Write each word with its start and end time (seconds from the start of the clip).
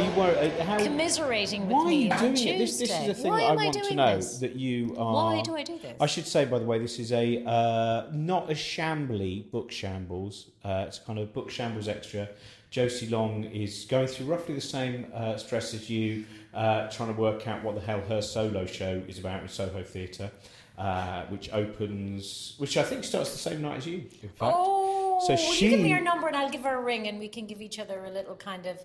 You 0.00 0.10
worried? 0.12 0.52
uh, 0.60 0.64
How, 0.64 0.78
commiserating 0.82 1.62
with 1.66 1.72
why 1.72 1.84
are 1.84 1.92
you 1.92 2.08
doing 2.10 2.32
it? 2.36 2.58
This, 2.58 2.78
this 2.78 2.90
is 2.90 3.06
the 3.06 3.14
thing 3.14 3.30
Why 3.32 3.40
that 3.40 3.50
I 3.50 3.54
want 3.54 3.72
to 3.74 3.80
doing 3.82 3.96
know 3.96 4.16
this? 4.16 4.38
that 4.38 4.56
you 4.56 4.94
are. 4.96 5.12
Why 5.14 5.42
do 5.42 5.56
I 5.56 5.62
do 5.62 5.78
this? 5.78 5.96
I 6.00 6.06
should 6.06 6.26
say, 6.26 6.44
by 6.46 6.58
the 6.58 6.64
way, 6.64 6.78
this 6.78 6.98
is 6.98 7.12
a 7.12 7.42
uh, 7.44 8.06
not 8.12 8.50
a 8.50 8.54
shambly 8.54 9.50
book 9.50 9.70
shambles. 9.70 10.50
Uh, 10.64 10.84
it's 10.88 10.98
kind 10.98 11.18
of 11.18 11.32
book 11.32 11.50
shambles 11.50 11.88
extra. 11.88 12.28
Josie 12.70 13.08
Long 13.08 13.44
is 13.44 13.84
going 13.86 14.06
through 14.06 14.26
roughly 14.26 14.54
the 14.54 14.60
same 14.60 15.06
uh, 15.12 15.36
stress 15.36 15.74
as 15.74 15.90
you, 15.90 16.24
uh, 16.54 16.88
trying 16.88 17.12
to 17.14 17.20
work 17.20 17.46
out 17.48 17.62
what 17.64 17.74
the 17.74 17.80
hell 17.80 18.00
her 18.02 18.22
solo 18.22 18.64
show 18.64 19.02
is 19.08 19.18
about 19.18 19.42
in 19.42 19.48
Soho 19.48 19.82
Theatre, 19.82 20.30
uh, 20.78 21.24
which 21.26 21.52
opens, 21.52 22.54
which 22.58 22.76
I 22.76 22.84
think 22.84 23.02
starts 23.02 23.32
the 23.32 23.38
same 23.38 23.60
night 23.60 23.78
as 23.78 23.86
you. 23.86 24.04
In 24.22 24.28
fact, 24.28 24.54
Oh, 24.56 25.18
So 25.26 25.32
you 25.32 25.68
give 25.70 25.80
me 25.80 25.84
she- 25.86 25.90
your 25.90 26.00
number 26.00 26.28
and 26.28 26.36
I'll 26.36 26.48
give 26.50 26.62
her 26.62 26.78
a 26.78 26.80
ring 26.82 27.08
and 27.08 27.18
we 27.18 27.28
can 27.28 27.46
give 27.46 27.60
each 27.60 27.80
other 27.80 28.04
a 28.04 28.10
little 28.10 28.36
kind 28.36 28.66
of 28.66 28.78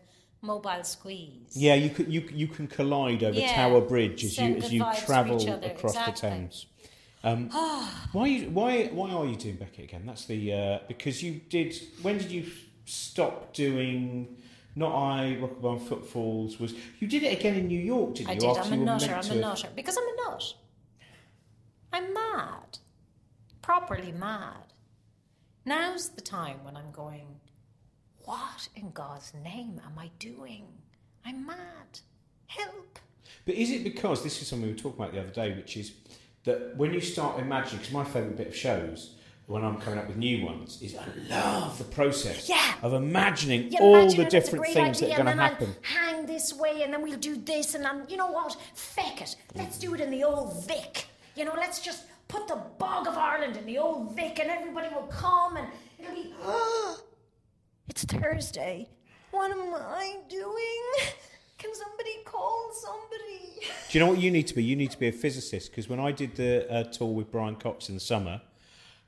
mobile 0.45 0.84
squeeze. 0.84 1.55
Yeah, 1.55 1.76
you 1.76 1.90
could 1.90 2.12
you 2.12 2.22
you 2.31 2.48
can 2.48 2.67
collide 2.67 3.23
over 3.23 3.40
Yeah. 3.40 3.54
Tower 3.54 3.81
Bridge 3.81 4.23
as 4.23 4.38
you 4.38 4.55
as 4.58 4.73
you 4.73 4.85
travel 5.05 5.35
across 5.63 5.95
exactly. 5.95 6.13
the 6.13 6.35
Thames. 6.35 6.66
Um, 7.23 7.49
why 8.12 8.21
are 8.21 8.27
you, 8.27 8.49
why 8.49 8.85
why 8.88 9.12
are 9.12 9.26
you 9.26 9.35
doing 9.35 9.55
Beckett 9.55 9.85
again? 9.85 10.04
That's 10.05 10.26
the 10.26 10.54
uh, 10.54 10.80
because 10.88 11.21
you 11.23 11.41
did. 11.49 11.76
When 12.02 12.18
did 12.18 12.31
you 12.31 12.45
stop 12.85 13.54
doing? 13.54 14.38
Not 14.77 14.94
I 14.94 15.38
Rockaby 15.40 15.88
Footfalls 15.88 16.59
was 16.59 16.73
you 16.99 17.07
did 17.07 17.23
it 17.23 17.40
again 17.40 17.55
in 17.55 17.68
New 17.68 17.80
York, 17.80 18.16
didn't 18.16 18.30
I 18.30 18.34
you? 18.34 18.40
did. 18.41 18.57
After 18.57 18.73
I'm 18.73 18.82
a 18.82 18.85
nutter. 18.85 19.16
I'm 19.16 19.23
to 19.23 19.32
a 19.32 19.35
nutter. 19.35 19.70
Because 19.73 19.98
I'm 19.98 20.04
a 20.04 20.30
nut. 20.30 20.54
I'm 21.93 22.13
mad. 22.13 22.80
Properly 23.62 24.12
mad. 24.12 24.73
Now's 25.66 26.09
the 26.09 26.21
time 26.21 26.57
when 26.63 26.76
I'm 26.76 26.91
going, 26.91 27.40
what 28.25 28.67
in 28.75 28.91
God's 28.91 29.34
name 29.43 29.79
am 29.85 29.97
I 29.97 30.09
doing? 30.20 30.65
I'm 31.25 31.45
mad. 31.45 31.99
Help. 32.48 32.99
But 33.45 33.55
is 33.55 33.71
it 33.71 33.84
because 33.84 34.23
this 34.23 34.41
is 34.41 34.48
something 34.48 34.67
we 34.67 34.73
were 34.73 34.79
talking 34.79 34.99
about 35.01 35.13
the 35.13 35.20
other 35.21 35.29
day, 35.29 35.54
which 35.55 35.77
is 35.77 35.93
that 36.43 36.76
when 36.77 36.93
you 36.93 37.01
start 37.01 37.40
imagining, 37.40 37.77
because 37.79 37.93
my 37.93 38.04
favourite 38.04 38.37
bit 38.37 38.48
of 38.48 38.55
shows 38.55 39.15
when 39.48 39.63
I'm 39.63 39.77
coming 39.77 39.99
up 39.99 40.07
with 40.07 40.17
new 40.17 40.43
ones 40.43 40.82
is 40.82 40.95
I 40.95 41.05
love 41.29 41.77
the 41.77 41.84
process 41.84 42.49
Yeah. 42.49 42.73
of 42.82 42.93
imagining 42.93 43.71
You 43.71 43.77
all 43.79 43.93
the 43.93 44.05
it, 44.05 44.20
it's 44.20 44.20
a 44.20 44.29
different 44.29 44.65
things 44.73 44.99
that 44.99 45.05
idea, 45.12 45.20
are 45.20 45.23
going 45.23 45.37
to 45.37 45.43
happen. 45.43 45.76
I'll 45.77 46.13
hang 46.13 46.26
this 46.26 46.51
way, 46.54 46.82
and 46.82 46.91
then 46.91 47.04
we'll 47.04 47.20
do 47.20 47.35
this, 47.37 47.76
and 47.76 47.84
then 47.85 48.05
you 48.10 48.17
know 48.17 48.32
what? 48.32 48.57
Feck 48.73 49.21
it. 49.21 49.35
Let's 49.54 49.77
do 49.77 49.93
it 49.93 50.01
in 50.01 50.10
the 50.10 50.23
old 50.23 50.65
Vic. 50.67 51.05
You 51.35 51.45
know, 51.45 51.54
let's 51.55 51.79
just 51.79 52.05
put 52.27 52.48
the 52.48 52.55
bog 52.79 53.07
of 53.07 53.17
Ireland 53.17 53.55
in 53.57 53.65
the 53.67 53.77
old 53.77 54.15
Vic, 54.15 54.39
and 54.39 54.49
everybody 54.49 54.87
will 54.93 55.07
come, 55.07 55.57
and 55.57 55.67
it'll 55.99 56.15
be. 56.15 56.34
it's 57.88 58.04
Thursday. 58.04 58.88
What 59.32 59.52
am 59.52 59.74
I 59.74 60.18
doing? 60.30 60.82
Can 61.58 61.74
somebody 61.74 62.18
call 62.26 62.72
somebody? 62.74 63.68
Do 63.90 63.98
you 63.98 64.03
know 64.03 64.12
what 64.12 64.19
you 64.19 64.31
need 64.31 64.47
to 64.47 64.56
be? 64.56 64.64
You 64.64 64.75
need 64.75 64.91
to 64.91 65.00
be 65.00 65.08
a 65.08 65.12
physicist 65.12 65.72
because 65.72 65.88
when 65.88 66.00
I 66.00 66.12
did 66.12 66.36
the 66.36 66.72
uh, 66.72 66.84
tour 66.84 67.13
with 67.13 67.31
Brian 67.31 67.56
Cox 67.56 67.90
in 67.90 67.96
the 67.96 68.02
summer, 68.02 68.41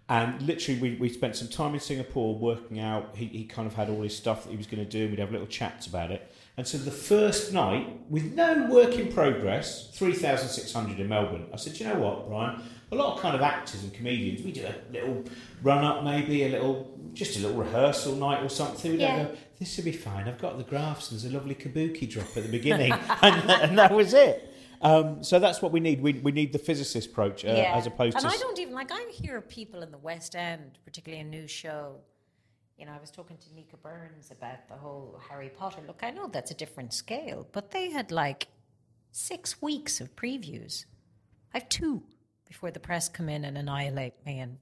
and 0.09 0.42
literally 0.42 0.80
we, 0.80 0.95
we 0.95 1.09
spent 1.09 1.36
some 1.36 1.48
time 1.48 1.73
in 1.73 1.80
Singapore 1.80 2.36
working 2.36 2.80
out, 2.80 3.16
he, 3.16 3.25
he 3.25 3.44
kind 3.45 3.67
of 3.67 3.73
had 3.73 3.89
all 3.89 4.02
his 4.02 4.16
stuff 4.16 4.44
that 4.44 4.52
he 4.52 4.58
was 4.58 4.67
going 4.67 4.83
to 4.83 4.89
do, 4.89 5.02
and 5.02 5.11
we'd 5.11 5.20
have 5.20 5.31
little 5.31 5.48
chats 5.48 5.88
about 5.88 6.11
it. 6.11 6.31
And 6.58 6.67
so 6.67 6.80
the 6.80 6.89
first 6.89 7.53
night, 7.53 8.00
with 8.09 8.33
no 8.33 8.66
work 8.66 8.95
in 8.95 9.13
progress, 9.13 9.91
3,600 9.94 10.99
in 10.99 11.08
Melbourne, 11.08 11.45
I 11.53 11.55
said, 11.58 11.80
you 11.80 11.86
know 11.86 11.99
what, 11.99 12.27
Brian? 12.27 12.64
A 12.91 12.95
lot 12.95 13.16
of 13.16 13.22
kind 13.22 13.36
of 13.36 13.41
actors 13.41 13.83
and 13.83 13.94
comedians, 13.94 14.41
we 14.44 14.52
do 14.52 14.66
a 14.66 14.91
little 14.91 15.23
run 15.61 15.83
up, 15.83 16.03
maybe 16.03 16.45
a 16.45 16.49
little, 16.49 16.99
just 17.14 17.38
a 17.38 17.41
little 17.41 17.58
rehearsal 17.61 18.16
night 18.16 18.41
or 18.44 18.49
something. 18.49 18.94
We 18.94 18.97
Yeah. 18.97 19.17
don't 19.17 19.33
go, 19.33 19.38
this 19.59 19.77
will 19.77 19.83
be 19.86 19.91
fine. 19.91 20.27
I've 20.27 20.39
got 20.39 20.58
the 20.58 20.64
graphs 20.64 21.11
and 21.11 21.19
there's 21.19 21.31
a 21.31 21.36
lovely 21.36 21.53
kabuki 21.53 22.09
drop 22.09 22.36
at 22.36 22.44
the 22.44 22.49
beginning. 22.49 22.92
and, 23.21 23.52
and 23.52 23.77
that 23.77 23.92
was 23.92 24.16
it. 24.16 24.52
Um, 24.81 25.23
so 25.23 25.38
that's 25.38 25.61
what 25.61 25.71
we 25.71 25.80
need. 25.80 26.02
We, 26.02 26.14
we 26.14 26.31
need 26.31 26.53
the 26.53 26.59
physicist 26.59 27.10
approach 27.11 27.45
uh, 27.45 27.49
as 27.49 27.86
opposed 27.86 28.15
and 28.15 28.21
to. 28.23 28.27
And 28.27 28.36
I 28.36 28.37
don't 28.39 28.60
even 28.60 28.73
like. 28.73 28.92
I 28.92 29.05
hear 29.11 29.42
people 29.42 29.81
in 29.83 29.92
the 29.92 29.98
West 29.98 30.36
End, 30.36 30.77
particularly 30.86 31.21
a 31.21 31.26
new 31.27 31.48
show. 31.48 31.98
You 32.77 32.86
know, 32.86 32.92
I 32.93 32.99
was 32.99 33.10
talking 33.10 33.38
to 33.38 33.55
Nica 33.55 33.76
Burns 33.77 34.30
about 34.32 34.67
the 34.70 34.76
whole 34.76 35.20
Harry 35.30 35.49
Potter. 35.49 35.82
Look, 35.88 36.02
I 36.04 36.11
know 36.11 36.27
that's 36.27 36.52
a 36.52 36.54
different 36.54 36.93
scale, 36.93 37.48
but 37.52 37.71
they 37.71 37.89
had 37.89 38.11
like 38.11 38.48
six 39.11 39.61
weeks 39.61 39.99
of 39.99 40.15
previews. 40.15 40.86
I 41.54 41.60
have 41.60 41.70
two 41.70 42.04
before 42.48 42.70
the 42.70 42.80
press 42.80 43.10
come 43.10 43.30
in 43.30 43.45
and 43.45 43.58
annihilate 43.58 44.14
me 44.26 44.39
and 44.39 44.58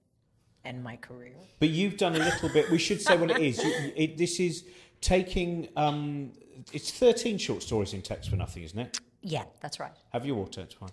end 0.63 0.81
my 0.83 0.95
career. 0.95 1.35
But 1.59 1.69
you've 1.69 1.97
done 1.97 2.15
a 2.15 2.19
little 2.19 2.49
bit. 2.49 2.69
We 2.71 2.77
should 2.77 3.01
say 3.01 3.17
what 3.17 3.31
it 3.31 3.39
is. 3.39 3.61
You- 3.61 3.91
It, 3.95 4.17
this 4.17 4.39
is 4.39 4.63
taking. 5.01 5.67
Um, 5.75 6.31
it's 6.71 6.91
13 6.91 7.37
short 7.37 7.63
stories 7.63 7.93
in 7.93 8.01
text 8.01 8.29
for 8.29 8.37
nothing, 8.37 8.63
isn't 8.63 8.79
it? 8.79 8.97
Yeah, 9.21 9.43
that's 9.59 9.79
right. 9.79 9.91
Have 10.13 10.25
you 10.25 10.35
water, 10.35 10.61
it's 10.61 10.75
fine. 10.75 10.89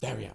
There 0.00 0.16
we 0.16 0.24
are. 0.26 0.34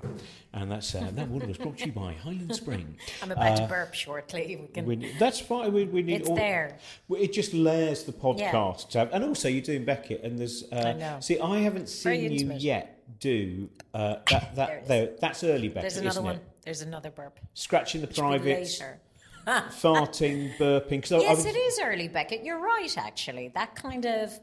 And 0.54 0.72
that's 0.72 0.96
uh, 0.96 1.12
that 1.14 1.28
water 1.28 1.46
was 1.46 1.58
brought 1.58 1.78
to 1.78 1.86
you 1.86 1.92
by 1.92 2.14
Highland 2.14 2.56
Spring. 2.56 2.98
I'm 3.22 3.32
about 3.32 3.58
to 3.58 3.68
burp 3.68 3.94
shortly. 3.94 4.58
We 4.60 4.68
can. 4.68 4.86
We 4.86 5.14
that's 5.20 5.40
fine. 5.40 5.72
We, 5.74 5.84
we 5.86 6.02
need 6.02 6.22
It's 6.22 6.30
all, 6.30 6.36
there. 6.36 6.80
It 7.12 7.34
just 7.34 7.54
layers 7.54 8.04
the 8.04 8.14
podcast. 8.14 8.94
have- 8.94 9.12
and 9.14 9.24
also, 9.24 9.48
you're 9.48 9.62
doing 9.62 9.86
Beckett, 9.86 10.24
and 10.24 10.40
there's. 10.40 10.64
Uh, 10.72 10.76
I 10.76 10.94
know. 10.94 11.18
See, 11.20 11.40
I 11.40 11.60
haven't 11.60 11.88
seen 11.88 12.32
you 12.32 12.52
yet 12.54 13.04
do 13.20 13.70
uh, 13.94 14.16
that. 14.32 14.56
That 14.56 14.82
is. 14.82 14.88
there, 14.88 15.10
that's 15.22 15.44
early 15.44 15.68
Beckett, 15.70 15.82
There's 15.94 15.98
another 15.98 16.22
one. 16.24 16.36
it? 16.38 16.44
There's 16.64 16.82
another 16.82 17.12
burp. 17.12 17.40
Scratching 17.54 18.02
the 18.02 18.08
private. 18.08 18.46
later. 18.46 19.00
farting, 19.48 20.56
burping. 20.58 21.02
Cause 21.04 21.12
I- 21.12 21.18
I 21.18 21.22
Yes, 21.22 21.38
was- 21.38 21.46
it 21.46 21.56
is 21.58 21.80
early, 21.84 22.08
Beckett. 22.08 22.44
You're 22.44 22.60
right, 22.60 22.98
actually. 22.98 23.52
That 23.54 23.76
kind 23.76 24.06
of 24.06 24.40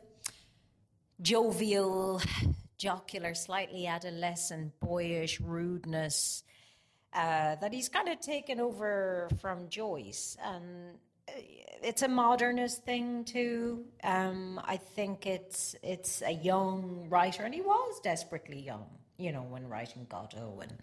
jovial, 1.21 2.21
jocular, 2.79 3.35
slightly 3.35 3.87
adolescent, 3.87 4.79
boyish 4.81 5.41
rudeness 5.41 6.45
uh, 7.17 7.57
that 7.57 7.73
he's 7.73 7.89
kind 7.89 8.09
of 8.09 8.21
taken 8.21 8.61
over 8.61 9.29
from 9.41 9.69
Joyce. 9.69 10.37
And 10.45 10.99
uh, 11.29 11.33
it's 11.83 12.03
a 12.03 12.09
modernist 12.09 12.85
thing 12.85 13.25
too. 13.25 13.87
Um, 14.05 14.61
I 14.65 14.77
think 14.77 15.27
it's 15.27 15.75
it's 15.83 16.23
a 16.23 16.33
young 16.33 17.07
writer, 17.09 17.45
and 17.45 17.55
he 17.55 17.63
was 17.63 18.01
desperately 18.01 18.61
young. 18.61 18.87
You 19.19 19.33
know, 19.33 19.43
when 19.43 19.67
writing 19.69 20.07
Godot 20.11 20.63
and 20.63 20.75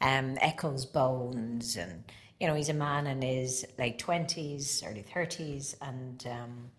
um, 0.00 0.38
Echo's 0.40 0.86
Bones, 0.86 1.76
and 1.76 2.04
you 2.40 2.46
know, 2.46 2.54
he's 2.54 2.70
a 2.70 2.74
man 2.74 3.06
in 3.06 3.20
his 3.20 3.66
late 3.78 3.98
twenties, 3.98 4.82
early 4.86 5.02
thirties, 5.02 5.76
and 5.82 6.26
um, 6.26 6.70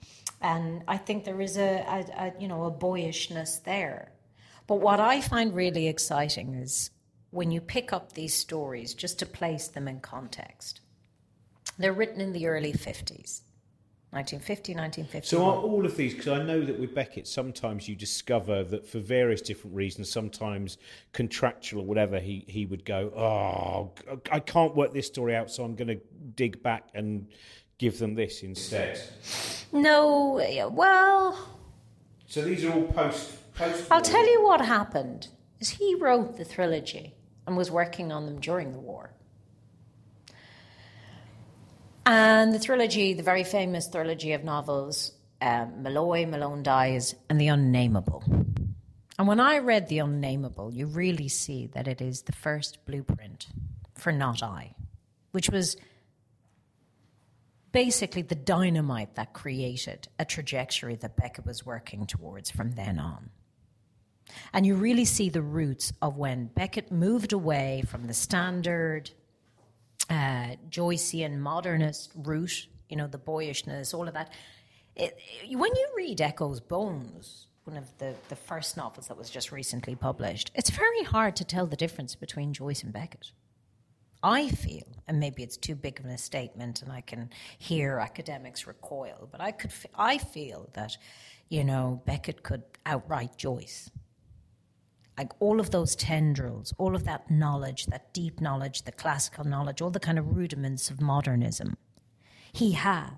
and 0.41 0.84
I 0.88 0.97
think 0.97 1.23
there 1.23 1.40
is 1.40 1.57
a, 1.57 1.85
a, 1.88 2.25
a 2.25 2.34
you 2.40 2.47
know 2.47 2.63
a 2.63 2.72
boyishness 2.72 3.59
there. 3.59 4.12
But 4.68 4.75
what 4.75 5.00
I 5.00 5.22
find 5.22 5.53
really 5.53 5.88
exciting 5.88 6.53
is 6.53 6.91
when 7.34 7.51
you 7.51 7.59
pick 7.59 7.91
up 7.91 8.13
these 8.13 8.34
stories, 8.34 8.94
just 8.94 9.19
to 9.19 9.25
place 9.25 9.68
them 9.68 9.88
in 9.88 10.00
context. 10.00 10.81
They're 11.79 11.94
written 11.94 12.22
in 12.22 12.31
the 12.31 12.46
early 12.46 12.72
50s, 12.72 13.41
1950, 14.12 14.75
1951. 14.75 15.23
So 15.23 15.44
are 15.44 15.56
all 15.56 15.84
of 15.84 15.97
these? 15.97 16.13
Because 16.13 16.28
I 16.28 16.44
know 16.44 16.62
that 16.63 16.79
with 16.79 16.94
Beckett, 16.94 17.28
sometimes 17.28 17.90
you 17.90 17.96
discover 17.96 18.63
that 18.66 18.85
for 18.85 19.00
various 19.00 19.41
different 19.41 19.75
reasons, 19.75 20.12
sometimes 20.12 20.78
contractual 21.12 21.81
or 21.81 21.85
whatever, 21.88 22.19
he 22.19 22.46
he 22.47 22.68
would 22.68 22.85
go, 22.85 23.12
"Oh, 23.18 24.19
I 24.31 24.40
can't 24.40 24.75
work 24.75 24.94
this 24.94 25.07
story 25.07 25.35
out, 25.35 25.50
so 25.50 25.63
I'm 25.63 25.75
going 25.75 25.88
to 25.88 26.00
dig 26.35 26.62
back 26.62 26.90
and 26.94 27.28
give 27.79 27.97
them 27.97 28.13
this 28.13 28.44
instead." 28.44 29.02
no, 29.72 30.69
well, 30.72 31.50
So 32.28 32.44
these 32.44 32.63
are 32.63 32.72
all 32.72 32.84
post 32.84 33.31
post. 33.56 33.88
I'll 33.91 34.02
tell 34.02 34.30
you 34.30 34.44
what 34.44 34.62
happened. 34.62 35.28
Is 35.59 35.69
he 35.69 35.96
wrote 35.96 36.38
the 36.38 36.46
trilogy 36.46 37.16
and 37.47 37.58
was 37.58 37.72
working 37.72 38.12
on 38.12 38.25
them 38.25 38.40
during 38.40 38.72
the 38.72 38.80
war. 38.80 39.14
And 42.06 42.53
the 42.53 42.59
trilogy, 42.59 43.14
the 43.14 43.24
very 43.24 43.44
famous 43.44 43.88
trilogy 43.88 44.34
of 44.34 44.44
novels, 44.44 45.14
um, 45.41 45.84
Molloy, 45.84 46.26
Malone 46.26 46.64
Dies, 46.64 47.16
and 47.29 47.40
The 47.40 47.47
Unnameable. 47.47 48.23
And 49.17 49.28
when 49.28 49.40
I 49.40 49.59
read 49.59 49.88
The 49.88 49.99
Unnameable, 49.99 50.73
you 50.73 50.88
really 50.88 51.29
see 51.29 51.67
that 51.67 51.88
it 51.88 52.02
is 52.02 52.23
the 52.23 52.34
first 52.34 52.85
blueprint 52.85 53.47
for 53.96 54.11
Not 54.11 54.44
I, 54.44 54.76
which 55.32 55.49
was 55.49 55.78
basically 57.72 58.22
the 58.22 58.35
dynamite 58.35 59.16
that 59.16 59.34
created 59.34 60.08
a 60.20 60.26
trajectory 60.26 60.96
that 60.96 61.16
Beckett 61.16 61.46
was 61.46 61.66
working 61.66 62.06
towards 62.06 62.52
from 62.52 62.72
then 62.72 62.99
on. 62.99 63.29
And 64.53 64.66
you 64.66 64.76
really 64.76 65.06
see 65.06 65.30
the 65.30 65.41
roots 65.41 65.94
of 66.02 66.18
when 66.18 66.47
Beckett 66.47 66.91
moved 66.91 67.34
away 67.34 67.84
from 67.88 68.08
the 68.08 68.14
standard 68.14 69.12
uh, 70.09 70.56
Joycean 70.70 71.38
modernist 71.40 72.12
route, 72.16 72.68
you 72.90 72.97
know, 72.97 73.08
the 73.08 73.18
boyishness, 73.18 73.94
all 73.94 74.08
of 74.08 74.14
that. 74.14 74.32
It, 74.96 75.18
it- 75.44 75.58
when 75.58 75.76
you 75.76 75.88
read 75.96 76.22
Echo's 76.22 76.59
Bones, 76.59 77.47
one 77.64 77.78
of 77.78 77.97
the, 77.97 78.14
the 78.30 78.35
first 78.35 78.76
novels 78.76 79.08
that 79.08 79.18
was 79.18 79.30
just 79.30 79.52
recently 79.52 79.96
published, 79.96 80.52
it's 80.56 80.70
very 80.70 81.03
hard 81.03 81.35
to 81.38 81.46
tell 81.46 81.66
the 81.66 81.78
difference 81.78 82.16
between 82.16 82.53
Joyce 82.53 82.84
and 82.84 82.91
Beckett. 82.91 83.32
I 84.22 84.50
feel, 84.50 84.84
and 85.08 85.20
maybe 85.20 85.44
it's 85.44 85.58
too 85.58 85.76
big 85.76 86.00
of 86.00 86.06
a 86.06 86.18
statement, 86.18 86.82
and 86.82 86.91
I 86.91 87.02
can 87.02 87.30
hear 87.58 88.00
academics 88.00 88.66
recoil, 88.68 89.28
but 89.32 89.41
I 89.41 89.52
could, 89.52 89.72
I 89.96 90.18
feel 90.18 90.70
that, 90.74 90.97
you 91.50 91.64
know, 91.66 92.02
Beckett 92.06 92.41
could 92.44 92.64
outright 92.85 93.38
Joyce. 93.38 93.90
Like 95.17 95.31
all 95.39 95.59
of 95.59 95.71
those 95.71 95.95
tendrils, 95.95 96.73
all 96.77 96.95
of 96.95 97.03
that 97.05 97.29
knowledge, 97.29 97.85
that 97.87 98.13
deep 98.13 98.41
knowledge, 98.41 98.83
the 98.83 98.91
classical 98.91 99.43
knowledge, 99.43 99.81
all 99.81 99.91
the 99.91 99.99
kind 99.99 100.17
of 100.17 100.35
rudiments 100.35 100.89
of 100.89 101.01
modernism, 101.01 101.77
he 102.51 102.71
had. 102.71 103.17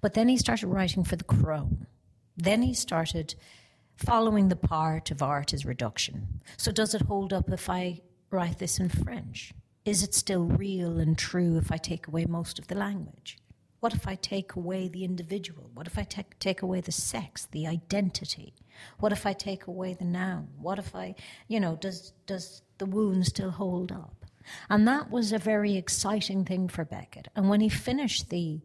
But 0.00 0.14
then 0.14 0.28
he 0.28 0.36
started 0.36 0.66
writing 0.66 1.04
for 1.04 1.16
the 1.16 1.24
Crone. 1.24 1.86
Then 2.36 2.62
he 2.62 2.74
started 2.74 3.34
following 3.96 4.48
the 4.48 4.56
part 4.56 5.10
of 5.10 5.22
art 5.22 5.52
is 5.52 5.64
reduction. 5.64 6.40
So 6.56 6.72
does 6.72 6.94
it 6.94 7.02
hold 7.02 7.32
up 7.32 7.50
if 7.50 7.70
I 7.70 8.00
write 8.30 8.58
this 8.58 8.80
in 8.80 8.88
French? 8.88 9.52
Is 9.84 10.02
it 10.02 10.14
still 10.14 10.44
real 10.44 10.98
and 10.98 11.16
true 11.16 11.58
if 11.58 11.70
I 11.70 11.76
take 11.76 12.08
away 12.08 12.24
most 12.24 12.58
of 12.58 12.68
the 12.68 12.74
language? 12.74 13.38
What 13.84 13.92
if 13.92 14.08
I 14.08 14.14
take 14.14 14.54
away 14.54 14.88
the 14.88 15.04
individual? 15.04 15.68
What 15.74 15.86
if 15.86 15.98
I 15.98 16.04
take, 16.04 16.38
take 16.38 16.62
away 16.62 16.80
the 16.80 16.90
sex, 16.90 17.46
the 17.50 17.66
identity? 17.66 18.54
What 18.98 19.12
if 19.12 19.26
I 19.26 19.34
take 19.34 19.66
away 19.66 19.92
the 19.92 20.06
noun? 20.06 20.48
What 20.58 20.78
if 20.78 20.94
I, 20.94 21.16
you 21.48 21.60
know, 21.60 21.76
does, 21.76 22.14
does 22.24 22.62
the 22.78 22.86
wound 22.86 23.26
still 23.26 23.50
hold 23.50 23.92
up? 23.92 24.24
And 24.70 24.88
that 24.88 25.10
was 25.10 25.32
a 25.32 25.38
very 25.38 25.76
exciting 25.76 26.46
thing 26.46 26.66
for 26.66 26.86
Beckett. 26.86 27.28
And 27.36 27.50
when 27.50 27.60
he 27.60 27.68
finished 27.68 28.30
the 28.30 28.62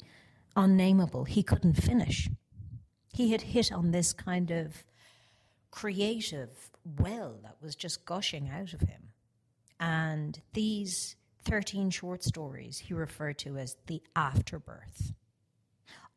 unnameable, 0.56 1.26
he 1.26 1.44
couldn't 1.44 1.84
finish. 1.84 2.30
He 3.12 3.34
had 3.34 3.42
hit 3.42 3.74
on 3.74 3.92
this 3.92 4.14
kind 4.14 4.52
of 4.52 4.86
creative 5.70 6.70
well 6.98 7.42
that 7.44 7.58
was 7.62 7.76
just 7.76 8.06
gushing 8.06 8.48
out 8.48 8.72
of 8.72 8.80
him. 8.80 9.10
And 9.82 10.40
these 10.54 11.18
13 11.46 11.90
short 11.90 12.24
stories 12.24 12.80
he 12.80 12.94
referred 12.94 13.38
to 13.40 13.58
as 13.58 13.78
the 13.88 14.02
afterbirth 14.16 15.14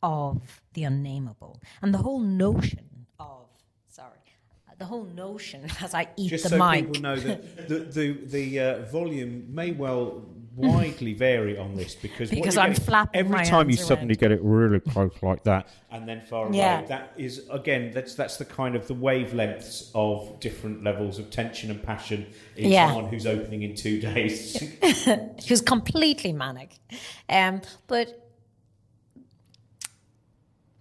of 0.02 0.60
the 0.74 0.84
unnameable. 0.84 1.60
And 1.80 1.94
the 1.94 1.98
whole 1.98 2.18
notion 2.18 3.06
of, 3.18 3.46
sorry, 3.88 4.18
the 4.78 4.84
whole 4.86 5.04
notion 5.04 5.68
as 5.80 5.94
I 5.94 6.08
eat 6.16 6.30
Just 6.30 6.44
the 6.44 6.50
so 6.50 6.58
mic. 6.58 6.86
people 6.86 7.02
know 7.02 7.16
that 7.16 7.68
the 7.68 7.78
the, 7.78 8.12
the 8.24 8.60
uh, 8.60 8.78
volume 8.86 9.46
may 9.48 9.70
well 9.70 10.24
widely 10.54 11.14
vary 11.14 11.56
on 11.56 11.74
this 11.76 11.94
because 11.94 12.28
Because 12.30 12.56
you're 12.56 12.64
I'm 12.64 12.70
getting- 12.72 12.84
flapping 12.84 13.18
every 13.20 13.32
my 13.38 13.44
time 13.44 13.70
you 13.70 13.76
hands 13.76 13.86
suddenly 13.88 14.12
around. 14.12 14.20
get 14.20 14.32
it 14.32 14.40
really 14.42 14.80
close 14.80 15.12
like 15.22 15.44
that 15.44 15.66
and 15.90 16.06
then 16.06 16.20
far 16.20 16.46
away 16.48 16.58
Yeah. 16.58 16.82
that 16.86 17.12
is 17.16 17.46
again 17.50 17.90
that's 17.94 18.14
that's 18.14 18.36
the 18.36 18.44
kind 18.44 18.76
of 18.76 18.86
the 18.86 18.94
wavelengths 18.94 19.90
of 19.94 20.38
different 20.40 20.84
levels 20.84 21.18
of 21.18 21.30
tension 21.30 21.70
and 21.70 21.82
passion 21.82 22.26
in 22.56 22.70
Yeah. 22.70 22.88
someone 22.88 23.06
who's 23.10 23.26
opening 23.26 23.62
in 23.62 23.74
two 23.74 23.98
days 24.00 24.58
he 24.82 25.46
was 25.50 25.62
completely 25.62 26.32
manic. 26.34 26.76
Um, 27.30 27.62
but 27.86 28.18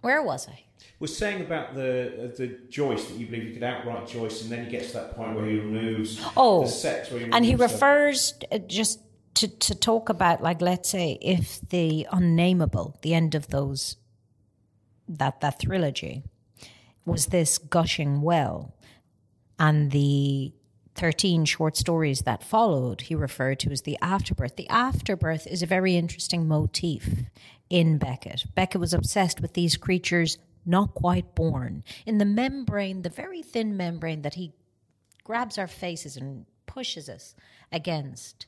where 0.00 0.22
was 0.22 0.48
I? 0.48 0.64
was 0.98 1.16
saying 1.16 1.40
about 1.40 1.74
the 1.74 2.30
uh, 2.32 2.36
the 2.36 2.58
Joyce 2.68 3.06
that 3.06 3.18
you 3.18 3.26
believe 3.26 3.44
you 3.44 3.54
could 3.54 3.62
outright 3.64 4.06
Joyce 4.06 4.42
and 4.42 4.52
then 4.52 4.64
he 4.66 4.70
gets 4.70 4.88
to 4.88 4.94
that 4.98 5.16
point 5.16 5.34
where 5.34 5.46
he 5.46 5.58
removes 5.58 6.20
Oh, 6.36 6.62
the 6.62 6.68
sex 6.68 7.10
where 7.10 7.28
and 7.32 7.44
he 7.44 7.54
refers 7.56 8.34
uh, 8.52 8.58
just 8.58 9.00
to, 9.34 9.48
to 9.48 9.74
talk 9.74 10.08
about 10.08 10.42
like 10.42 10.60
let's 10.60 10.88
say 10.88 11.18
if 11.20 11.60
the 11.70 12.06
unnameable 12.12 12.98
the 13.02 13.14
end 13.14 13.34
of 13.34 13.48
those 13.48 13.96
that 15.08 15.40
that 15.40 15.60
trilogy 15.60 16.22
was 17.04 17.26
this 17.26 17.58
gushing 17.58 18.20
well 18.22 18.74
and 19.58 19.90
the 19.90 20.52
13 20.94 21.44
short 21.44 21.76
stories 21.76 22.22
that 22.22 22.44
followed 22.44 23.02
he 23.02 23.14
referred 23.14 23.58
to 23.60 23.70
as 23.70 23.82
the 23.82 23.98
afterbirth. 24.02 24.56
The 24.56 24.68
afterbirth 24.68 25.46
is 25.46 25.62
a 25.62 25.66
very 25.66 25.96
interesting 25.96 26.46
motif 26.46 27.08
in 27.70 27.98
beckett. 27.98 28.44
Beckett 28.54 28.80
was 28.80 28.92
obsessed 28.92 29.40
with 29.40 29.54
these 29.54 29.76
creatures 29.76 30.38
not 30.64 30.94
quite 30.94 31.34
born. 31.34 31.82
In 32.06 32.18
the 32.18 32.24
membrane 32.24 33.02
the 33.02 33.08
very 33.08 33.42
thin 33.42 33.76
membrane 33.76 34.22
that 34.22 34.34
he 34.34 34.52
grabs 35.24 35.58
our 35.58 35.66
faces 35.66 36.16
and 36.16 36.46
pushes 36.66 37.08
us 37.08 37.34
against 37.70 38.46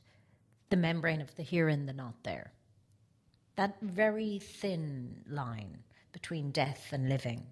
the 0.69 0.77
membrane 0.77 1.21
of 1.21 1.35
the 1.35 1.43
here 1.43 1.69
and 1.69 1.87
the 1.87 1.93
not 1.93 2.23
there. 2.23 2.51
That 3.55 3.77
very 3.81 4.39
thin 4.39 5.23
line 5.27 5.83
between 6.11 6.51
death 6.51 6.89
and 6.91 7.09
living. 7.09 7.47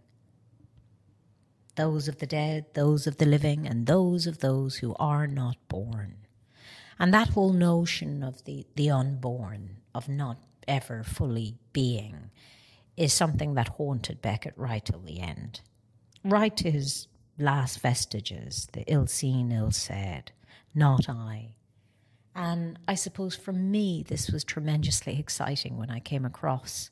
Those 1.75 2.07
of 2.07 2.19
the 2.19 2.27
dead, 2.27 2.65
those 2.73 3.07
of 3.07 3.17
the 3.17 3.25
living, 3.25 3.67
and 3.67 3.87
those 3.87 4.27
of 4.27 4.39
those 4.39 4.77
who 4.77 4.95
are 4.99 5.27
not 5.27 5.57
born. 5.69 6.17
And 6.99 7.13
that 7.13 7.29
whole 7.29 7.53
notion 7.53 8.23
of 8.23 8.43
the, 8.45 8.65
the 8.75 8.91
unborn, 8.91 9.77
of 9.95 10.07
not 10.07 10.37
ever 10.67 11.03
fully 11.03 11.55
being, 11.71 12.29
is 12.95 13.11
something 13.11 13.55
that 13.55 13.69
haunted 13.69 14.21
Beckett 14.21 14.53
right 14.55 14.85
till 14.85 14.99
the 14.99 15.19
end. 15.19 15.61
Right 16.23 16.55
to 16.57 16.69
his 16.71 17.07
last 17.39 17.79
vestiges, 17.79 18.67
the 18.73 18.83
ill 18.87 19.07
seen, 19.07 19.51
ill 19.51 19.71
said, 19.71 20.31
not 20.75 21.09
I. 21.09 21.55
And 22.35 22.79
I 22.87 22.95
suppose 22.95 23.35
for 23.35 23.53
me, 23.53 24.03
this 24.07 24.29
was 24.29 24.43
tremendously 24.43 25.19
exciting 25.19 25.77
when 25.77 25.91
I 25.91 25.99
came 25.99 26.25
across 26.25 26.89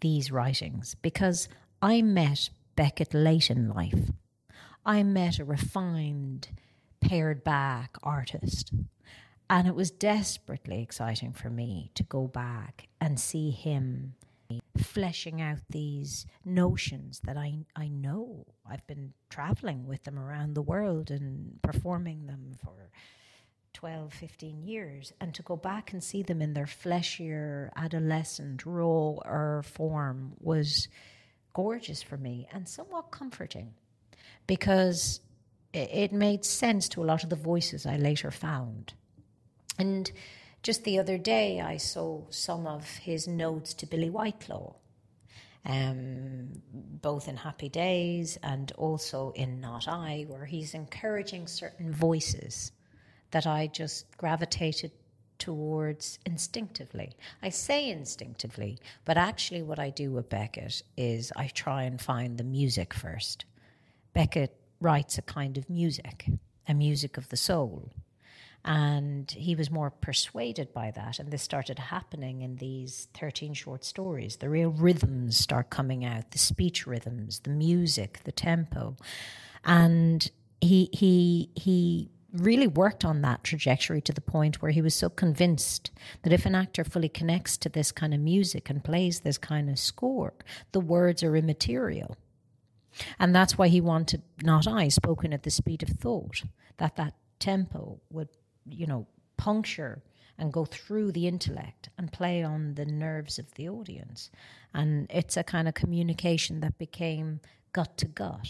these 0.00 0.30
writings 0.30 0.94
because 1.02 1.48
I 1.82 2.02
met 2.02 2.50
Beckett 2.76 3.12
late 3.12 3.50
in 3.50 3.68
life. 3.68 4.10
I 4.86 5.02
met 5.02 5.38
a 5.38 5.44
refined, 5.44 6.48
pared 7.00 7.42
back 7.42 7.96
artist. 8.02 8.72
And 9.50 9.66
it 9.66 9.74
was 9.74 9.90
desperately 9.90 10.82
exciting 10.82 11.32
for 11.32 11.50
me 11.50 11.90
to 11.94 12.02
go 12.02 12.26
back 12.26 12.88
and 13.00 13.18
see 13.18 13.50
him 13.50 14.14
fleshing 14.76 15.40
out 15.40 15.58
these 15.70 16.26
notions 16.44 17.20
that 17.24 17.36
I, 17.36 17.58
I 17.74 17.88
know. 17.88 18.46
I've 18.68 18.86
been 18.86 19.12
traveling 19.30 19.86
with 19.86 20.04
them 20.04 20.18
around 20.18 20.54
the 20.54 20.62
world 20.62 21.10
and 21.10 21.60
performing 21.62 22.26
them 22.26 22.56
for 22.62 22.90
12, 23.74 24.12
15 24.12 24.62
years. 24.62 25.12
And 25.20 25.34
to 25.34 25.42
go 25.42 25.56
back 25.56 25.92
and 25.92 26.02
see 26.02 26.22
them 26.22 26.42
in 26.42 26.54
their 26.54 26.66
fleshier, 26.66 27.70
adolescent, 27.76 28.64
rawer 28.66 29.62
form 29.64 30.32
was 30.40 30.88
gorgeous 31.52 32.02
for 32.02 32.16
me 32.16 32.46
and 32.52 32.68
somewhat 32.68 33.10
comforting 33.10 33.74
because 34.46 35.20
it, 35.72 36.12
made 36.12 36.44
sense 36.44 36.88
to 36.88 37.02
a 37.02 37.06
lot 37.06 37.22
of 37.22 37.30
the 37.30 37.36
voices 37.36 37.86
I 37.86 37.96
later 37.96 38.30
found. 38.30 38.94
And 39.78 40.10
just 40.62 40.84
the 40.84 40.98
other 40.98 41.18
day, 41.18 41.60
I 41.60 41.76
saw 41.76 42.22
some 42.30 42.66
of 42.66 42.84
his 42.96 43.28
notes 43.28 43.74
to 43.74 43.86
Billie 43.86 44.10
Whitelaw, 44.10 44.74
um, 45.64 46.62
both 46.72 47.28
in 47.28 47.36
Happy 47.36 47.68
Days 47.68 48.38
and 48.42 48.72
also 48.72 49.32
in 49.36 49.60
Not 49.60 49.86
I, 49.86 50.24
where 50.26 50.46
he's 50.46 50.74
encouraging 50.74 51.46
certain 51.46 51.92
voices 51.92 52.72
that 53.30 53.46
I 53.46 53.66
just 53.66 54.06
gravitated 54.16 54.92
towards 55.38 56.18
instinctively. 56.26 57.12
I 57.42 57.48
say 57.48 57.90
instinctively, 57.90 58.78
but 59.04 59.16
actually, 59.16 59.62
what 59.62 59.78
I 59.78 59.90
do 59.90 60.10
with 60.10 60.28
Beckett 60.28 60.82
is 60.96 61.32
I 61.36 61.48
try 61.48 61.84
and 61.84 62.00
find 62.00 62.36
the 62.38 62.44
music 62.44 62.92
first. 62.92 63.44
Beckett 64.12 64.56
writes 64.80 65.18
a 65.18 65.22
kind 65.22 65.56
of 65.56 65.70
music, 65.70 66.26
a 66.66 66.74
music 66.74 67.16
of 67.16 67.28
the 67.28 67.36
soul. 67.36 67.90
And 68.64 69.30
he 69.30 69.54
was 69.54 69.70
more 69.70 69.90
persuaded 69.90 70.74
by 70.74 70.90
that. 70.90 71.20
And 71.20 71.30
this 71.30 71.42
started 71.42 71.78
happening 71.78 72.42
in 72.42 72.56
these 72.56 73.06
13 73.14 73.54
short 73.54 73.84
stories. 73.84 74.36
The 74.36 74.50
real 74.50 74.70
rhythms 74.70 75.38
start 75.38 75.70
coming 75.70 76.04
out 76.04 76.32
the 76.32 76.38
speech 76.38 76.86
rhythms, 76.86 77.40
the 77.40 77.50
music, 77.50 78.20
the 78.24 78.32
tempo. 78.32 78.96
And 79.64 80.28
he, 80.60 80.90
he, 80.92 81.50
he 81.54 82.10
really 82.32 82.66
worked 82.66 83.04
on 83.04 83.22
that 83.22 83.42
trajectory 83.42 84.00
to 84.02 84.12
the 84.12 84.20
point 84.20 84.60
where 84.60 84.70
he 84.70 84.82
was 84.82 84.94
so 84.94 85.08
convinced 85.08 85.90
that 86.22 86.32
if 86.32 86.44
an 86.44 86.54
actor 86.54 86.84
fully 86.84 87.08
connects 87.08 87.56
to 87.56 87.68
this 87.68 87.90
kind 87.90 88.12
of 88.12 88.20
music 88.20 88.68
and 88.68 88.84
plays 88.84 89.20
this 89.20 89.38
kind 89.38 89.70
of 89.70 89.78
score, 89.78 90.34
the 90.72 90.80
words 90.80 91.22
are 91.22 91.36
immaterial. 91.36 92.16
And 93.18 93.34
that's 93.34 93.56
why 93.56 93.68
he 93.68 93.80
wanted 93.80 94.22
not 94.42 94.66
I 94.66 94.88
spoken 94.88 95.32
at 95.32 95.42
the 95.42 95.50
speed 95.50 95.82
of 95.82 95.90
thought, 95.90 96.42
that 96.76 96.96
that 96.96 97.14
tempo 97.38 98.00
would, 98.10 98.28
you 98.68 98.86
know, 98.86 99.06
puncture 99.36 100.02
and 100.36 100.52
go 100.52 100.64
through 100.64 101.12
the 101.12 101.26
intellect 101.26 101.88
and 101.98 102.12
play 102.12 102.42
on 102.42 102.74
the 102.74 102.84
nerves 102.84 103.38
of 103.38 103.54
the 103.54 103.68
audience. 103.68 104.30
And 104.74 105.06
it's 105.10 105.36
a 105.36 105.42
kind 105.42 105.66
of 105.66 105.74
communication 105.74 106.60
that 106.60 106.78
became 106.78 107.40
gut 107.72 107.96
to 107.98 108.06
gut, 108.06 108.48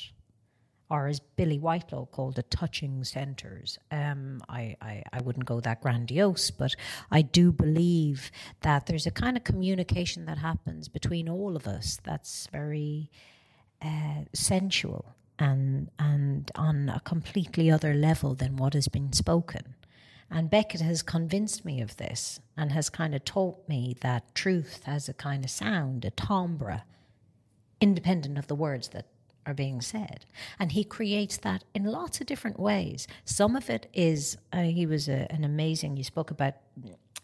or 0.90 1.06
as 1.06 1.20
Billie 1.20 1.58
Whitelaw 1.58 2.06
called 2.06 2.38
it, 2.38 2.50
touching 2.50 3.04
centers. 3.04 3.78
Um, 3.90 4.40
I, 4.48 4.76
I, 4.80 5.02
I 5.12 5.20
wouldn't 5.20 5.44
go 5.44 5.60
that 5.60 5.82
grandiose, 5.82 6.50
but 6.50 6.74
I 7.10 7.22
do 7.22 7.52
believe 7.52 8.30
that 8.62 8.86
there's 8.86 9.06
a 9.06 9.10
kind 9.10 9.36
of 9.36 9.44
communication 9.44 10.24
that 10.26 10.38
happens 10.38 10.88
between 10.88 11.28
all 11.28 11.56
of 11.56 11.66
us 11.66 11.98
that's 12.02 12.48
very 12.50 13.10
uh, 13.82 14.24
sensual 14.32 15.14
and 15.38 15.88
and 15.98 16.50
on 16.56 16.88
a 16.88 17.00
completely 17.00 17.70
other 17.70 17.94
level 17.94 18.34
than 18.34 18.56
what 18.56 18.74
has 18.74 18.88
been 18.88 19.12
spoken. 19.12 19.74
And 20.30 20.50
Beckett 20.50 20.82
has 20.82 21.02
convinced 21.02 21.64
me 21.64 21.80
of 21.80 21.96
this 21.96 22.40
and 22.56 22.72
has 22.72 22.90
kind 22.90 23.14
of 23.14 23.24
taught 23.24 23.66
me 23.68 23.96
that 24.00 24.34
truth 24.34 24.82
has 24.84 25.08
a 25.08 25.14
kind 25.14 25.42
of 25.44 25.50
sound, 25.50 26.04
a 26.04 26.10
timbre, 26.10 26.82
independent 27.80 28.36
of 28.36 28.46
the 28.46 28.54
words 28.54 28.88
that 28.88 29.06
are 29.48 29.54
being 29.54 29.80
said. 29.80 30.26
And 30.58 30.72
he 30.72 30.84
creates 30.84 31.38
that 31.38 31.64
in 31.74 31.84
lots 31.84 32.20
of 32.20 32.26
different 32.26 32.60
ways. 32.60 33.08
Some 33.24 33.56
of 33.56 33.70
it 33.70 33.88
is, 33.94 34.36
uh, 34.52 34.62
he 34.62 34.86
was 34.86 35.08
a, 35.08 35.26
an 35.32 35.44
amazing, 35.44 35.96
you 35.96 36.04
spoke 36.04 36.30
about, 36.30 36.54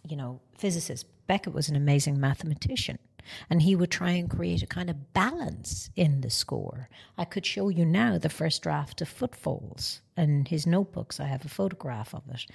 you 0.08 0.16
know, 0.16 0.40
physicist. 0.56 1.06
Beckett 1.26 1.54
was 1.54 1.68
an 1.68 1.76
amazing 1.76 2.18
mathematician. 2.18 2.98
And 3.48 3.62
he 3.62 3.74
would 3.74 3.90
try 3.90 4.10
and 4.10 4.28
create 4.28 4.62
a 4.62 4.66
kind 4.66 4.90
of 4.90 5.14
balance 5.14 5.88
in 5.96 6.20
the 6.20 6.28
score. 6.28 6.90
I 7.16 7.24
could 7.24 7.46
show 7.46 7.70
you 7.70 7.86
now 7.86 8.18
the 8.18 8.28
first 8.28 8.62
draft 8.62 9.00
of 9.00 9.08
Footfalls. 9.08 10.02
In 10.16 10.44
his 10.44 10.66
notebooks, 10.66 11.18
I 11.20 11.24
have 11.24 11.44
a 11.44 11.48
photograph 11.48 12.14
of 12.14 12.22
it 12.28 12.46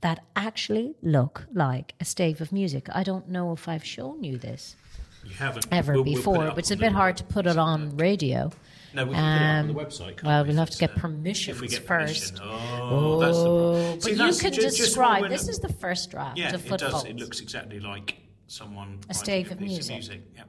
that 0.00 0.24
actually 0.36 0.94
look 1.02 1.46
like 1.52 1.94
a 2.00 2.04
stave 2.04 2.40
of 2.40 2.52
music. 2.52 2.88
I 2.92 3.02
don't 3.02 3.28
know 3.28 3.52
if 3.52 3.68
I've 3.68 3.84
shown 3.84 4.22
you 4.22 4.36
this 4.36 4.76
you 5.24 5.34
haven't 5.34 5.66
ever 5.70 5.94
we'll, 5.94 6.04
we'll 6.04 6.14
before, 6.14 6.48
but 6.48 6.58
it's 6.58 6.70
a 6.70 6.76
bit 6.76 6.92
hard 6.92 7.16
to 7.18 7.24
put 7.24 7.46
it 7.46 7.56
on 7.56 7.96
radio. 7.96 8.50
No, 8.94 9.06
we 9.06 9.14
can 9.14 9.22
um, 9.22 9.38
put 9.38 9.44
it 9.44 9.48
on 9.48 9.66
the 9.66 9.80
um, 9.80 9.86
website. 9.86 10.22
well, 10.22 10.42
we? 10.42 10.48
we'll 10.48 10.58
have 10.58 10.70
to 10.70 10.78
get 10.78 10.96
permission 10.96 11.58
get 11.58 11.72
first. 11.86 12.36
Permission. 12.36 12.38
Oh, 12.42 13.20
that's 13.20 13.38
the 13.38 13.44
problem. 13.44 13.98
But 14.00 14.10
you 14.10 14.40
can 14.40 14.52
just, 14.52 14.76
describe. 14.76 15.28
Just 15.28 15.46
this 15.46 15.48
is 15.48 15.60
the 15.60 15.72
first 15.72 16.10
draft 16.10 16.38
yeah, 16.38 16.54
of 16.54 16.70
it 16.70 16.78
does. 16.78 17.04
It 17.04 17.16
looks 17.16 17.40
exactly 17.40 17.80
like 17.80 18.16
someone 18.46 19.00
a 19.08 19.14
stave 19.14 19.50
of 19.50 19.60
music. 19.60 19.94
music. 19.94 20.20
Yeah. 20.34 20.44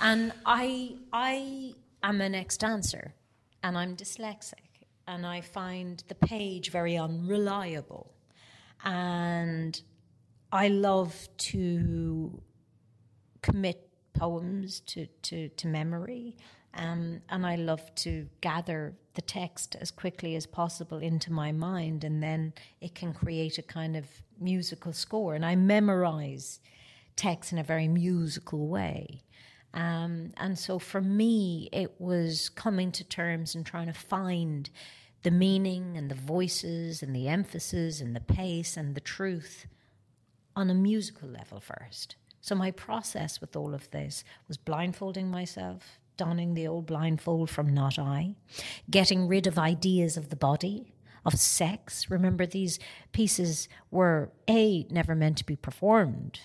And 0.00 0.32
I, 0.46 0.96
I 1.12 1.74
am 2.02 2.20
an 2.20 2.34
ex-dancer, 2.34 3.14
and 3.62 3.76
I'm 3.76 3.96
dyslexic, 3.96 4.86
and 5.06 5.26
I 5.26 5.42
find 5.42 6.02
the 6.08 6.14
page 6.14 6.70
very 6.70 6.96
unreliable, 6.96 8.14
and 8.82 9.80
I 10.50 10.68
love 10.68 11.28
to 11.38 12.40
commit 13.42 13.88
poems 14.14 14.80
to, 14.80 15.06
to, 15.22 15.48
to 15.48 15.66
memory. 15.66 16.36
Um, 16.74 17.20
and 17.28 17.44
I 17.44 17.56
love 17.56 17.94
to 17.96 18.28
gather 18.40 18.94
the 19.14 19.22
text 19.22 19.76
as 19.80 19.90
quickly 19.90 20.36
as 20.36 20.46
possible 20.46 20.98
into 20.98 21.32
my 21.32 21.52
mind, 21.52 22.04
and 22.04 22.22
then 22.22 22.52
it 22.80 22.94
can 22.94 23.12
create 23.12 23.58
a 23.58 23.62
kind 23.62 23.96
of 23.96 24.06
musical 24.38 24.92
score. 24.92 25.34
And 25.34 25.44
I 25.44 25.56
memorize 25.56 26.60
text 27.16 27.52
in 27.52 27.58
a 27.58 27.64
very 27.64 27.88
musical 27.88 28.68
way. 28.68 29.22
Um, 29.74 30.32
and 30.36 30.58
so 30.58 30.78
for 30.78 31.00
me, 31.00 31.68
it 31.72 32.00
was 32.00 32.48
coming 32.48 32.92
to 32.92 33.04
terms 33.04 33.54
and 33.54 33.64
trying 33.64 33.86
to 33.86 33.92
find 33.92 34.70
the 35.22 35.30
meaning 35.30 35.96
and 35.96 36.10
the 36.10 36.14
voices 36.14 37.02
and 37.02 37.14
the 37.14 37.28
emphasis 37.28 38.00
and 38.00 38.16
the 38.16 38.20
pace 38.20 38.76
and 38.76 38.94
the 38.94 39.00
truth 39.00 39.66
on 40.56 40.70
a 40.70 40.74
musical 40.74 41.28
level 41.28 41.60
first. 41.60 42.16
So 42.40 42.54
my 42.54 42.70
process 42.70 43.40
with 43.40 43.54
all 43.54 43.74
of 43.74 43.90
this 43.90 44.24
was 44.48 44.56
blindfolding 44.56 45.30
myself, 45.30 45.99
donning 46.20 46.52
the 46.52 46.68
old 46.68 46.84
blindfold 46.84 47.48
from 47.48 47.72
not 47.72 47.98
I, 47.98 48.34
getting 48.90 49.26
rid 49.26 49.46
of 49.46 49.58
ideas 49.58 50.18
of 50.18 50.28
the 50.28 50.36
body, 50.36 50.92
of 51.24 51.40
sex. 51.40 52.10
Remember, 52.10 52.44
these 52.44 52.78
pieces 53.12 53.70
were 53.90 54.30
A, 54.46 54.84
never 54.90 55.14
meant 55.14 55.38
to 55.38 55.46
be 55.46 55.56
performed, 55.56 56.40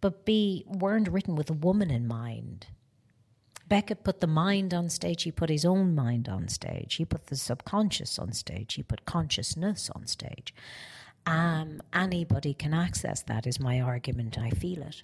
but 0.00 0.24
B, 0.24 0.64
weren't 0.68 1.08
written 1.08 1.34
with 1.34 1.50
a 1.50 1.64
woman 1.68 1.90
in 1.90 2.06
mind. 2.06 2.68
Beckett 3.66 4.04
put 4.04 4.20
the 4.20 4.28
mind 4.28 4.72
on 4.72 4.88
stage, 4.88 5.24
he 5.24 5.32
put 5.32 5.50
his 5.50 5.64
own 5.64 5.96
mind 5.96 6.28
on 6.28 6.46
stage, 6.46 6.94
he 6.94 7.04
put 7.04 7.26
the 7.26 7.36
subconscious 7.36 8.20
on 8.20 8.32
stage, 8.32 8.74
he 8.74 8.84
put 8.84 9.04
consciousness 9.04 9.90
on 9.96 10.06
stage. 10.06 10.54
Um, 11.26 11.82
anybody 11.92 12.54
can 12.54 12.72
access 12.72 13.20
that, 13.22 13.48
is 13.48 13.58
my 13.58 13.80
argument. 13.80 14.38
I 14.38 14.50
feel 14.50 14.82
it. 14.82 15.02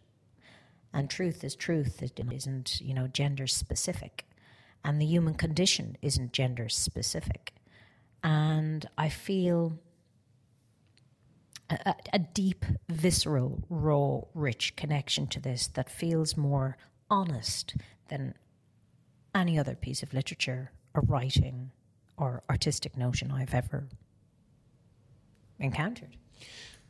And 0.92 1.10
truth 1.10 1.44
is 1.44 1.54
truth. 1.54 2.02
It 2.02 2.20
isn't, 2.32 2.80
you 2.80 2.94
know, 2.94 3.06
gender 3.06 3.46
specific. 3.46 4.24
And 4.84 5.00
the 5.00 5.06
human 5.06 5.34
condition 5.34 5.96
isn't 6.02 6.32
gender 6.32 6.68
specific. 6.68 7.54
And 8.22 8.88
I 8.96 9.08
feel 9.08 9.78
a, 11.70 11.94
a, 12.12 12.18
deep, 12.18 12.64
visceral, 12.88 13.62
raw, 13.68 14.20
rich 14.34 14.74
connection 14.76 15.26
to 15.28 15.40
this 15.40 15.66
that 15.68 15.90
feels 15.90 16.36
more 16.36 16.76
honest 17.10 17.76
than 18.08 18.34
any 19.34 19.58
other 19.58 19.74
piece 19.74 20.02
of 20.02 20.14
literature 20.14 20.72
or 20.94 21.02
writing 21.02 21.70
or 22.16 22.42
artistic 22.48 22.96
notion 22.96 23.30
I've 23.30 23.54
ever 23.54 23.88
encountered. 25.58 26.16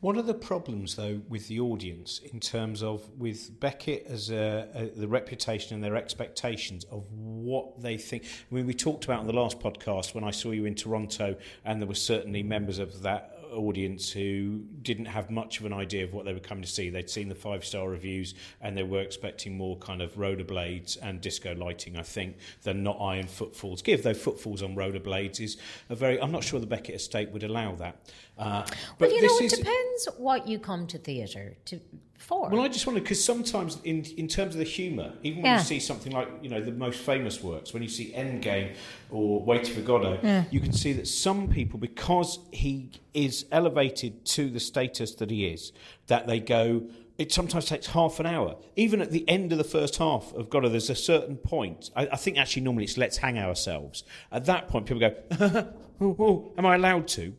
What 0.01 0.15
are 0.15 0.21
the 0.21 0.33
problems, 0.33 0.95
though, 0.95 1.21
with 1.27 1.49
the 1.49 1.59
audience 1.59 2.21
in 2.31 2.39
terms 2.39 2.81
of 2.83 3.09
with 3.17 3.59
Beckett 3.59 4.05
as 4.07 4.29
a, 4.29 4.69
a, 4.73 4.85
the 4.97 5.09
reputation 5.09 5.75
and 5.75 5.83
their 5.83 5.97
expectations 5.97 6.85
of 6.85 7.11
what 7.11 7.81
they 7.81 7.97
think? 7.97 8.23
I 8.49 8.55
mean, 8.55 8.65
we 8.65 8.73
talked 8.73 9.03
about 9.03 9.19
on 9.19 9.27
the 9.27 9.33
last 9.33 9.59
podcast 9.59 10.15
when 10.15 10.23
I 10.23 10.31
saw 10.31 10.51
you 10.51 10.63
in 10.63 10.75
Toronto, 10.75 11.35
and 11.65 11.81
there 11.81 11.87
were 11.87 11.95
certainly 11.95 12.43
members 12.43 12.79
of 12.79 13.01
that 13.01 13.39
audience 13.51 14.11
who 14.11 14.63
didn't 14.81 15.05
have 15.05 15.29
much 15.29 15.59
of 15.59 15.65
an 15.65 15.73
idea 15.73 16.03
of 16.03 16.13
what 16.13 16.25
they 16.25 16.33
were 16.33 16.39
coming 16.39 16.63
to 16.63 16.69
see. 16.69 16.89
They'd 16.89 17.09
seen 17.09 17.29
the 17.29 17.35
five 17.35 17.65
star 17.65 17.89
reviews 17.89 18.35
and 18.61 18.77
they 18.77 18.83
were 18.83 19.01
expecting 19.01 19.57
more 19.57 19.77
kind 19.77 20.01
of 20.01 20.13
rollerblades 20.15 20.97
and 21.01 21.21
disco 21.21 21.55
lighting, 21.55 21.97
I 21.97 22.03
think, 22.03 22.37
than 22.63 22.83
not 22.83 22.97
iron 22.99 23.27
footfalls 23.27 23.81
give. 23.81 24.03
Though 24.03 24.13
footfalls 24.13 24.61
on 24.61 24.75
rollerblades 24.75 25.39
is 25.39 25.57
a 25.89 25.95
very, 25.95 26.21
I'm 26.21 26.31
not 26.31 26.43
sure 26.43 26.59
the 26.59 26.67
Beckett 26.67 26.95
estate 26.95 27.31
would 27.31 27.43
allow 27.43 27.75
that. 27.75 28.11
Uh, 28.39 28.63
but 28.97 29.09
well, 29.09 29.11
you 29.11 29.21
know, 29.21 29.37
it 29.37 29.43
is, 29.43 29.57
depends 29.57 30.07
what 30.17 30.47
you 30.47 30.57
come 30.59 30.87
to 30.87 30.97
theatre 30.97 31.57
to 31.65 31.79
for. 32.19 32.49
Well, 32.49 32.61
I 32.61 32.67
just 32.67 32.85
wonder 32.85 33.01
because 33.01 33.23
sometimes, 33.23 33.79
in 33.83 34.05
in 34.17 34.27
terms 34.27 34.53
of 34.53 34.59
the 34.59 34.63
humour, 34.63 35.13
even 35.23 35.41
when 35.41 35.51
yeah. 35.51 35.57
you 35.59 35.65
see 35.65 35.79
something 35.79 36.13
like 36.13 36.29
you 36.41 36.49
know 36.49 36.61
the 36.61 36.71
most 36.71 37.01
famous 37.01 37.43
works, 37.43 37.73
when 37.73 37.83
you 37.83 37.89
see 37.89 38.13
Endgame 38.13 38.75
or 39.09 39.43
Waiting 39.43 39.73
for 39.73 39.81
Godot, 39.81 40.19
yeah. 40.23 40.43
you 40.51 40.59
can 40.59 40.71
see 40.71 40.93
that 40.93 41.07
some 41.07 41.49
people, 41.49 41.79
because 41.79 42.39
he 42.51 42.91
is 43.13 43.45
elevated 43.51 44.25
to 44.25 44.49
the 44.49 44.59
status 44.59 45.15
that 45.15 45.31
he 45.31 45.47
is, 45.47 45.73
that 46.07 46.27
they 46.27 46.39
go. 46.39 46.83
It 47.17 47.33
sometimes 47.33 47.65
takes 47.65 47.87
half 47.87 48.21
an 48.21 48.25
hour. 48.25 48.55
Even 48.77 49.01
at 49.01 49.11
the 49.11 49.27
end 49.27 49.51
of 49.51 49.57
the 49.57 49.65
first 49.65 49.97
half 49.97 50.31
of 50.35 50.49
Godot, 50.49 50.69
there's 50.69 50.89
a 50.89 50.95
certain 50.95 51.35
point. 51.35 51.91
I, 51.93 52.07
I 52.13 52.15
think 52.15 52.37
actually 52.37 52.61
normally 52.61 52.85
it's 52.85 52.97
let's 52.97 53.17
hang 53.17 53.37
ourselves. 53.37 54.05
At 54.31 54.45
that 54.45 54.69
point, 54.69 54.85
people 54.85 55.01
go, 55.01 55.13
oh, 55.99 56.15
oh, 56.17 56.51
"Am 56.57 56.65
I 56.65 56.75
allowed 56.75 57.09
to?" 57.09 57.33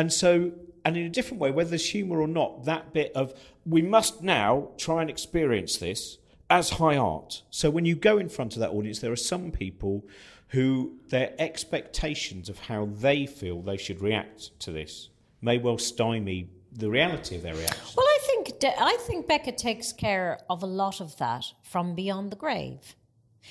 And 0.00 0.10
so 0.10 0.52
and 0.82 0.96
in 0.96 1.04
a 1.04 1.10
different 1.10 1.42
way, 1.42 1.50
whether 1.50 1.68
there's 1.68 1.90
humour 1.90 2.22
or 2.22 2.26
not, 2.26 2.64
that 2.64 2.94
bit 2.94 3.12
of 3.14 3.34
we 3.66 3.82
must 3.82 4.22
now 4.22 4.70
try 4.78 5.02
and 5.02 5.10
experience 5.10 5.76
this 5.76 6.16
as 6.48 6.70
high 6.70 6.96
art. 6.96 7.42
So 7.50 7.68
when 7.68 7.84
you 7.84 7.94
go 7.94 8.16
in 8.16 8.30
front 8.30 8.54
of 8.54 8.60
that 8.60 8.70
audience, 8.70 9.00
there 9.00 9.12
are 9.12 9.26
some 9.34 9.50
people 9.50 10.06
who 10.48 10.94
their 11.10 11.34
expectations 11.38 12.48
of 12.48 12.60
how 12.60 12.88
they 12.90 13.26
feel 13.26 13.60
they 13.60 13.76
should 13.76 14.00
react 14.00 14.58
to 14.60 14.72
this 14.72 15.10
may 15.42 15.58
well 15.58 15.76
stymie 15.76 16.48
the 16.72 16.88
reality 16.88 17.36
of 17.36 17.42
their 17.42 17.54
reaction. 17.54 17.94
Well, 17.94 18.06
I 18.06 18.18
think 18.22 18.64
I 18.64 18.96
think 19.02 19.28
Beckett 19.28 19.58
takes 19.58 19.92
care 19.92 20.40
of 20.48 20.62
a 20.62 20.66
lot 20.66 21.02
of 21.02 21.18
that 21.18 21.44
from 21.60 21.94
Beyond 21.94 22.32
the 22.32 22.36
Grave. 22.36 22.96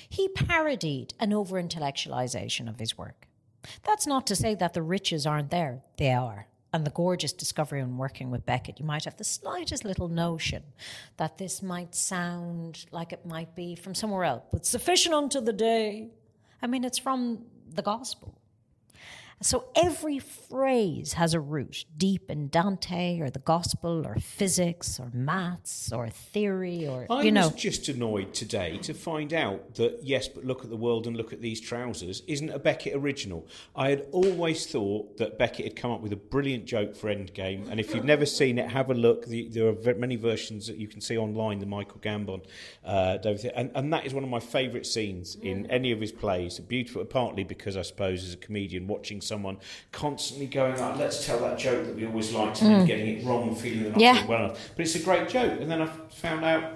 He 0.08 0.26
parodied 0.26 1.14
an 1.20 1.32
over 1.32 1.62
intellectualization 1.62 2.68
of 2.68 2.80
his 2.80 2.98
work. 2.98 3.28
That's 3.84 4.06
not 4.06 4.26
to 4.28 4.36
say 4.36 4.54
that 4.54 4.74
the 4.74 4.82
riches 4.82 5.26
aren't 5.26 5.50
there; 5.50 5.82
they 5.96 6.12
are 6.12 6.46
and 6.72 6.86
the 6.86 6.90
gorgeous 6.90 7.32
discovery 7.32 7.80
in 7.80 7.96
working 7.96 8.30
with 8.30 8.46
Beckett, 8.46 8.78
you 8.78 8.86
might 8.86 9.04
have 9.04 9.16
the 9.16 9.24
slightest 9.24 9.84
little 9.84 10.08
notion 10.08 10.62
that 11.16 11.38
this 11.38 11.62
might 11.62 11.94
sound 11.94 12.86
like 12.92 13.12
it 13.12 13.26
might 13.26 13.54
be 13.54 13.74
from 13.74 13.94
somewhere 13.94 14.24
else, 14.24 14.44
but 14.52 14.64
sufficient 14.64 15.14
unto 15.14 15.40
the 15.40 15.52
day. 15.52 16.10
I 16.62 16.66
mean, 16.66 16.84
it's 16.84 16.98
from 16.98 17.44
the 17.68 17.82
gospel. 17.82 18.39
So 19.42 19.64
every 19.74 20.18
phrase 20.18 21.14
has 21.14 21.32
a 21.32 21.40
root 21.40 21.86
deep 21.96 22.30
in 22.30 22.48
Dante 22.48 23.20
or 23.20 23.30
the 23.30 23.38
gospel 23.38 24.06
or 24.06 24.16
physics 24.16 25.00
or 25.00 25.10
maths 25.14 25.90
or 25.92 26.10
theory 26.10 26.86
or 26.86 27.06
I 27.08 27.22
you 27.22 27.32
know. 27.32 27.48
was 27.48 27.56
just 27.56 27.88
annoyed 27.88 28.34
today 28.34 28.76
to 28.82 28.92
find 28.92 29.32
out 29.32 29.76
that 29.76 30.00
yes, 30.02 30.28
but 30.28 30.44
look 30.44 30.62
at 30.62 30.68
the 30.68 30.76
world 30.76 31.06
and 31.06 31.16
look 31.16 31.32
at 31.32 31.40
these 31.40 31.58
trousers 31.58 32.22
isn't 32.26 32.50
a 32.50 32.58
Beckett 32.58 32.94
original. 32.94 33.46
I 33.74 33.88
had 33.88 34.06
always 34.12 34.66
thought 34.66 35.16
that 35.16 35.38
Beckett 35.38 35.64
had 35.64 35.76
come 35.76 35.90
up 35.90 36.02
with 36.02 36.12
a 36.12 36.16
brilliant 36.16 36.66
joke 36.66 36.94
for 36.94 37.08
Endgame, 37.08 37.70
and 37.70 37.80
if 37.80 37.94
you've 37.94 38.04
never 38.04 38.26
seen 38.26 38.58
it, 38.58 38.70
have 38.70 38.90
a 38.90 38.94
look. 38.94 39.24
The, 39.24 39.48
there 39.48 39.68
are 39.68 39.94
many 39.94 40.16
versions 40.16 40.66
that 40.66 40.76
you 40.76 40.86
can 40.86 41.00
see 41.00 41.16
online. 41.16 41.60
The 41.60 41.66
Michael 41.66 42.00
Gambon, 42.00 42.44
uh, 42.84 43.16
David, 43.16 43.52
and, 43.56 43.70
and 43.74 43.90
that 43.94 44.04
is 44.04 44.12
one 44.12 44.22
of 44.22 44.28
my 44.28 44.40
favourite 44.40 44.84
scenes 44.84 45.36
in 45.36 45.64
any 45.70 45.92
of 45.92 46.00
his 46.00 46.12
plays. 46.12 46.58
Beautiful, 46.58 47.06
partly 47.06 47.42
because 47.42 47.78
I 47.78 47.82
suppose 47.82 48.22
as 48.24 48.34
a 48.34 48.36
comedian 48.36 48.86
watching 48.86 49.22
someone 49.30 49.56
constantly 49.92 50.46
going 50.46 50.78
like, 50.78 50.96
let's 50.96 51.24
tell 51.24 51.38
that 51.38 51.58
joke 51.58 51.86
that 51.86 51.94
we 51.94 52.04
always 52.04 52.32
liked 52.32 52.60
and 52.62 52.82
mm. 52.82 52.86
getting 52.86 53.18
it 53.18 53.24
wrong 53.24 53.48
and 53.48 53.56
feeling 53.56 53.84
they're 53.84 53.92
not 53.92 54.00
yeah. 54.00 54.26
well 54.26 54.44
enough. 54.44 54.70
But 54.76 54.84
it's 54.84 54.96
a 54.96 55.02
great 55.02 55.28
joke. 55.28 55.60
And 55.60 55.70
then 55.70 55.80
I 55.80 55.86
found 55.86 56.44
out 56.44 56.72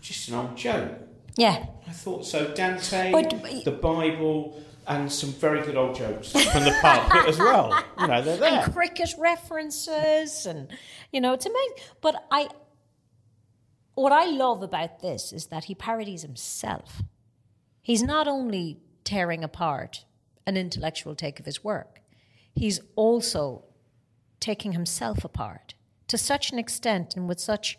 just 0.00 0.28
an 0.28 0.36
old 0.36 0.56
joke. 0.56 0.92
Yeah. 1.36 1.66
I 1.86 1.90
thought 1.90 2.24
so. 2.24 2.54
Dante, 2.54 3.10
but, 3.10 3.64
the 3.64 3.72
Bible, 3.72 4.62
and 4.86 5.10
some 5.10 5.30
very 5.30 5.62
good 5.64 5.76
old 5.76 5.96
jokes 5.96 6.30
from 6.30 6.64
the 6.64 6.76
pub 6.80 7.10
as 7.28 7.38
well. 7.38 7.84
You 7.98 8.06
know, 8.06 8.22
they're 8.22 8.36
there. 8.36 8.62
and 8.62 8.72
cricket 8.72 9.14
references 9.18 10.46
and 10.46 10.68
you 11.12 11.20
know 11.20 11.32
it's 11.32 11.46
amazing 11.46 11.76
but 12.00 12.24
i 12.30 12.48
what 13.94 14.12
i 14.12 14.24
love 14.24 14.62
about 14.62 15.00
this 15.00 15.32
is 15.32 15.46
that 15.46 15.64
he 15.64 15.74
parodies 15.74 16.22
himself 16.22 17.02
he's 17.82 18.02
not 18.02 18.28
only 18.28 18.78
tearing 19.04 19.42
apart 19.42 20.04
an 20.46 20.56
intellectual 20.56 21.14
take 21.14 21.40
of 21.40 21.46
his 21.46 21.64
work. 21.64 22.00
He's 22.54 22.80
also 22.94 23.64
taking 24.40 24.72
himself 24.72 25.24
apart 25.24 25.74
to 26.08 26.16
such 26.16 26.52
an 26.52 26.58
extent 26.58 27.16
and 27.16 27.28
with 27.28 27.40
such 27.40 27.78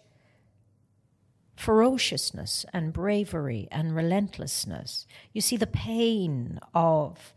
ferociousness 1.56 2.66
and 2.72 2.94
bravery 2.94 3.68
and 3.72 3.96
relentlessness. 3.96 5.08
You 5.34 5.42
see 5.42 5.58
the 5.58 5.68
pain 5.68 6.60
of 6.74 7.34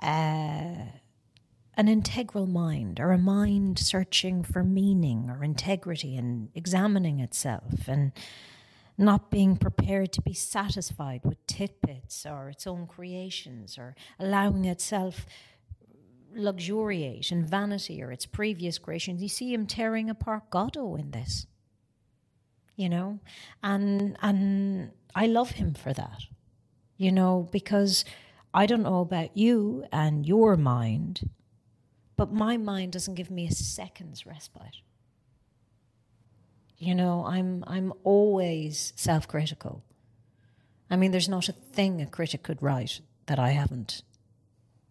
uh, 0.00 0.74
an 1.74 1.88
integral 1.88 2.46
mind 2.46 3.00
or 3.00 3.10
a 3.10 3.18
mind 3.18 3.78
searching 3.78 4.44
for 4.44 4.62
meaning 4.62 5.28
or 5.28 5.42
integrity 5.42 6.16
and 6.16 6.50
examining 6.54 7.20
itself 7.20 7.88
and 7.88 8.12
not 8.98 9.30
being 9.30 9.56
prepared 9.56 10.12
to 10.12 10.20
be 10.20 10.34
satisfied 10.34 11.20
with 11.24 11.46
titbits 11.46 12.26
or 12.26 12.50
its 12.50 12.66
own 12.66 12.86
creations 12.88 13.78
or 13.78 13.94
allowing 14.18 14.64
itself 14.64 15.24
luxuriate 16.34 17.30
in 17.30 17.44
vanity 17.44 18.02
or 18.02 18.10
its 18.10 18.26
previous 18.26 18.78
creations. 18.78 19.22
You 19.22 19.28
see 19.28 19.54
him 19.54 19.66
tearing 19.66 20.10
apart 20.10 20.50
Godot 20.50 20.80
oh, 20.80 20.96
in 20.96 21.12
this. 21.12 21.46
You 22.76 22.88
know? 22.88 23.20
And 23.62 24.16
and 24.20 24.90
I 25.14 25.26
love 25.26 25.52
him 25.52 25.74
for 25.74 25.92
that. 25.92 26.24
You 26.96 27.12
know, 27.12 27.48
because 27.52 28.04
I 28.52 28.66
don't 28.66 28.82
know 28.82 29.00
about 29.00 29.36
you 29.36 29.84
and 29.92 30.26
your 30.26 30.56
mind, 30.56 31.30
but 32.16 32.32
my 32.32 32.56
mind 32.56 32.92
doesn't 32.92 33.14
give 33.14 33.30
me 33.30 33.46
a 33.46 33.52
second's 33.52 34.26
respite. 34.26 34.78
You 36.78 36.94
know, 36.94 37.24
I'm 37.26 37.64
I'm 37.66 37.92
always 38.04 38.92
self-critical. 38.96 39.82
I 40.90 40.96
mean, 40.96 41.10
there's 41.10 41.28
not 41.28 41.48
a 41.48 41.52
thing 41.52 42.00
a 42.00 42.06
critic 42.06 42.42
could 42.42 42.62
write 42.62 43.00
that 43.26 43.38
I 43.38 43.50
haven't 43.50 44.02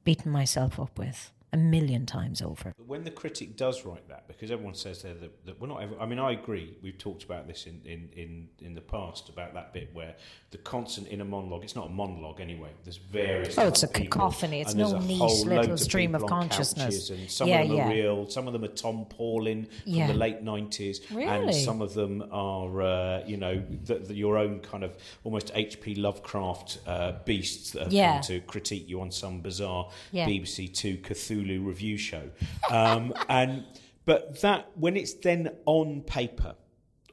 beaten 0.04 0.32
myself 0.32 0.80
up 0.80 0.98
with 1.00 1.32
a 1.54 1.58
million 1.58 2.06
times 2.06 2.42
over. 2.42 2.74
But 2.78 2.88
when 2.88 3.06
the 3.06 3.12
critic 3.12 3.56
does 3.56 3.86
write 3.86 4.08
that, 4.10 4.28
because 4.28 4.52
everyone 4.52 4.74
says 4.74 5.02
there 5.02 5.14
that, 5.14 5.46
that 5.46 5.62
we're 5.62 5.68
not. 5.68 5.82
Ever, 5.82 5.96
I 6.00 6.06
mean, 6.06 6.20
I 6.20 6.32
agree. 6.34 6.78
We've 6.84 6.98
talked 6.98 7.24
about 7.24 7.48
this 7.48 7.66
in, 7.68 7.82
in, 7.86 8.10
in, 8.16 8.50
in 8.60 8.76
the 8.76 8.82
past 8.82 9.30
about 9.30 9.54
that 9.54 9.72
bit 9.72 9.90
where 9.94 10.16
the 10.52 10.58
constant 10.58 11.08
inner 11.10 11.24
monologue. 11.24 11.64
It's 11.64 11.76
not 11.76 11.88
a 11.88 11.90
monologue 11.90 12.42
anyway. 12.42 12.70
There's 12.84 12.98
various. 12.98 13.58
Oh, 13.58 13.68
it's 13.68 13.84
a 13.84 13.88
people, 13.88 14.20
cacophony. 14.20 14.60
It's 14.60 14.74
no 14.74 14.96
a 14.96 15.00
niche 15.00 15.46
little 15.46 15.78
stream 15.78 16.16
of 16.16 16.26
consciousness. 16.26 17.10
And 17.12 17.32
some 17.32 17.48
Yeah, 17.48 17.62
of 17.62 17.70
them 17.70 17.78
yeah. 17.78 17.88
are 17.88 17.92
real. 17.92 18.30
Some 18.30 18.48
of 18.48 18.54
them 18.54 18.66
are 18.66 18.68
Tom 18.68 19.06
Paulin 19.06 19.68
from 19.84 19.94
Yeah. 19.94 20.08
the 20.08 20.16
late 20.16 20.42
nineties, 20.42 21.00
really? 21.12 21.28
and 21.28 21.56
some 21.56 21.82
of 21.82 21.94
them 21.94 22.26
are 22.30 22.82
uh, 22.82 23.24
you 23.26 23.38
know 23.38 23.64
the, 23.86 24.00
the, 24.00 24.14
your 24.14 24.38
own 24.38 24.60
kind 24.60 24.84
of 24.84 24.98
almost 25.24 25.52
H.P. 25.56 25.96
Lovecraft 25.96 26.80
uh, 26.86 27.14
beasts 27.24 27.72
that 27.72 27.92
have 27.94 28.14
come 28.14 28.22
to 28.24 28.42
critique 28.42 28.90
you 28.90 29.00
on 29.00 29.12
some 29.12 29.40
bizarre. 29.40 29.90
BBC 30.14 30.74
Two 30.74 30.98
Cthulhu 30.98 31.37
review 31.44 31.98
show. 31.98 32.30
Um, 32.70 33.14
and 33.30 33.66
but 34.06 34.42
that 34.42 34.72
when 34.76 34.96
it's 34.96 35.14
then 35.14 35.50
on 35.66 36.02
paper, 36.02 36.56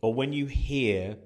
or 0.00 0.14
when 0.14 0.32
you 0.32 0.46
hear 0.46 1.16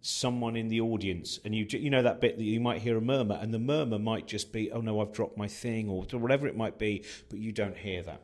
someone 0.00 0.56
in 0.56 0.68
the 0.68 0.80
audience, 0.80 1.40
and 1.44 1.54
you 1.54 1.66
you 1.70 1.90
know 1.90 2.02
that 2.02 2.20
bit 2.20 2.36
that 2.36 2.44
you 2.44 2.60
might 2.60 2.80
hear 2.80 2.96
a 2.96 3.00
murmur, 3.00 3.38
and 3.40 3.52
the 3.52 3.58
murmur 3.58 3.98
might 3.98 4.26
just 4.26 4.52
be, 4.52 4.70
"Oh 4.70 4.80
no, 4.80 5.00
I've 5.00 5.12
dropped 5.12 5.36
my 5.36 5.48
thing," 5.48 5.88
or 5.88 6.04
whatever 6.12 6.46
it 6.46 6.56
might 6.56 6.78
be, 6.78 7.04
but 7.28 7.38
you 7.38 7.52
don't 7.52 7.76
hear 7.76 8.02
that. 8.02 8.22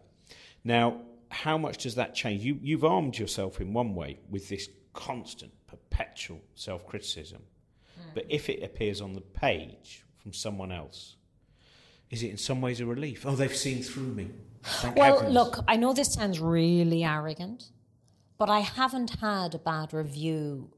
Now, 0.62 1.02
how 1.30 1.58
much 1.58 1.78
does 1.78 1.96
that 1.96 2.14
change? 2.14 2.44
You 2.44 2.58
you've 2.62 2.84
armed 2.84 3.18
yourself 3.18 3.60
in 3.60 3.72
one 3.72 3.94
way 3.94 4.20
with 4.30 4.48
this 4.48 4.68
constant, 4.92 5.52
perpetual 5.66 6.40
self 6.54 6.86
criticism, 6.86 7.42
but 8.14 8.24
if 8.28 8.48
it 8.48 8.62
appears 8.62 9.00
on 9.00 9.12
the 9.12 9.20
page 9.20 10.04
from 10.16 10.32
someone 10.32 10.70
else, 10.70 11.16
is 12.14 12.22
it 12.22 12.30
in 12.30 12.38
some 12.38 12.60
ways 12.60 12.80
a 12.80 12.86
relief? 12.86 13.26
Oh, 13.26 13.34
they've 13.34 13.54
seen 13.66 13.82
through 13.82 14.12
me. 14.20 14.26
Thank 14.62 14.96
Well, 14.96 15.16
heavens. 15.18 15.34
look, 15.34 15.52
I 15.66 15.76
know 15.76 15.92
this 15.92 16.14
sounds 16.14 16.38
really 16.40 17.02
arrogant, 17.04 17.64
but 18.38 18.48
I 18.48 18.60
haven't 18.60 19.10
had 19.20 19.54
a 19.54 19.58
bad 19.58 19.92
review. 19.92 20.70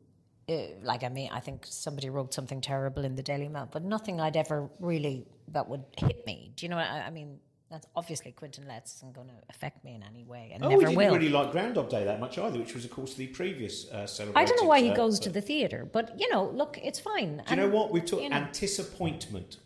Uh, 0.49 0.69
like, 0.83 1.03
I 1.05 1.11
mean, 1.11 1.29
I 1.33 1.41
think 1.41 1.67
somebody 1.69 2.09
wrote 2.09 2.33
something 2.33 2.61
terrible 2.61 3.05
in 3.05 3.15
the 3.17 3.23
Daily 3.23 3.49
Mail, 3.49 3.69
but 3.71 3.83
nothing 3.85 4.21
I'd 4.21 4.37
ever 4.37 4.71
really 4.81 5.27
that 5.49 5.69
would 5.69 5.85
hit 5.99 6.27
me. 6.27 6.53
Do 6.57 6.65
you 6.65 6.71
know 6.71 6.77
what 6.77 6.87
I, 6.87 7.01
I 7.09 7.11
mean? 7.11 7.39
That's 7.69 7.87
obviously 7.97 8.31
Quentin 8.31 8.69
Letts 8.69 8.95
isn't 8.97 9.13
going 9.13 9.27
to 9.27 9.35
affect 9.51 9.85
me 9.85 9.95
in 9.97 10.03
any 10.05 10.23
way, 10.23 10.53
and 10.55 10.63
Oh, 10.65 10.69
we 10.69 10.75
never 10.77 10.87
didn't 10.87 10.97
will. 10.99 11.15
really 11.15 11.29
like 11.31 11.51
Groundhog 11.51 11.89
Day 11.91 12.05
that 12.05 12.21
much 12.21 12.39
either, 12.39 12.59
which 12.61 12.75
was, 12.75 12.85
of 12.85 12.93
course, 12.93 13.15
the 13.15 13.27
previous 13.27 13.91
uh, 13.91 14.07
celebrated. 14.07 14.39
I 14.41 14.45
don't 14.49 14.63
know 14.63 14.69
why 14.69 14.81
he 14.81 14.91
uh, 14.91 14.95
goes 14.95 15.19
but- 15.19 15.25
to 15.25 15.31
the 15.31 15.41
theatre, 15.41 15.89
but 15.93 16.19
you 16.19 16.29
know, 16.31 16.45
look, 16.51 16.79
it's 16.81 17.01
fine. 17.01 17.43
Do 17.49 17.55
you 17.55 17.61
know 17.63 17.69
what? 17.69 17.91
We've 17.91 18.05
talked 18.05 18.23
you 18.23 18.29
know. 18.29 18.37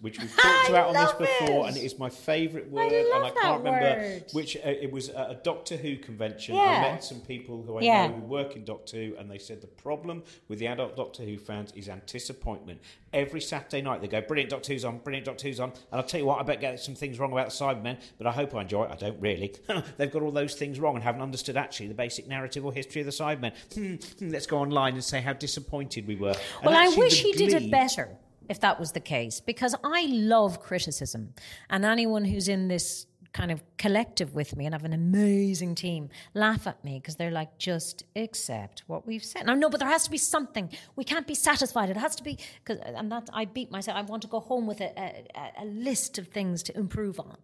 which 0.01 0.19
we've 0.19 0.35
talked 0.43 0.69
about 0.71 0.89
on 0.89 0.95
this 0.95 1.13
before, 1.13 1.67
it. 1.67 1.69
and 1.69 1.77
it 1.77 1.83
is 1.85 1.99
my 1.99 2.09
favourite 2.09 2.71
word. 2.71 2.91
I 2.91 2.97
and 3.17 3.25
I 3.27 3.31
can't 3.43 3.65
remember 3.65 4.01
word. 4.01 4.25
which. 4.33 4.57
Uh, 4.57 4.61
it 4.81 4.91
was 4.91 5.11
at 5.11 5.31
a 5.31 5.35
Doctor 5.35 5.77
Who 5.77 5.97
convention. 5.97 6.55
Yeah. 6.55 6.63
I 6.63 6.81
met 6.93 7.05
some 7.05 7.21
people 7.21 7.63
who 7.63 7.77
I 7.79 7.83
Yeah. 7.83 8.07
know 8.07 8.15
who 8.15 8.21
work 8.23 8.57
in 8.57 8.65
Doctor 8.65 8.97
Who, 8.97 9.17
and 9.17 9.31
they 9.31 9.39
said 9.39 9.61
the 9.61 9.67
problem 9.67 10.23
with 10.49 10.59
the 10.59 10.69
adult 10.69 10.97
Doctor 10.97 11.23
Who 11.23 11.37
fans 11.39 11.73
is 11.77 11.89
anticipointment. 11.89 12.81
Every 13.13 13.41
Saturday 13.41 13.83
night 13.83 14.01
they 14.01 14.09
go, 14.09 14.21
"Brilliant 14.21 14.51
Doctor 14.51 14.73
Who's 14.73 14.85
on, 14.85 14.99
brilliant 14.99 15.27
Doctor 15.27 15.49
Who's 15.49 15.61
on," 15.61 15.71
and 15.71 15.79
I'll 16.01 16.03
tell 16.03 16.21
you 16.21 16.27
what, 16.27 16.41
I 16.41 16.45
bet 16.45 16.61
get 16.61 16.79
some 16.81 16.95
things 16.95 17.19
wrong 17.19 17.33
about 17.33 17.51
the 17.51 17.53
Cybermen, 17.65 17.90
but 18.19 18.27
I 18.27 18.33
hope 18.33 18.55
I 18.55 18.63
enjoy 18.63 18.85
it. 18.85 18.91
I 18.91 18.97
don't 18.97 19.21
really. 19.21 19.55
They've 19.97 20.11
got 20.11 20.23
all 20.23 20.33
those 20.33 20.55
things 20.55 20.81
wrong 20.81 20.95
and 20.95 21.05
haven't 21.05 21.23
understood 21.23 21.57
actually 21.57 21.89
the 21.89 21.95
basic 21.95 22.29
narrative 22.29 22.65
or 22.65 22.73
history 22.73 23.03
of 23.03 23.07
the 23.07 23.13
Cybermen. 23.13 23.53
Hmm, 23.75 23.95
hmm, 24.19 24.31
let's 24.31 24.47
go 24.47 24.59
online 24.59 24.95
and 24.95 25.05
say 25.05 25.21
how 25.21 25.33
disappointed 25.33 26.07
we 26.07 26.17
were. 26.17 26.35
And 26.63 26.67
Well, 26.67 26.77
I 26.77 26.89
wish 26.97 27.23
he 27.23 27.33
did 27.33 27.53
it 27.53 27.71
better 27.71 28.17
if 28.51 28.59
that 28.61 28.81
was 28.81 28.91
the 28.93 29.01
case, 29.01 29.39
because 29.41 29.77
I 29.85 30.07
love 30.11 30.61
criticism. 30.61 31.35
And 31.71 31.85
anyone 31.85 32.25
who's 32.25 32.49
in 32.49 32.67
this 32.67 33.07
kind 33.33 33.51
of 33.51 33.63
collective 33.77 34.35
with 34.35 34.57
me 34.57 34.67
and 34.67 34.75
have 34.75 34.85
an 34.85 34.93
amazing 34.93 35.75
team 35.75 36.09
laugh 36.35 36.67
at 36.67 36.83
me 36.85 36.99
because 36.99 37.17
they're 37.17 37.31
like, 37.31 37.59
just 37.59 38.05
accept 38.17 38.83
what 38.87 39.07
we've 39.07 39.25
said. 39.25 39.47
Now, 39.47 39.55
no, 39.55 39.71
but 39.71 39.81
there 39.81 39.89
has 39.89 40.05
to 40.05 40.11
be 40.11 40.19
something. 40.19 40.71
We 40.97 41.05
can't 41.05 41.27
be 41.27 41.35
satisfied. 41.35 41.91
It 41.91 41.97
has 41.97 42.17
to 42.17 42.25
be, 42.25 42.39
cause, 42.65 42.79
uh, 42.79 42.93
and 42.97 43.11
that 43.13 43.31
I 43.33 43.45
beat 43.45 43.71
myself. 43.71 43.97
I 43.97 44.03
want 44.03 44.23
to 44.23 44.29
go 44.29 44.41
home 44.41 44.67
with 44.67 44.81
a, 44.81 44.93
a, 44.99 45.63
a 45.63 45.65
list 45.65 46.19
of 46.19 46.29
things 46.29 46.63
to 46.65 46.77
improve 46.77 47.21
on. 47.21 47.37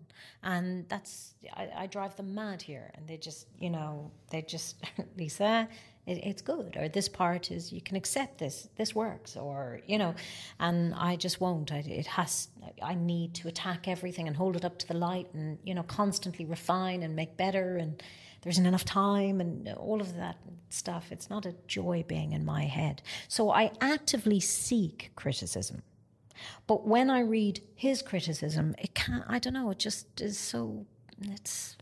And 0.42 0.88
that's, 0.88 1.34
I, 1.54 1.68
I 1.76 1.86
drive 1.86 2.16
them 2.16 2.34
mad 2.34 2.62
here. 2.62 2.90
And 2.94 3.06
they 3.06 3.16
just, 3.16 3.46
you 3.58 3.70
know, 3.70 4.10
they 4.30 4.42
just, 4.42 4.76
Lisa, 5.16 5.68
it, 6.06 6.24
it's 6.24 6.42
good 6.42 6.76
or 6.76 6.88
this 6.88 7.08
part 7.08 7.50
is 7.50 7.72
you 7.72 7.80
can 7.80 7.96
accept 7.96 8.38
this 8.38 8.68
this 8.76 8.94
works 8.94 9.36
or 9.36 9.80
you 9.86 9.98
know 9.98 10.14
and 10.60 10.94
i 10.94 11.16
just 11.16 11.40
won't. 11.40 11.72
I, 11.72 11.78
it 11.78 12.06
has 12.06 12.48
i 12.82 12.94
need 12.94 13.34
to 13.34 13.48
attack 13.48 13.88
everything 13.88 14.26
and 14.26 14.36
hold 14.36 14.56
it 14.56 14.64
up 14.64 14.78
to 14.78 14.88
the 14.88 14.94
light 14.94 15.28
and 15.34 15.58
you 15.64 15.74
know 15.74 15.82
constantly 15.82 16.44
refine 16.44 17.02
and 17.02 17.14
make 17.14 17.36
better 17.36 17.76
and 17.76 18.02
there 18.42 18.50
isn't 18.50 18.66
enough 18.66 18.84
time 18.84 19.40
and 19.40 19.68
all 19.70 20.00
of 20.00 20.14
that 20.14 20.36
stuff. 20.68 21.10
It's 21.10 21.28
not 21.28 21.46
a 21.46 21.54
joy 21.66 22.04
being 22.06 22.32
in 22.32 22.44
my 22.44 22.62
head. 22.62 23.02
So 23.26 23.50
i 23.50 23.72
actively 23.80 24.38
seek 24.38 25.10
criticism. 25.16 25.82
But 26.66 26.86
when 26.86 27.10
i 27.10 27.20
read 27.20 27.60
his 27.74 28.02
criticism 28.02 28.74
it 28.78 28.94
can't 28.94 29.24
i 29.26 29.38
don't 29.38 29.54
know 29.54 29.70
it 29.70 29.78
just 29.78 30.20
is 30.20 30.38
so 30.38 30.84
it's 31.22 31.76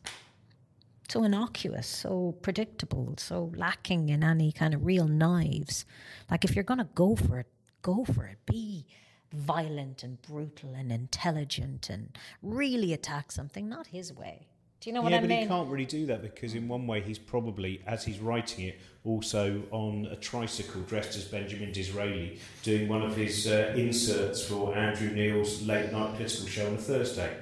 so 1.08 1.24
innocuous, 1.24 1.86
so 1.86 2.36
predictable, 2.42 3.14
so 3.18 3.52
lacking 3.54 4.08
in 4.08 4.24
any 4.24 4.52
kind 4.52 4.74
of 4.74 4.84
real 4.84 5.06
knives. 5.06 5.84
Like 6.30 6.44
if 6.44 6.54
you're 6.54 6.64
going 6.64 6.78
to 6.78 6.88
go 6.94 7.16
for 7.16 7.38
it, 7.38 7.46
go 7.82 8.04
for 8.04 8.24
it. 8.24 8.38
Be 8.46 8.86
violent 9.32 10.02
and 10.02 10.20
brutal 10.22 10.74
and 10.74 10.92
intelligent 10.92 11.90
and 11.90 12.16
really 12.42 12.92
attack 12.92 13.32
something, 13.32 13.68
not 13.68 13.88
his 13.88 14.12
way. 14.12 14.46
Do 14.80 14.90
you 14.90 14.94
know 14.94 15.00
what 15.00 15.12
yeah, 15.12 15.18
I 15.18 15.20
mean? 15.22 15.30
Yeah, 15.30 15.36
but 15.36 15.42
he 15.42 15.48
can't 15.48 15.70
really 15.70 15.86
do 15.86 16.06
that 16.06 16.20
because, 16.20 16.54
in 16.54 16.68
one 16.68 16.86
way, 16.86 17.00
he's 17.00 17.18
probably, 17.18 17.80
as 17.86 18.04
he's 18.04 18.18
writing 18.18 18.66
it, 18.66 18.80
also 19.02 19.62
on 19.70 20.06
a 20.10 20.16
tricycle 20.16 20.82
dressed 20.82 21.16
as 21.16 21.24
Benjamin 21.24 21.72
Disraeli, 21.72 22.38
doing 22.62 22.86
one 22.86 23.00
of 23.00 23.16
his 23.16 23.46
uh, 23.46 23.72
inserts 23.76 24.44
for 24.44 24.76
Andrew 24.76 25.08
Neil's 25.08 25.66
late 25.66 25.90
night 25.90 26.16
political 26.16 26.46
show 26.46 26.66
on 26.66 26.74
a 26.74 26.76
Thursday. 26.76 27.34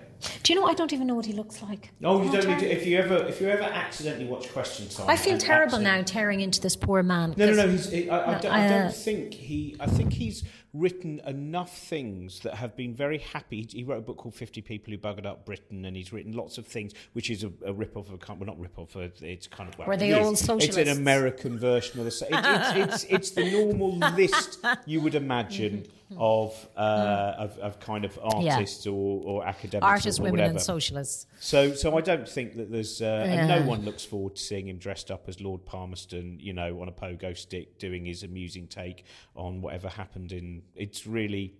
Do 0.43 0.53
you 0.53 0.61
know? 0.61 0.67
I 0.67 0.75
don't 0.75 0.93
even 0.93 1.07
know 1.07 1.15
what 1.15 1.27
he 1.27 1.33
looks 1.33 1.63
like. 1.63 1.91
Oh, 2.03 2.23
you 2.23 2.31
don't 2.31 2.47
need 2.47 2.59
to. 2.61 2.71
If 2.71 2.87
you 2.87 2.99
ever, 2.99 3.17
if 3.27 3.41
you 3.41 3.49
ever 3.49 3.63
accidentally 3.63 4.27
watch 4.27 4.53
Question 4.53 4.89
Time, 4.89 5.09
I 5.09 5.17
feel 5.17 5.39
terrible 5.39 5.79
now 5.79 6.03
tearing 6.03 6.41
into 6.41 6.61
this 6.61 6.77
poor 6.77 7.03
man. 7.03 7.35
No, 7.37 7.47
no, 7.47 7.55
no. 7.55 7.69
He's, 7.69 7.91
he, 7.91 8.11
I, 8.11 8.37
I, 8.37 8.39
don't, 8.39 8.53
I 8.53 8.67
uh, 8.67 8.69
don't 8.69 8.95
think 8.95 9.35
he. 9.35 9.77
I 9.81 9.87
think 9.87 10.13
he's 10.13 10.45
written 10.75 11.21
enough 11.27 11.77
things 11.77 12.41
that 12.41 12.55
have 12.55 12.77
been 12.77 12.95
very 12.95 13.19
happy. 13.19 13.67
He, 13.71 13.85
wrote 13.85 13.99
a 13.99 14.03
book 14.03 14.17
called 14.17 14.35
Fifty 14.35 14.63
People 14.63 14.93
Who 14.93 14.99
Buggered 14.99 15.27
Up 15.27 15.45
Britain, 15.45 15.85
and 15.85 15.97
he's 15.97 16.13
written 16.13 16.33
lots 16.33 16.59
of 16.59 16.67
things, 16.67 16.93
which 17.13 17.31
is 17.31 17.45
a, 17.45 17.53
a 17.65 17.73
rip 17.73 17.97
off 17.97 18.09
of 18.11 18.15
a. 18.15 18.35
Well, 18.35 18.47
not 18.47 18.59
rip 18.59 18.79
off. 18.79 18.97
It's 18.97 19.47
kind 19.47 19.69
of 19.69 19.79
well, 19.79 19.89
Were 19.89 19.97
they 19.97 20.11
it 20.11 20.19
is. 20.19 20.27
all 20.27 20.33
It's 20.33 20.45
socialists? 20.45 20.79
an 20.79 20.89
American 20.89 21.59
version 21.59 22.01
of 22.01 22.07
the. 22.07 22.27
It, 22.31 22.79
it's, 22.79 23.05
it's 23.05 23.05
it's 23.05 23.31
the 23.33 23.51
normal 23.51 23.97
list 24.17 24.65
you 24.87 25.01
would 25.01 25.15
imagine 25.15 25.87
of 26.19 26.69
uh, 26.77 27.35
of, 27.39 27.59
of 27.59 27.81
kind 27.81 28.05
of 28.05 28.19
artists 28.23 28.87
or, 28.87 29.23
or 29.25 29.47
academics 29.47 29.87
artists, 29.87 30.21
or, 30.21 30.25
women, 30.25 30.41
whatever. 30.41 30.51
and 30.53 30.61
socialists. 30.61 31.27
So, 31.41 31.75
so 31.75 31.97
I 31.97 32.01
don't 32.01 32.29
think 32.29 32.57
that 32.57 32.71
there's, 32.71 33.01
uh, 33.03 33.25
and 33.27 33.49
no 33.49 33.63
one 33.63 33.83
looks 33.85 34.05
forward 34.05 34.37
to 34.37 34.43
seeing 34.43 34.69
him 34.69 34.79
dressed 34.79 35.11
up 35.11 35.25
as 35.29 35.41
Lord 35.41 35.65
Palmerston, 35.65 36.39
you 36.41 36.53
know, 36.53 36.81
on 36.81 36.89
a 36.89 36.93
pogo 36.93 37.37
stick, 37.37 37.79
doing 37.79 38.05
his 38.05 38.23
amusing 38.23 38.67
take 38.67 39.05
on 39.35 39.61
whatever 39.61 39.89
happened 39.89 40.33
in. 40.33 40.62
It's 40.75 41.07
really, 41.07 41.55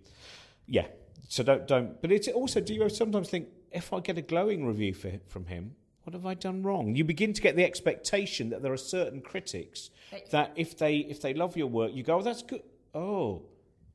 yeah. 0.67 0.87
So 1.29 1.43
don't, 1.43 1.67
don't. 1.67 2.01
But 2.01 2.11
it's 2.11 2.27
also, 2.27 2.61
do 2.61 2.73
you 2.73 2.89
sometimes 2.89 3.29
think 3.29 3.47
if 3.71 3.91
I 3.93 3.99
get 3.99 4.17
a 4.17 4.21
glowing 4.21 4.65
review 4.65 4.93
for, 4.93 5.11
from 5.27 5.45
him, 5.45 5.75
what 6.03 6.13
have 6.13 6.25
I 6.25 6.33
done 6.33 6.63
wrong? 6.63 6.95
You 6.95 7.03
begin 7.03 7.33
to 7.33 7.41
get 7.41 7.55
the 7.55 7.63
expectation 7.63 8.49
that 8.49 8.61
there 8.61 8.73
are 8.73 8.77
certain 8.77 9.21
critics 9.21 9.89
that 10.31 10.51
if 10.55 10.77
they 10.77 10.97
if 10.97 11.21
they 11.21 11.33
love 11.33 11.55
your 11.55 11.67
work, 11.67 11.93
you 11.93 12.03
go, 12.03 12.17
oh, 12.17 12.21
that's 12.21 12.43
good. 12.43 12.61
Oh, 12.93 13.43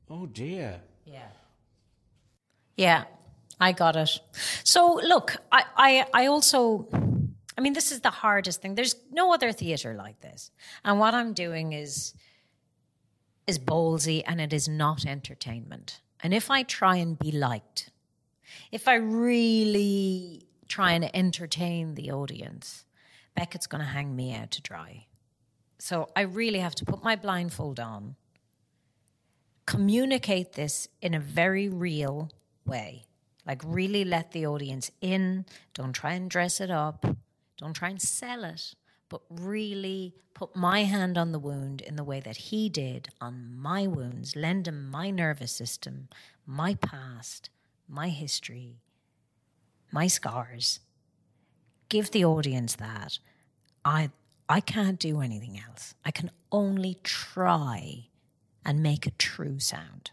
oh 0.09 0.25
dear. 0.25 0.81
Yeah. 1.05 1.29
Yeah, 2.75 3.03
I 3.59 3.73
got 3.73 3.95
it. 3.95 4.19
So 4.63 4.95
look, 5.03 5.35
I, 5.51 5.65
I, 5.75 6.05
I 6.13 6.25
also, 6.27 6.87
I 7.57 7.61
mean, 7.61 7.73
this 7.73 7.91
is 7.91 7.99
the 7.99 8.09
hardest 8.09 8.61
thing. 8.61 8.75
There's 8.75 8.95
no 9.11 9.33
other 9.33 9.51
theatre 9.51 9.93
like 9.95 10.21
this, 10.21 10.51
and 10.85 10.97
what 10.97 11.13
I'm 11.13 11.33
doing 11.33 11.73
is, 11.73 12.13
is 13.49 13.59
ballsy, 13.59 14.23
and 14.25 14.39
it 14.39 14.53
is 14.53 14.69
not 14.69 15.05
entertainment. 15.05 15.99
And 16.21 16.33
if 16.33 16.49
I 16.49 16.63
try 16.63 16.95
and 16.95 17.19
be 17.19 17.31
liked, 17.31 17.89
if 18.71 18.87
I 18.87 18.95
really 18.95 20.47
try 20.67 20.93
and 20.93 21.13
entertain 21.15 21.95
the 21.95 22.11
audience, 22.11 22.85
Beckett's 23.35 23.67
going 23.67 23.83
to 23.83 23.89
hang 23.89 24.15
me 24.15 24.33
out 24.33 24.51
to 24.51 24.61
dry. 24.61 25.07
So 25.79 26.09
I 26.15 26.21
really 26.21 26.59
have 26.59 26.75
to 26.75 26.85
put 26.85 27.03
my 27.03 27.15
blindfold 27.15 27.79
on 27.79 28.15
communicate 29.69 30.53
this 30.53 30.87
in 30.99 31.13
a 31.13 31.19
very 31.19 31.69
real 31.69 32.31
way. 32.65 33.05
Like, 33.45 33.61
really 33.63 34.03
let 34.03 34.31
the 34.31 34.47
audience 34.47 34.89
in. 34.99 35.45
Don't 35.75 35.93
try 35.93 36.13
and 36.13 36.27
dress 36.27 36.59
it 36.59 36.71
up. 36.71 37.05
Don't 37.57 37.75
try 37.75 37.89
and 37.89 38.01
sell 38.01 38.45
it. 38.45 38.73
But 39.09 39.21
really 39.29 40.15
put 40.33 40.55
my 40.55 40.83
hand 40.83 41.17
on 41.17 41.31
the 41.31 41.39
wound 41.39 41.81
in 41.81 41.95
the 41.95 42.03
way 42.03 42.19
that 42.19 42.37
he 42.37 42.69
did 42.69 43.09
on 43.19 43.55
my 43.57 43.87
wounds, 43.87 44.35
lend 44.35 44.67
him 44.67 44.89
my 44.89 45.09
nervous 45.09 45.51
system, 45.51 46.07
my 46.45 46.75
past, 46.75 47.49
my 47.87 48.09
history, 48.09 48.77
my 49.91 50.07
scars. 50.07 50.79
Give 51.89 52.09
the 52.11 52.23
audience 52.23 52.75
that. 52.75 53.19
I, 53.83 54.11
I 54.47 54.59
can't 54.59 54.99
do 54.99 55.21
anything 55.21 55.59
else. 55.67 55.95
I 56.05 56.11
can 56.11 56.29
only 56.51 56.97
try 57.03 58.09
and 58.63 58.83
make 58.83 59.07
a 59.07 59.11
true 59.11 59.59
sound 59.59 60.11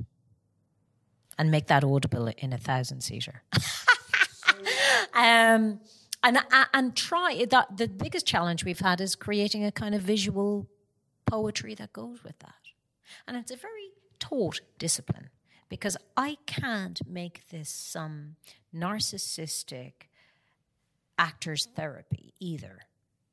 and 1.39 1.51
make 1.51 1.67
that 1.67 1.85
audible 1.85 2.29
in 2.39 2.53
a 2.53 2.59
thousand 2.59 3.03
seater. 3.03 3.43
um, 5.15 5.81
and 6.27 6.39
and 6.75 6.97
try 6.97 7.47
that. 7.51 7.77
The 7.77 7.89
biggest 7.89 8.27
challenge 8.27 8.65
we've 8.65 8.81
had 8.81 9.01
is 9.01 9.15
creating 9.15 9.65
a 9.65 9.73
kind 9.73 9.95
of 9.95 10.03
visual 10.03 10.67
poetry 11.25 11.75
that 11.75 11.93
goes 11.93 12.23
with 12.25 12.39
that, 12.41 12.73
and 13.27 13.37
it's 13.37 13.51
a 13.51 13.57
very 13.57 13.91
taught 14.19 14.61
discipline 14.79 15.31
because 15.69 15.97
I 16.17 16.37
can't 16.47 17.01
make 17.07 17.49
this 17.51 17.71
some 17.71 18.37
narcissistic 18.75 19.93
actor's 21.19 21.67
therapy 21.67 22.35
either 22.41 22.81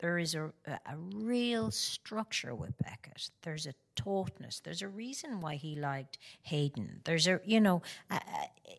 there 0.03 0.19
is 0.19 0.35
a, 0.35 0.51
a 0.67 0.97
real 1.15 1.71
structure 1.71 2.53
with 2.53 2.77
Beckett. 2.77 3.29
There's 3.41 3.65
a 3.65 3.73
tautness. 3.95 4.59
There's 4.61 4.81
a 4.81 4.89
reason 4.89 5.39
why 5.39 5.55
he 5.55 5.77
liked 5.77 6.17
Haydn. 6.41 6.99
There's 7.05 7.25
a, 7.25 7.39
you 7.45 7.61
know, 7.61 7.83
uh, 8.11 8.19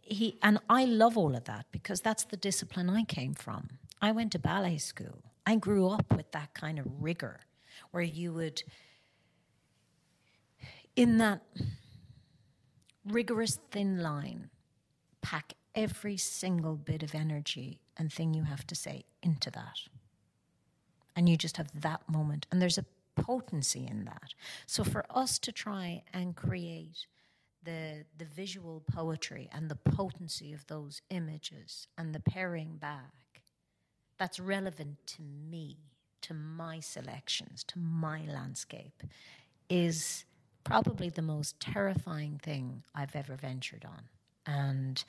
he, 0.03 0.39
and 0.43 0.59
I 0.69 0.85
love 0.85 1.17
all 1.17 1.35
of 1.35 1.45
that 1.45 1.65
because 1.73 2.03
that's 2.03 2.25
the 2.25 2.37
discipline 2.37 2.91
I 2.91 3.05
came 3.05 3.33
from. 3.33 3.71
I 4.05 4.13
went 4.13 4.33
to 4.33 4.39
ballet 4.39 4.77
school. 4.77 5.33
I 5.47 5.57
grew 5.57 5.89
up 5.89 6.15
with 6.15 6.31
that 6.33 6.53
kind 6.53 6.79
of 6.79 6.85
rigor 7.01 7.41
where 7.91 8.03
you 8.03 8.35
would, 8.35 8.63
in 10.95 11.17
that 11.17 11.41
rigorous 13.07 13.59
thin 13.71 14.03
line, 14.03 14.51
pack 15.23 15.55
every 15.75 16.19
single 16.19 16.77
bit 16.77 17.03
of 17.03 17.15
energy 17.15 17.81
and 17.97 18.13
thing 18.13 18.35
you 18.35 18.43
have 18.43 18.67
to 18.67 18.75
say 18.75 19.07
into 19.23 19.51
that. 19.53 19.79
And 21.17 21.27
you 21.27 21.39
just 21.39 21.57
have 21.57 21.71
that 21.81 22.07
moment. 22.07 22.47
And 22.53 22.61
there's 22.61 22.77
a 22.77 22.85
potency 23.17 23.87
in 23.91 24.05
that. 24.05 24.35
So 24.67 24.85
for 24.85 25.07
us 25.09 25.39
to 25.39 25.51
try 25.51 26.03
and 26.13 26.37
create 26.37 27.07
the 27.63 28.05
the 28.19 28.27
visual 28.27 28.83
poetry 28.93 29.49
and 29.51 29.71
the 29.71 29.77
potency 29.77 30.53
of 30.53 30.67
those 30.67 31.01
images 31.09 31.89
and 31.97 32.15
the 32.15 32.21
paring 32.21 32.77
back 32.77 33.24
that's 34.19 34.39
relevant 34.39 34.99
to 35.07 35.23
me 35.23 35.77
to 36.23 36.35
my 36.35 36.81
selections 36.81 37.63
to 37.65 37.79
my 37.79 38.23
landscape 38.27 39.03
is 39.69 40.25
probably 40.65 41.11
the 41.11 41.23
most 41.23 41.61
terrifying 41.61 42.41
thing 42.43 42.83
I've 42.95 43.15
ever 43.15 43.37
ventured 43.37 43.85
on. 43.85 44.05
And 44.47 45.05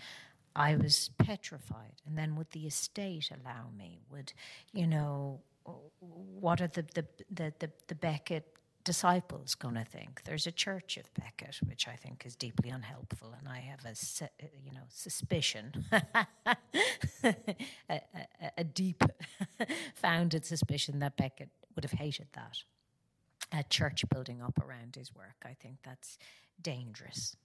I 0.56 0.76
was 0.76 1.10
petrified. 1.18 2.02
And 2.06 2.18
then 2.18 2.36
would 2.36 2.52
the 2.52 2.68
estate 2.68 3.30
allow 3.32 3.70
me? 3.78 4.00
Would 4.12 4.34
you 4.74 4.88
know 4.88 5.40
what 5.90 6.62
are 6.62 6.68
the 6.68 6.86
the 6.94 7.06
the, 7.32 7.54
the, 7.60 7.72
the 7.88 7.96
Beckett 7.96 8.55
disciples 8.86 9.56
going 9.56 9.76
to 9.76 9.84
think? 9.84 10.24
There's 10.24 10.48
a 10.48 10.52
church 10.52 10.96
of 10.96 11.14
Beckett, 11.14 11.60
which 11.66 11.88
I 11.88 11.96
think 11.96 12.26
is 12.26 12.36
deeply 12.36 12.70
unhelpful, 12.70 13.36
and 13.38 13.50
I 13.50 13.58
have 13.58 13.84
a 13.84 13.96
you 14.64 14.72
know 14.72 14.86
suspicion, 14.88 15.86
a, 15.92 17.36
a, 17.90 18.02
a 18.58 18.64
deep 18.64 19.04
founded 19.96 20.46
suspicion 20.46 21.00
that 21.00 21.18
Beckett 21.18 21.50
would 21.76 21.84
have 21.84 22.00
hated 22.00 22.28
that. 22.34 22.60
A 23.52 23.64
church 23.64 24.06
building 24.10 24.42
up 24.42 24.60
around 24.64 24.96
his 24.96 25.14
work, 25.14 25.44
I 25.44 25.54
think 25.54 25.78
that's 25.84 26.18
dangerous, 26.62 27.36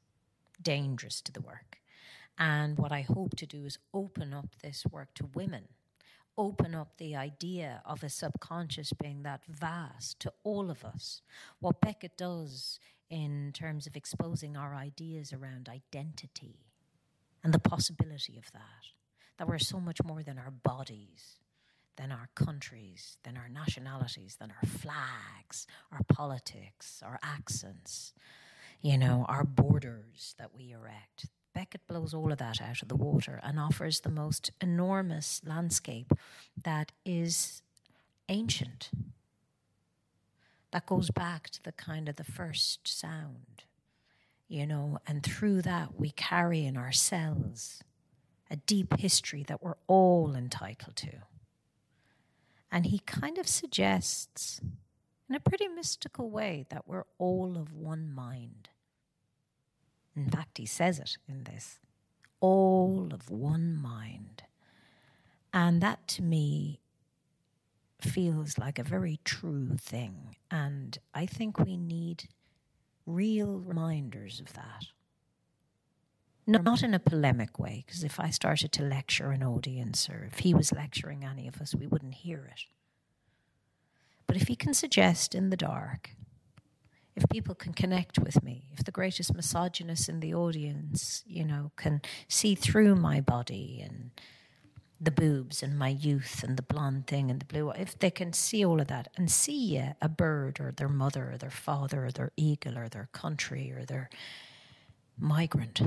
dangerous 0.62 1.20
to 1.22 1.32
the 1.32 1.40
work. 1.40 1.78
And 2.38 2.78
what 2.78 2.92
I 2.92 3.02
hope 3.02 3.36
to 3.36 3.46
do 3.46 3.64
is 3.64 3.78
open 3.92 4.32
up 4.32 4.54
this 4.62 4.84
work 4.90 5.12
to 5.14 5.28
women 5.34 5.64
open 6.40 6.74
up 6.74 6.96
the 6.96 7.14
idea 7.14 7.82
of 7.84 8.02
a 8.02 8.08
subconscious 8.08 8.94
being 8.94 9.22
that 9.22 9.44
vast 9.46 10.18
to 10.20 10.32
all 10.42 10.70
of 10.70 10.82
us. 10.84 11.20
What 11.58 11.82
Beckett 11.82 12.16
does 12.16 12.80
in 13.10 13.52
terms 13.52 13.86
of 13.86 13.94
exposing 13.94 14.56
our 14.56 14.74
ideas 14.74 15.34
around 15.34 15.68
identity 15.68 16.64
and 17.44 17.52
the 17.52 17.58
possibility 17.58 18.38
of 18.38 18.50
that, 18.52 18.86
that 19.36 19.48
we're 19.48 19.58
so 19.58 19.80
much 19.80 20.02
more 20.02 20.22
than 20.22 20.38
our 20.38 20.50
bodies, 20.50 21.40
than 21.98 22.10
our 22.10 22.30
countries, 22.34 23.18
than 23.22 23.36
our 23.36 23.50
nationalities, 23.50 24.36
than 24.40 24.50
our 24.50 24.68
flags, 24.68 25.66
our 25.92 26.02
politics, 26.08 27.02
our 27.04 27.18
accents, 27.22 28.14
you 28.80 28.96
know, 28.96 29.26
our 29.28 29.44
borders 29.44 30.34
that 30.38 30.54
we 30.54 30.72
erect. 30.72 31.26
Beckett 31.54 31.86
blows 31.86 32.14
all 32.14 32.32
of 32.32 32.38
that 32.38 32.60
out 32.60 32.82
of 32.82 32.88
the 32.88 32.96
water 32.96 33.40
and 33.42 33.58
offers 33.58 34.00
the 34.00 34.10
most 34.10 34.50
enormous 34.60 35.40
landscape 35.44 36.12
that 36.62 36.92
is 37.04 37.62
ancient. 38.28 38.90
That 40.70 40.86
goes 40.86 41.10
back 41.10 41.50
to 41.50 41.62
the 41.62 41.72
kind 41.72 42.08
of 42.08 42.16
the 42.16 42.24
first 42.24 42.86
sound, 42.86 43.64
you 44.48 44.66
know, 44.66 44.98
and 45.06 45.22
through 45.22 45.62
that 45.62 45.98
we 45.98 46.10
carry 46.10 46.64
in 46.64 46.76
ourselves 46.76 47.82
a 48.50 48.56
deep 48.56 48.98
history 48.98 49.44
that 49.44 49.62
we're 49.62 49.74
all 49.86 50.34
entitled 50.34 50.96
to. 50.96 51.10
And 52.70 52.86
he 52.86 53.00
kind 53.00 53.38
of 53.38 53.48
suggests, 53.48 54.60
in 55.28 55.34
a 55.34 55.40
pretty 55.40 55.66
mystical 55.68 56.30
way, 56.30 56.66
that 56.70 56.86
we're 56.86 57.04
all 57.18 57.56
of 57.56 57.72
one 57.72 58.12
mind. 58.12 58.68
In 60.20 60.28
fact, 60.28 60.58
he 60.58 60.66
says 60.66 60.98
it 60.98 61.16
in 61.26 61.44
this 61.44 61.78
all 62.40 63.08
of 63.12 63.30
one 63.30 63.74
mind. 63.74 64.42
And 65.52 65.80
that 65.80 66.06
to 66.08 66.22
me 66.22 66.80
feels 68.00 68.58
like 68.58 68.78
a 68.78 68.82
very 68.82 69.18
true 69.24 69.76
thing. 69.80 70.36
And 70.50 70.98
I 71.14 71.24
think 71.24 71.58
we 71.58 71.76
need 71.76 72.28
real 73.06 73.58
reminders 73.58 74.40
of 74.40 74.52
that. 74.52 74.86
Not 76.46 76.82
in 76.82 76.92
a 76.92 76.98
polemic 76.98 77.58
way, 77.58 77.84
because 77.86 78.04
if 78.04 78.20
I 78.20 78.28
started 78.30 78.72
to 78.72 78.82
lecture 78.82 79.30
an 79.30 79.42
audience 79.42 80.08
or 80.10 80.28
if 80.30 80.40
he 80.40 80.52
was 80.52 80.72
lecturing 80.72 81.24
any 81.24 81.48
of 81.48 81.60
us, 81.60 81.74
we 81.74 81.86
wouldn't 81.86 82.14
hear 82.14 82.50
it. 82.50 82.64
But 84.26 84.36
if 84.36 84.48
he 84.48 84.56
can 84.56 84.74
suggest 84.74 85.34
in 85.34 85.48
the 85.50 85.56
dark, 85.56 86.10
if 87.20 87.28
people 87.28 87.54
can 87.54 87.74
connect 87.74 88.18
with 88.18 88.42
me, 88.42 88.64
if 88.72 88.84
the 88.84 88.90
greatest 88.90 89.34
misogynist 89.34 90.08
in 90.08 90.20
the 90.20 90.34
audience, 90.34 91.22
you 91.26 91.44
know, 91.44 91.70
can 91.76 92.00
see 92.28 92.54
through 92.54 92.94
my 92.94 93.20
body 93.20 93.82
and 93.84 94.10
the 94.98 95.10
boobs 95.10 95.62
and 95.62 95.78
my 95.78 95.88
youth 95.88 96.42
and 96.42 96.56
the 96.56 96.62
blonde 96.62 97.06
thing 97.06 97.30
and 97.30 97.40
the 97.40 97.44
blue, 97.44 97.70
if 97.72 97.98
they 97.98 98.10
can 98.10 98.32
see 98.32 98.64
all 98.64 98.80
of 98.80 98.86
that 98.88 99.08
and 99.16 99.30
see 99.30 99.76
a, 99.76 99.96
a 100.00 100.08
bird 100.08 100.60
or 100.60 100.72
their 100.72 100.88
mother 100.88 101.32
or 101.32 101.36
their 101.36 101.50
father 101.50 102.06
or 102.06 102.10
their 102.10 102.32
eagle 102.36 102.78
or 102.78 102.88
their 102.88 103.08
country 103.12 103.70
or 103.70 103.84
their 103.84 104.08
migrant. 105.18 105.80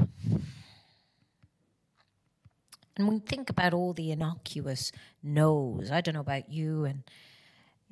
And 2.95 3.07
we 3.07 3.19
think 3.19 3.49
about 3.49 3.73
all 3.73 3.93
the 3.93 4.11
innocuous 4.11 4.91
no's. 5.23 5.89
I 5.89 6.01
don't 6.01 6.13
know 6.13 6.21
about 6.21 6.51
you, 6.51 6.85
and 6.85 7.03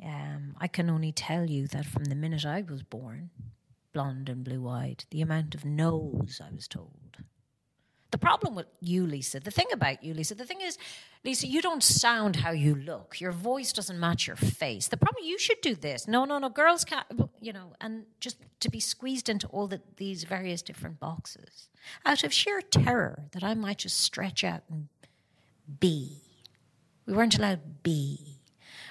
um, 0.04 0.56
I 0.60 0.68
can 0.68 0.90
only 0.90 1.12
tell 1.12 1.50
you 1.50 1.68
that 1.68 1.86
from 1.86 2.06
the 2.06 2.16
minute 2.16 2.46
I 2.46 2.64
was 2.64 2.84
born, 2.84 3.30
blonde 3.94 4.30
and 4.30 4.44
blue 4.44 4.68
eyed, 4.68 5.06
the 5.12 5.22
amount 5.22 5.56
of 5.56 5.66
no's 5.66 6.42
I 6.44 6.54
was 6.54 6.68
told 6.68 7.12
the 8.12 8.18
problem 8.18 8.56
with 8.56 8.68
you, 8.82 9.08
Lisa, 9.08 9.40
the 9.40 9.52
thing 9.52 9.68
about 9.74 10.04
you, 10.04 10.14
Lisa, 10.14 10.36
the 10.36 10.46
thing 10.46 10.62
is, 10.62 10.78
Lisa, 11.24 11.48
you 11.48 11.62
don't 11.62 11.82
sound 11.82 12.36
how 12.38 12.52
you 12.52 12.76
look. 12.76 13.20
Your 13.22 13.32
voice 13.32 13.72
doesn't 13.72 14.00
match 14.00 14.28
your 14.28 14.36
face. 14.36 14.90
The 14.90 14.98
problem, 14.98 15.24
you 15.26 15.40
should 15.40 15.62
do 15.62 15.76
this. 15.76 16.08
No, 16.08 16.26
no, 16.26 16.38
no, 16.38 16.50
girls 16.50 16.84
can't, 16.84 17.06
you 17.40 17.54
know, 17.54 17.74
and 17.80 18.04
just 18.20 18.38
to 18.60 18.70
be 18.70 18.82
squeezed 18.82 19.30
into 19.30 19.48
all 19.48 19.68
the, 19.68 19.82
these 19.96 20.26
various 20.26 20.62
different 20.62 21.00
boxes 21.00 21.70
out 22.06 22.24
of 22.24 22.34
sheer 22.34 22.62
terror 22.62 23.24
that 23.32 23.44
I 23.44 23.54
might 23.54 23.80
just 23.80 24.00
stretch 24.00 24.44
out 24.44 24.64
and 24.70 24.90
be. 25.80 26.18
We 27.06 27.14
weren't 27.14 27.38
allowed 27.38 27.82
be. 27.82 28.41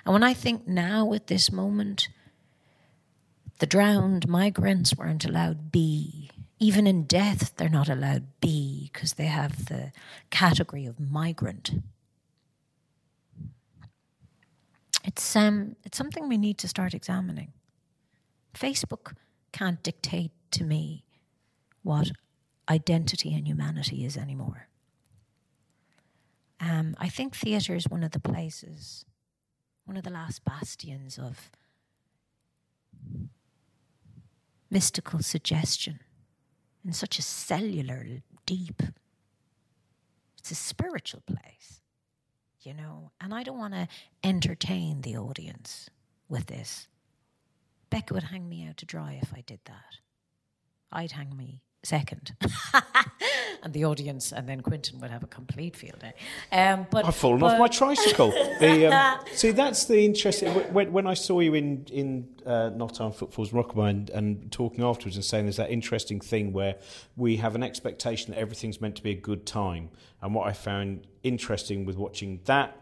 And 0.04 0.12
when 0.12 0.22
I 0.22 0.34
think 0.34 0.66
now 0.66 1.12
at 1.12 1.26
this 1.26 1.52
moment, 1.52 2.08
the 3.58 3.66
drowned 3.66 4.28
migrants 4.28 4.96
weren't 4.96 5.24
allowed 5.24 5.70
be 5.70 6.30
even 6.60 6.86
in 6.86 7.04
death, 7.04 7.54
they're 7.56 7.70
not 7.70 7.88
allowed 7.88 8.26
be 8.42 8.90
because 8.92 9.14
they 9.14 9.24
have 9.24 9.64
the 9.66 9.92
category 10.28 10.84
of 10.84 11.00
migrant. 11.00 11.72
It's, 15.02 15.34
um, 15.34 15.76
it's 15.84 15.96
something 15.96 16.28
we 16.28 16.36
need 16.36 16.58
to 16.58 16.68
start 16.68 16.92
examining. 16.92 17.52
Facebook 18.54 19.14
can't 19.52 19.82
dictate 19.82 20.32
to 20.50 20.64
me 20.64 21.02
what 21.82 22.10
identity 22.68 23.34
and 23.34 23.48
humanity 23.48 24.04
is 24.04 24.18
anymore. 24.18 24.68
Um, 26.60 26.94
I 26.98 27.08
think 27.08 27.34
theatre 27.34 27.74
is 27.74 27.88
one 27.88 28.04
of 28.04 28.10
the 28.10 28.20
places, 28.20 29.06
one 29.90 29.96
of 29.96 30.04
the 30.04 30.10
last 30.10 30.44
bastions 30.44 31.18
of 31.18 31.50
mystical 34.70 35.20
suggestion 35.20 35.98
in 36.84 36.92
such 36.92 37.18
a 37.18 37.22
cellular, 37.22 38.06
deep, 38.46 38.84
it's 40.38 40.52
a 40.52 40.54
spiritual 40.54 41.24
place, 41.26 41.80
you 42.62 42.72
know. 42.72 43.10
And 43.20 43.34
I 43.34 43.42
don't 43.42 43.58
want 43.58 43.74
to 43.74 43.88
entertain 44.22 45.00
the 45.00 45.16
audience 45.16 45.90
with 46.28 46.46
this. 46.46 46.86
Beckett 47.90 48.12
would 48.12 48.22
hang 48.22 48.48
me 48.48 48.68
out 48.68 48.76
to 48.76 48.86
dry 48.86 49.18
if 49.20 49.34
I 49.34 49.40
did 49.40 49.58
that. 49.64 49.96
I'd 50.92 51.10
hang 51.10 51.36
me 51.36 51.64
second. 51.82 52.34
and 53.62 53.72
the 53.72 53.84
audience, 53.84 54.32
and 54.32 54.48
then 54.48 54.60
Quentin 54.60 55.00
would 55.00 55.10
have 55.10 55.22
a 55.22 55.26
complete 55.26 55.76
field 55.76 55.98
day. 56.00 56.12
Um, 56.52 56.86
but 56.90 57.04
I've 57.04 57.16
fallen 57.16 57.40
but, 57.40 57.52
off 57.52 57.58
my 57.58 57.68
tricycle. 57.68 58.30
the, 58.60 58.86
um, 58.86 59.20
see, 59.32 59.50
that's 59.50 59.84
the 59.84 60.04
interesting. 60.04 60.52
When, 60.72 60.92
when 60.92 61.06
I 61.06 61.14
saw 61.14 61.40
you 61.40 61.54
in 61.54 61.86
in 61.92 62.28
uh, 62.46 62.70
Not 62.70 63.00
Armed 63.00 63.16
Footfalls 63.16 63.50
Rockaby 63.50 63.88
and, 63.88 64.10
and 64.10 64.52
talking 64.52 64.84
afterwards 64.84 65.16
and 65.16 65.24
saying 65.24 65.44
there's 65.44 65.56
that 65.56 65.70
interesting 65.70 66.20
thing 66.20 66.52
where 66.52 66.76
we 67.16 67.36
have 67.36 67.54
an 67.54 67.62
expectation 67.62 68.32
that 68.32 68.38
everything's 68.38 68.80
meant 68.80 68.96
to 68.96 69.02
be 69.02 69.10
a 69.10 69.20
good 69.20 69.46
time, 69.46 69.90
and 70.22 70.34
what 70.34 70.46
I 70.48 70.52
found 70.52 71.06
interesting 71.22 71.84
with 71.84 71.96
watching 71.96 72.40
that 72.44 72.76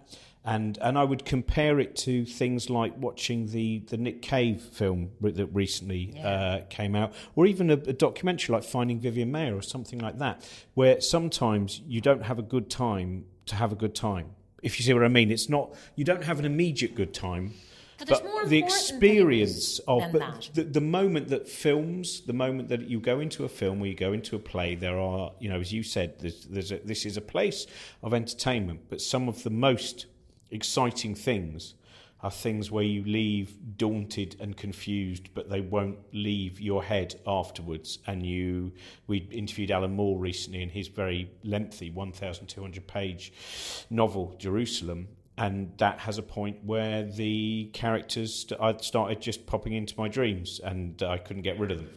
and 0.49 0.79
and 0.81 0.97
I 0.97 1.05
would 1.05 1.27
compare 1.27 1.79
it 1.79 1.95
to 1.97 2.25
things 2.25 2.71
like 2.71 2.97
watching 2.97 3.49
the 3.49 3.81
the 3.91 3.99
Nick 3.99 4.23
Cave 4.23 4.63
film 4.63 5.11
that 5.21 5.47
recently 5.53 6.15
yeah. 6.15 6.29
uh, 6.29 6.61
came 6.71 6.97
out, 6.97 7.13
or 7.37 7.47
even 7.47 7.71
a, 7.71 7.75
a, 7.75 7.93
documentary 7.93 8.55
like 8.55 8.65
Finding 8.65 8.99
Vivian 8.99 9.31
Maier 9.31 9.57
or 9.57 9.61
something 9.61 9.99
like 9.99 10.19
that, 10.19 10.49
where 10.73 11.03
sometimes 11.03 11.83
you 11.87 12.01
don't 12.01 12.23
have 12.23 12.39
a 12.39 12.43
good 12.43 12.71
time 12.71 13.27
to 13.45 13.57
have 13.57 13.73
a 13.73 13.75
good 13.75 13.95
time. 13.95 14.31
If 14.63 14.79
you 14.79 14.87
see 14.87 14.95
what 14.95 15.05
I 15.05 15.09
mean, 15.09 15.31
it's 15.31 15.51
not 15.51 15.75
you 15.97 16.05
don't 16.05 16.25
have 16.25 16.39
an 16.39 16.47
immediate 16.47 16.95
good 16.95 17.13
time. 17.13 17.53
But, 17.99 18.23
but 18.23 18.49
the 18.49 18.59
experience 18.59 19.81
of 19.81 20.13
but 20.13 20.51
the, 20.55 20.63
the 20.63 20.81
moment 20.81 21.29
that 21.29 21.49
films, 21.49 22.21
the 22.21 22.33
moment 22.33 22.69
that 22.69 22.89
you 22.89 23.01
go 23.01 23.19
into 23.19 23.45
a 23.45 23.49
film 23.49 23.83
or 23.83 23.87
you 23.87 23.97
go 23.97 24.13
into 24.13 24.37
a 24.37 24.39
play, 24.39 24.77
there 24.77 25.01
are, 25.01 25.33
you 25.41 25.49
know, 25.49 25.59
as 25.59 25.73
you 25.73 25.83
said, 25.83 26.17
there's, 26.21 26.45
there's 26.45 26.71
a, 26.71 26.79
this 26.85 27.05
is 27.05 27.17
a 27.17 27.21
place 27.21 27.67
of 28.05 28.15
entertainment. 28.15 28.83
But 28.89 29.01
some 29.01 29.29
of 29.29 29.43
the 29.43 29.51
most 29.51 30.07
exciting 30.51 31.15
things 31.15 31.75
are 32.21 32.31
things 32.31 32.71
where 32.71 32.85
you 32.85 33.05
leave 33.05 33.57
daunted 33.77 34.37
and 34.41 34.57
confused, 34.57 35.29
but 35.35 35.49
they 35.49 35.61
won't 35.61 35.99
leave 36.13 36.61
your 36.61 36.83
head 36.83 37.15
afterwards. 37.27 38.01
And 38.07 38.27
you, 38.27 38.73
we 39.07 39.19
interviewed 39.31 39.71
Alan 39.71 39.93
Moore 39.93 40.19
recently 40.19 40.63
in 40.63 40.69
his 40.69 40.89
very 40.89 41.31
lengthy 41.45 41.91
1,200 41.91 42.87
page 42.89 43.33
novel, 43.89 44.35
Jerusalem. 44.39 45.09
And 45.37 45.73
that 45.79 46.01
has 46.01 46.19
a 46.19 46.23
point 46.23 46.65
where 46.65 47.05
the 47.05 47.71
characters 47.73 48.45
I'd 48.61 48.83
started 48.83 49.21
just 49.21 49.47
popping 49.47 49.75
into 49.75 49.95
my 49.97 50.09
dreams, 50.09 50.61
and 50.65 51.01
I 51.01 51.19
couldn't 51.19 51.43
get 51.43 51.61
rid 51.61 51.71
of 51.71 51.79
them. 51.79 51.91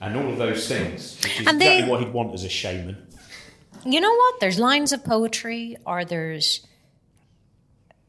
And 0.00 0.16
all 0.16 0.30
of 0.30 0.38
those 0.38 0.66
things, 0.66 1.18
which 1.22 1.40
is 1.40 1.46
and 1.46 1.60
exactly 1.60 1.82
they, 1.82 1.88
what 1.90 2.00
he'd 2.00 2.14
want 2.14 2.32
as 2.32 2.44
a 2.44 2.48
shaman. 2.48 2.96
You 3.84 4.00
know 4.00 4.14
what? 4.14 4.40
There's 4.40 4.58
lines 4.58 4.94
of 4.94 5.04
poetry, 5.04 5.76
or 5.84 6.06
there's 6.06 6.66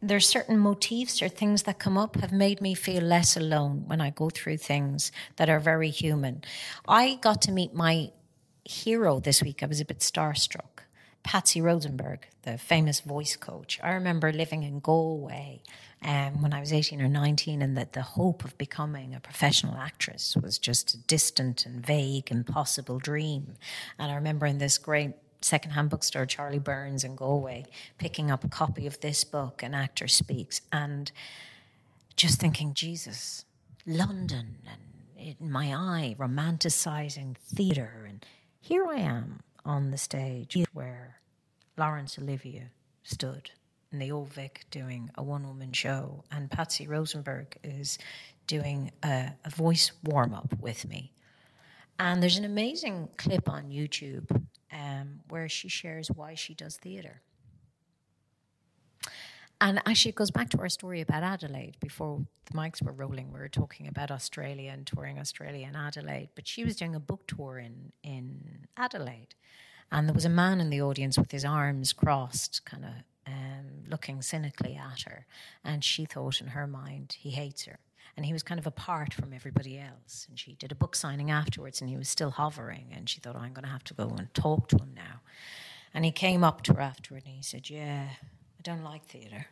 there's 0.01 0.27
certain 0.27 0.59
motifs 0.59 1.21
or 1.21 1.29
things 1.29 1.63
that 1.63 1.79
come 1.79 1.97
up 1.97 2.17
have 2.17 2.31
made 2.31 2.61
me 2.61 2.73
feel 2.73 3.01
less 3.01 3.35
alone 3.35 3.83
when 3.87 3.99
I 3.99 4.11
go 4.11 4.29
through 4.29 4.57
things 4.57 5.11
that 5.37 5.49
are 5.49 5.59
very 5.59 5.89
human. 5.89 6.43
I 6.87 7.15
got 7.21 7.41
to 7.43 7.51
meet 7.51 7.73
my 7.73 8.11
hero 8.63 9.19
this 9.19 9.41
week. 9.41 9.63
I 9.63 9.65
was 9.65 9.79
a 9.79 9.85
bit 9.85 9.99
starstruck. 9.99 10.83
Patsy 11.23 11.59
Rodenburg, 11.59 12.19
the 12.43 12.57
famous 12.57 13.01
voice 13.01 13.35
coach. 13.35 13.79
I 13.83 13.91
remember 13.91 14.31
living 14.31 14.63
in 14.63 14.79
Galway 14.79 15.61
um, 16.01 16.41
when 16.41 16.53
I 16.53 16.59
was 16.59 16.71
18 16.71 17.01
or 17.01 17.09
19, 17.09 17.61
and 17.61 17.75
that 17.75 17.93
the 17.93 18.01
hope 18.01 18.45
of 18.45 18.57
becoming 18.57 19.13
a 19.13 19.19
professional 19.19 19.75
actress 19.75 20.37
was 20.41 20.57
just 20.57 20.93
a 20.93 20.97
distant 20.99 21.65
and 21.65 21.85
vague, 21.85 22.31
impossible 22.31 22.99
dream. 22.99 23.55
And 23.99 24.11
I 24.11 24.15
remember 24.15 24.45
in 24.45 24.59
this 24.59 24.77
great 24.77 25.15
secondhand 25.41 25.89
bookstore, 25.89 26.25
Charlie 26.25 26.59
Byrne's 26.59 27.03
in 27.03 27.15
Galway, 27.15 27.65
picking 27.97 28.31
up 28.31 28.43
a 28.43 28.49
copy 28.49 28.87
of 28.87 28.99
this 28.99 29.23
book, 29.23 29.63
An 29.63 29.73
Actor 29.73 30.07
Speaks, 30.07 30.61
and 30.71 31.11
just 32.15 32.39
thinking, 32.39 32.73
Jesus, 32.73 33.45
London, 33.85 34.57
and 34.67 35.37
in 35.39 35.51
my 35.51 35.73
eye, 35.73 36.15
romanticizing 36.17 37.35
theatre. 37.37 38.05
And 38.07 38.25
here 38.59 38.87
I 38.87 38.97
am 38.97 39.41
on 39.65 39.91
the 39.91 39.97
stage 39.97 40.57
where 40.73 41.19
Laurence 41.77 42.17
Olivier 42.17 42.69
stood 43.03 43.51
in 43.91 43.99
the 43.99 44.11
Old 44.11 44.33
Vic 44.33 44.65
doing 44.71 45.09
a 45.15 45.23
one 45.23 45.47
woman 45.47 45.71
show, 45.71 46.23
and 46.31 46.51
Patsy 46.51 46.87
Rodenburg 46.87 47.57
is 47.63 47.97
doing 48.47 48.91
a, 49.03 49.31
a 49.45 49.49
voice 49.49 49.91
warm 50.03 50.33
up 50.33 50.53
with 50.59 50.87
me. 50.87 51.11
And 51.99 52.21
there's 52.21 52.37
an 52.37 52.45
amazing 52.45 53.09
clip 53.17 53.49
on 53.49 53.69
YouTube 53.69 54.29
um, 54.71 55.21
where 55.29 55.49
she 55.49 55.67
shares 55.67 56.09
why 56.09 56.35
she 56.35 56.53
does 56.53 56.77
theatre. 56.77 57.21
And 59.59 59.79
actually, 59.87 60.09
it 60.09 60.15
goes 60.15 60.29
back 60.29 60.49
to 60.49 60.59
our 60.59 60.69
story 60.69 61.01
about 61.01 61.23
Adelaide. 61.23 61.77
Before 61.79 62.21
the 62.45 62.53
mics 62.53 62.81
were 62.81 62.91
rolling, 62.91 63.33
we 63.33 63.39
were 63.39 63.49
talking 63.49 63.87
about 63.87 64.11
Australia 64.11 64.71
and 64.71 64.85
touring 64.85 65.17
Australia 65.17 65.65
and 65.65 65.75
Adelaide. 65.75 66.29
But 66.35 66.47
she 66.47 66.63
was 66.63 66.75
doing 66.75 66.93
a 66.93 66.99
book 66.99 67.25
tour 67.27 67.57
in, 67.57 67.91
in 68.03 68.67
Adelaide. 68.77 69.33
And 69.91 70.07
there 70.07 70.13
was 70.13 70.25
a 70.25 70.29
man 70.29 70.61
in 70.61 70.69
the 70.69 70.81
audience 70.81 71.17
with 71.17 71.31
his 71.31 71.43
arms 71.43 71.91
crossed, 71.91 72.65
kind 72.65 72.85
of 72.85 72.91
um, 73.25 73.83
looking 73.89 74.21
cynically 74.21 74.75
at 74.75 75.01
her. 75.03 75.25
And 75.63 75.83
she 75.83 76.05
thought 76.05 76.39
in 76.39 76.47
her 76.47 76.67
mind, 76.67 77.15
he 77.17 77.31
hates 77.31 77.65
her 77.65 77.79
and 78.15 78.25
he 78.25 78.33
was 78.33 78.43
kind 78.43 78.59
of 78.59 78.67
apart 78.67 79.13
from 79.13 79.33
everybody 79.33 79.79
else. 79.79 80.25
And 80.29 80.39
she 80.39 80.53
did 80.53 80.71
a 80.71 80.75
book 80.75 80.95
signing 80.95 81.29
afterwards, 81.29 81.81
and 81.81 81.89
he 81.89 81.97
was 81.97 82.09
still 82.09 82.31
hovering. 82.31 82.87
And 82.95 83.09
she 83.09 83.19
thought, 83.19 83.35
oh, 83.35 83.41
I'm 83.41 83.53
going 83.53 83.65
to 83.65 83.71
have 83.71 83.83
to 83.85 83.93
go 83.93 84.07
and 84.17 84.33
talk 84.33 84.67
to 84.69 84.77
him 84.77 84.91
now. 84.95 85.21
And 85.93 86.05
he 86.05 86.11
came 86.11 86.43
up 86.43 86.61
to 86.63 86.73
her 86.73 86.81
afterward, 86.81 87.23
and 87.25 87.35
he 87.35 87.41
said, 87.41 87.69
Yeah, 87.69 88.07
I 88.11 88.61
don't 88.61 88.83
like 88.83 89.05
theatre. 89.05 89.47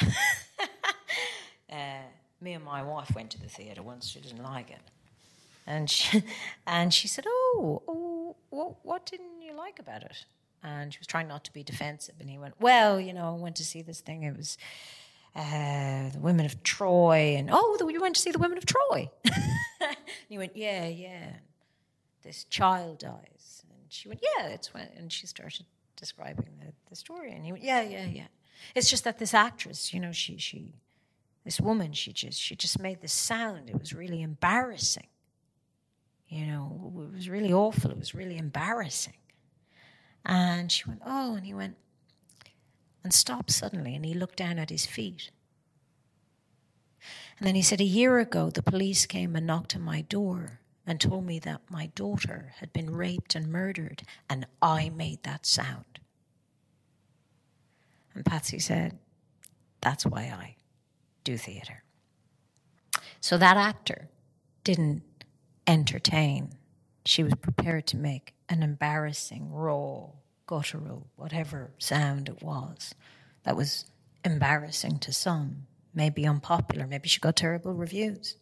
uh, 1.70 2.02
me 2.40 2.52
and 2.52 2.64
my 2.64 2.82
wife 2.82 3.14
went 3.14 3.30
to 3.30 3.40
the 3.40 3.48
theatre 3.48 3.82
once. 3.82 4.08
She 4.08 4.20
didn't 4.20 4.42
like 4.42 4.70
it. 4.70 4.80
And 5.66 5.88
she, 5.88 6.22
and 6.66 6.92
she 6.92 7.06
said, 7.06 7.26
"Oh, 7.28 7.82
oh, 7.86 8.36
what 8.50 8.84
what 8.84 9.06
didn't 9.06 9.42
you 9.42 9.54
like 9.54 9.78
about 9.78 10.02
it?" 10.02 10.24
And 10.62 10.92
she 10.92 10.98
was 10.98 11.06
trying 11.06 11.28
not 11.28 11.44
to 11.44 11.52
be 11.52 11.62
defensive, 11.62 12.16
and 12.18 12.28
he 12.28 12.38
went, 12.38 12.54
"Well, 12.60 13.00
you 13.00 13.12
know, 13.12 13.36
I 13.36 13.40
went 13.40 13.56
to 13.56 13.64
see 13.64 13.82
this 13.82 14.00
thing. 14.00 14.22
It 14.22 14.36
was." 14.36 14.58
Uh, 15.34 16.10
the 16.10 16.18
women 16.18 16.44
of 16.44 16.62
Troy, 16.64 17.36
and 17.38 17.50
oh, 17.52 17.76
the, 17.78 17.86
you 17.86 18.00
went 18.00 18.16
to 18.16 18.20
see 18.20 18.32
the 18.32 18.38
women 18.38 18.58
of 18.58 18.66
Troy. 18.66 19.08
and 19.80 19.96
he 20.28 20.38
went, 20.38 20.56
yeah, 20.56 20.88
yeah. 20.88 21.34
This 22.22 22.44
child 22.44 22.98
dies, 22.98 23.62
and 23.70 23.78
she 23.88 24.08
went, 24.08 24.20
yeah, 24.22 24.48
it's 24.48 24.74
when, 24.74 24.88
and 24.96 25.12
she 25.12 25.26
started 25.28 25.66
describing 25.96 26.50
the, 26.58 26.72
the 26.88 26.96
story, 26.96 27.32
and 27.32 27.44
he 27.44 27.52
went, 27.52 27.64
yeah, 27.64 27.80
yeah, 27.82 28.06
yeah. 28.06 28.26
It's 28.74 28.90
just 28.90 29.04
that 29.04 29.18
this 29.18 29.32
actress, 29.32 29.94
you 29.94 30.00
know, 30.00 30.12
she 30.12 30.36
she 30.36 30.74
this 31.44 31.60
woman, 31.60 31.92
she 31.92 32.12
just 32.12 32.40
she 32.40 32.54
just 32.56 32.78
made 32.78 33.00
this 33.00 33.12
sound. 33.12 33.70
It 33.70 33.78
was 33.78 33.94
really 33.94 34.22
embarrassing. 34.22 35.06
You 36.28 36.46
know, 36.46 36.92
it 37.08 37.14
was 37.14 37.28
really 37.28 37.52
awful. 37.52 37.90
It 37.90 37.98
was 37.98 38.14
really 38.14 38.36
embarrassing. 38.36 39.14
And 40.24 40.70
she 40.70 40.84
went, 40.86 41.02
oh, 41.04 41.34
and 41.34 41.44
he 41.44 41.54
went, 41.54 41.76
and 43.02 43.12
stopped 43.12 43.50
suddenly, 43.50 43.94
and 43.94 44.04
he 44.04 44.14
looked 44.14 44.36
down 44.36 44.58
at 44.58 44.70
his 44.70 44.86
feet. 44.86 45.30
And 47.38 47.46
then 47.46 47.54
he 47.54 47.62
said, 47.62 47.80
A 47.80 47.84
year 47.84 48.18
ago, 48.18 48.50
the 48.50 48.62
police 48.62 49.06
came 49.06 49.34
and 49.34 49.46
knocked 49.46 49.74
on 49.74 49.82
my 49.82 50.02
door 50.02 50.60
and 50.86 51.00
told 51.00 51.24
me 51.24 51.38
that 51.40 51.62
my 51.70 51.86
daughter 51.94 52.52
had 52.58 52.72
been 52.72 52.90
raped 52.90 53.34
and 53.34 53.50
murdered, 53.50 54.02
and 54.28 54.46
I 54.60 54.90
made 54.90 55.22
that 55.22 55.46
sound. 55.46 56.00
And 58.14 58.24
Patsy 58.24 58.58
said, 58.58 58.98
That's 59.80 60.04
why 60.04 60.22
I 60.22 60.56
do 61.24 61.38
theatre. 61.38 61.84
So 63.20 63.38
that 63.38 63.56
actor 63.56 64.08
didn't 64.64 65.02
entertain. 65.66 66.50
She 67.04 67.22
was 67.22 67.34
prepared 67.34 67.86
to 67.88 67.96
make 67.96 68.34
an 68.48 68.62
embarrassing, 68.62 69.52
raw, 69.52 70.08
guttural, 70.50 71.06
whatever 71.14 71.70
sound 71.78 72.28
it 72.28 72.42
was 72.42 72.92
that 73.44 73.56
was 73.56 73.84
embarrassing 74.24 74.98
to 74.98 75.12
some, 75.12 75.68
maybe 75.94 76.26
unpopular, 76.26 76.88
maybe 76.88 77.08
she 77.08 77.20
got 77.20 77.36
terrible 77.36 77.72
reviews. 77.72 78.36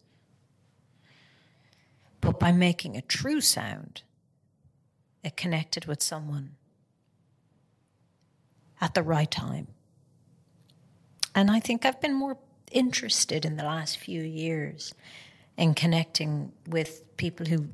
But 2.19 2.39
by 2.39 2.51
making 2.51 2.97
a 2.97 3.01
true 3.01 3.41
sound, 3.41 4.01
it 5.23 5.37
connected 5.37 5.85
with 5.85 6.01
someone 6.01 6.55
at 8.81 8.95
the 8.95 9.03
right 9.03 9.29
time. 9.29 9.67
And 11.35 11.51
I 11.51 11.59
think 11.59 11.85
I've 11.85 12.01
been 12.01 12.15
more 12.15 12.39
interested 12.71 13.45
in 13.45 13.55
the 13.55 13.63
last 13.63 13.99
few 13.99 14.23
years 14.23 14.95
in 15.57 15.75
connecting 15.75 16.53
with 16.65 17.03
people 17.17 17.45
who, 17.45 17.67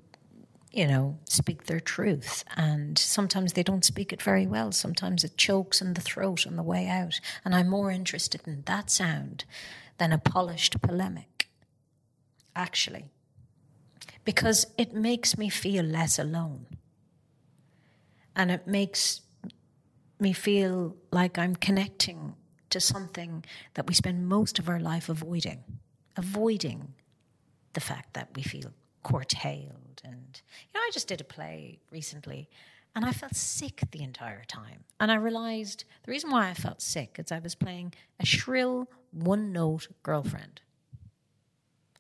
you 0.76 0.86
know, 0.86 1.18
speak 1.24 1.66
their 1.66 1.80
truth. 1.80 2.44
And 2.58 2.98
sometimes 2.98 3.54
they 3.54 3.64
don't 3.64 3.86
speak 3.86 4.12
it 4.12 4.22
very 4.22 4.46
well. 4.46 4.74
Sometimes 4.74 5.24
it 5.24 5.38
chokes 5.38 5.82
in 5.82 5.94
the 5.94 6.02
throat 6.02 6.46
on 6.46 6.58
the 6.58 6.64
way 6.64 6.88
out. 6.88 7.22
And 7.46 7.56
I'm 7.56 7.70
more 7.70 7.90
interested 7.90 8.42
in 8.46 8.64
that 8.66 8.90
sound 8.90 9.46
than 9.98 10.12
a 10.12 10.18
polished 10.18 10.82
polemic, 10.82 11.48
actually, 12.58 13.06
because 14.26 14.68
it 14.78 14.94
makes 14.94 15.38
me 15.38 15.48
feel 15.48 15.86
less 15.86 16.20
alone. 16.20 16.66
And 18.36 18.52
it 18.52 18.68
makes 18.68 19.22
me 20.20 20.34
feel 20.34 20.98
like 21.10 21.38
I'm 21.38 21.56
connecting 21.56 22.36
to 22.70 22.82
something 22.82 23.46
that 23.76 23.88
we 23.88 23.94
spend 23.94 24.28
most 24.28 24.60
of 24.60 24.68
our 24.68 24.82
life 24.82 25.08
avoiding, 25.08 25.64
avoiding 26.18 26.96
the 27.72 27.80
fact 27.80 28.14
that 28.16 28.28
we 28.36 28.44
feel 28.44 28.74
curtailed. 29.06 30.02
And, 30.04 30.41
you 30.44 30.74
know, 30.74 30.82
I 30.82 30.89
just 30.91 31.08
did 31.08 31.22
a 31.22 31.26
play 31.26 31.80
recently 31.91 32.50
and 32.96 33.06
I 33.06 33.12
felt 33.12 33.36
sick 33.36 33.82
the 33.91 34.02
entire 34.02 34.44
time. 34.46 34.84
And 35.00 35.12
I 35.12 35.15
realized 35.15 35.84
the 36.04 36.12
reason 36.12 36.32
why 36.32 36.50
I 36.50 36.54
felt 36.54 36.82
sick 36.82 37.18
is 37.20 37.32
I 37.32 37.39
was 37.39 37.54
playing 37.54 37.94
a 38.20 38.26
shrill, 38.26 38.89
one 39.12 39.52
note 39.52 39.88
girlfriend. 40.02 40.62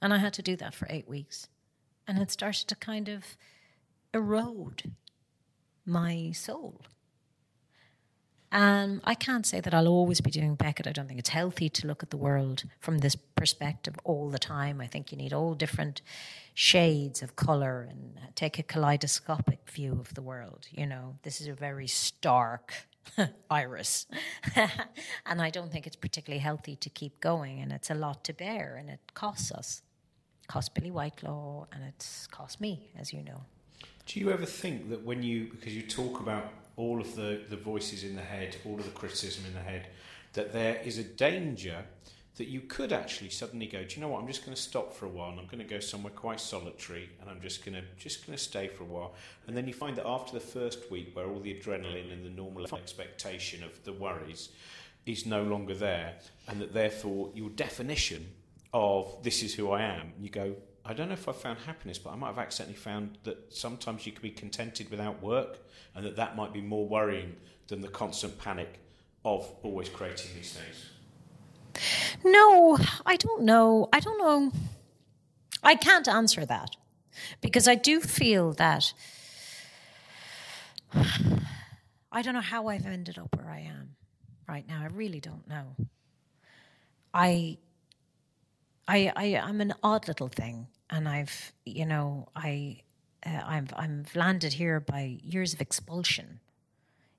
And 0.01 0.13
I 0.13 0.17
had 0.17 0.33
to 0.33 0.41
do 0.41 0.55
that 0.55 0.73
for 0.73 0.87
eight 0.89 1.07
weeks. 1.07 1.47
And 2.07 2.17
it 2.17 2.31
started 2.31 2.67
to 2.69 2.75
kind 2.75 3.07
of 3.07 3.37
erode 4.13 4.91
my 5.85 6.31
soul. 6.31 6.81
And 8.51 9.01
I 9.03 9.15
can't 9.15 9.45
say 9.45 9.59
that 9.59 9.73
I'll 9.73 9.87
always 9.87 10.21
be 10.21 10.31
doing 10.31 10.55
Beckett. 10.55 10.87
I 10.87 10.91
don't 10.91 11.07
think 11.07 11.19
it's 11.19 11.29
healthy 11.29 11.69
to 11.69 11.87
look 11.87 12.03
at 12.03 12.09
the 12.09 12.17
world 12.17 12.63
from 12.79 12.99
this 12.99 13.15
perspective 13.15 13.95
all 14.03 14.29
the 14.29 14.39
time. 14.39 14.79
I 14.79 14.87
think 14.87 15.11
you 15.11 15.17
need 15.17 15.33
all 15.33 15.55
different 15.55 16.01
shades 16.53 17.21
of 17.21 17.35
color 17.35 17.87
and 17.89 18.17
take 18.35 18.57
a 18.57 18.63
kaleidoscopic 18.63 19.69
view 19.69 19.93
of 19.99 20.13
the 20.13 20.21
world. 20.21 20.67
You 20.71 20.85
know, 20.85 21.17
this 21.23 21.41
is 21.41 21.47
a 21.47 21.53
very 21.53 21.87
stark 21.87 22.73
iris. 23.49 24.07
and 25.25 25.41
I 25.41 25.49
don't 25.49 25.71
think 25.71 25.85
it's 25.85 25.95
particularly 25.95 26.39
healthy 26.39 26.75
to 26.77 26.89
keep 26.89 27.19
going. 27.19 27.59
And 27.59 27.71
it's 27.71 27.89
a 27.89 27.95
lot 27.95 28.23
to 28.25 28.33
bear 28.33 28.77
and 28.77 28.89
it 28.89 29.01
costs 29.13 29.51
us. 29.51 29.81
It 30.43 30.47
costs 30.47 30.69
Billie 30.69 30.91
Whitelaw 30.91 31.65
and 31.73 31.83
it's 31.83 32.27
cost 32.27 32.61
me, 32.61 32.89
as 32.97 33.11
you 33.11 33.21
know. 33.21 33.43
Do 34.05 34.19
you 34.19 34.31
ever 34.31 34.45
think 34.45 34.89
that 34.91 35.03
when 35.03 35.23
you, 35.23 35.49
because 35.49 35.75
you 35.75 35.81
talk 35.81 36.19
about 36.19 36.53
all 36.77 36.99
of 36.99 37.15
the, 37.15 37.41
the 37.49 37.57
voices 37.57 38.03
in 38.03 38.15
the 38.15 38.21
head, 38.21 38.57
all 38.65 38.79
of 38.79 38.85
the 38.85 38.91
criticism 38.91 39.45
in 39.47 39.53
the 39.53 39.59
head, 39.59 39.87
that 40.33 40.51
there 40.51 40.81
is 40.83 40.97
a 40.97 41.03
danger 41.03 41.85
that 42.37 42.47
you 42.47 42.59
could 42.61 42.91
actually 42.91 43.29
suddenly 43.29 43.65
go, 43.65 43.83
do 43.83 43.95
you 43.95 44.01
know 44.01 44.09
what? 44.09 44.21
I'm 44.21 44.27
just 44.27 44.45
going 44.45 44.55
to 44.55 44.61
stop 44.61 44.93
for 44.93 45.05
a 45.05 45.09
while, 45.09 45.29
and 45.29 45.39
I'm 45.39 45.45
going 45.45 45.59
to 45.59 45.63
go 45.63 45.79
somewhere 45.79 46.11
quite 46.11 46.41
solitary, 46.41 47.09
and 47.21 47.29
I'm 47.29 47.39
just 47.39 47.63
going 47.63 47.75
to 47.75 47.83
just 47.97 48.25
going 48.25 48.37
to 48.37 48.43
stay 48.43 48.67
for 48.67 48.83
a 48.83 48.87
while. 48.87 49.13
And 49.47 49.55
then 49.55 49.67
you 49.67 49.73
find 49.73 49.95
that 49.95 50.05
after 50.05 50.33
the 50.33 50.41
first 50.41 50.91
week, 50.91 51.15
where 51.15 51.27
all 51.27 51.39
the 51.39 51.53
adrenaline 51.53 52.11
and 52.11 52.25
the 52.25 52.29
normal 52.29 52.65
expectation 52.75 53.63
of 53.63 53.81
the 53.85 53.93
worries 53.93 54.49
is 55.05 55.25
no 55.25 55.43
longer 55.43 55.75
there, 55.75 56.15
and 56.49 56.59
that 56.59 56.73
therefore 56.73 57.29
your 57.33 57.49
definition 57.51 58.27
of 58.73 59.15
this 59.23 59.41
is 59.41 59.55
who 59.55 59.71
I 59.71 59.83
am, 59.83 60.11
you 60.19 60.29
go, 60.29 60.55
I 60.87 60.93
don't 60.93 61.07
know 61.07 61.13
if 61.13 61.27
I 61.27 61.31
found 61.31 61.59
happiness, 61.59 61.97
but 61.97 62.11
I 62.11 62.15
might 62.15 62.27
have 62.27 62.37
accidentally 62.37 62.77
found 62.77 63.17
that 63.23 63.51
sometimes 63.53 64.05
you 64.05 64.11
can 64.11 64.21
be 64.21 64.29
contented 64.29 64.91
without 64.91 65.21
work, 65.21 65.57
and 65.95 66.05
that 66.05 66.15
that 66.17 66.35
might 66.35 66.53
be 66.53 66.61
more 66.61 66.87
worrying 66.87 67.35
than 67.67 67.81
the 67.81 67.87
constant 67.87 68.37
panic 68.37 68.79
of 69.23 69.49
always 69.63 69.89
creating 69.89 70.31
these 70.35 70.53
things. 70.53 70.91
No, 72.23 72.77
I 73.05 73.15
don't 73.15 73.43
know. 73.43 73.89
I 73.91 73.99
don't 73.99 74.19
know. 74.19 74.51
I 75.63 75.73
can't 75.75 76.07
answer 76.07 76.45
that 76.45 76.75
because 77.41 77.67
I 77.67 77.73
do 77.73 77.99
feel 77.99 78.53
that 78.53 78.93
I 82.11 82.21
don't 82.21 82.35
know 82.35 82.41
how 82.41 82.67
I've 82.67 82.85
ended 82.85 83.17
up 83.17 83.35
where 83.35 83.49
I 83.49 83.61
am 83.61 83.95
right 84.47 84.67
now. 84.67 84.81
I 84.81 84.87
really 84.87 85.19
don't 85.19 85.47
know. 85.47 85.75
I 87.13 87.57
I, 88.87 89.11
I 89.15 89.37
I'm 89.37 89.61
an 89.61 89.73
odd 89.81 90.07
little 90.07 90.27
thing 90.27 90.67
and 90.89 91.07
I've 91.07 91.53
you 91.65 91.85
know 91.85 92.29
I 92.35 92.81
uh, 93.25 93.41
I've 93.45 93.73
I'm 93.75 94.05
landed 94.13 94.53
here 94.53 94.79
by 94.79 95.19
years 95.23 95.53
of 95.53 95.61
expulsion, 95.61 96.39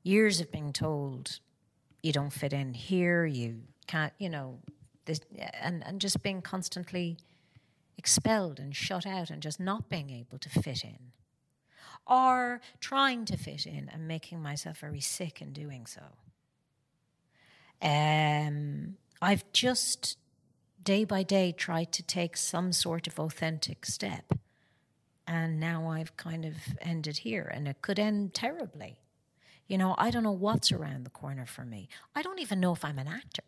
years 0.02 0.40
of 0.40 0.50
being 0.52 0.72
told 0.72 1.40
you 2.02 2.12
don't 2.12 2.32
fit 2.32 2.52
in 2.52 2.72
here, 2.74 3.26
you 3.26 3.62
can't, 3.88 4.12
you 4.18 4.30
know, 4.30 4.60
this, 5.06 5.20
and 5.60 5.84
and 5.84 6.00
just 6.00 6.22
being 6.22 6.40
constantly 6.40 7.18
expelled 7.98 8.60
and 8.60 8.76
shut 8.76 9.06
out 9.06 9.30
and 9.30 9.42
just 9.42 9.58
not 9.58 9.88
being 9.88 10.10
able 10.10 10.38
to 10.38 10.48
fit 10.48 10.84
in, 10.84 11.12
or 12.06 12.60
trying 12.80 13.24
to 13.24 13.36
fit 13.36 13.66
in 13.66 13.88
and 13.92 14.06
making 14.06 14.40
myself 14.40 14.78
very 14.78 15.00
sick 15.00 15.42
in 15.42 15.52
doing 15.52 15.86
so. 15.86 16.02
Um, 17.82 18.96
I've 19.20 19.50
just 19.52 20.16
day 20.86 21.04
by 21.04 21.24
day 21.24 21.50
tried 21.50 21.90
to 21.92 22.02
take 22.02 22.36
some 22.36 22.72
sort 22.72 23.08
of 23.08 23.18
authentic 23.18 23.84
step. 23.84 24.32
And 25.26 25.58
now 25.58 25.88
I've 25.90 26.16
kind 26.16 26.44
of 26.44 26.54
ended 26.80 27.18
here, 27.18 27.50
and 27.52 27.66
it 27.66 27.82
could 27.82 27.98
end 27.98 28.34
terribly. 28.34 28.96
You 29.66 29.78
know, 29.78 29.96
I 29.98 30.10
don't 30.12 30.22
know 30.22 30.30
what's 30.30 30.70
around 30.70 31.04
the 31.04 31.10
corner 31.10 31.44
for 31.44 31.64
me. 31.64 31.88
I 32.14 32.22
don't 32.22 32.38
even 32.38 32.60
know 32.60 32.72
if 32.72 32.84
I'm 32.84 32.98
an 32.98 33.08
actor. 33.08 33.42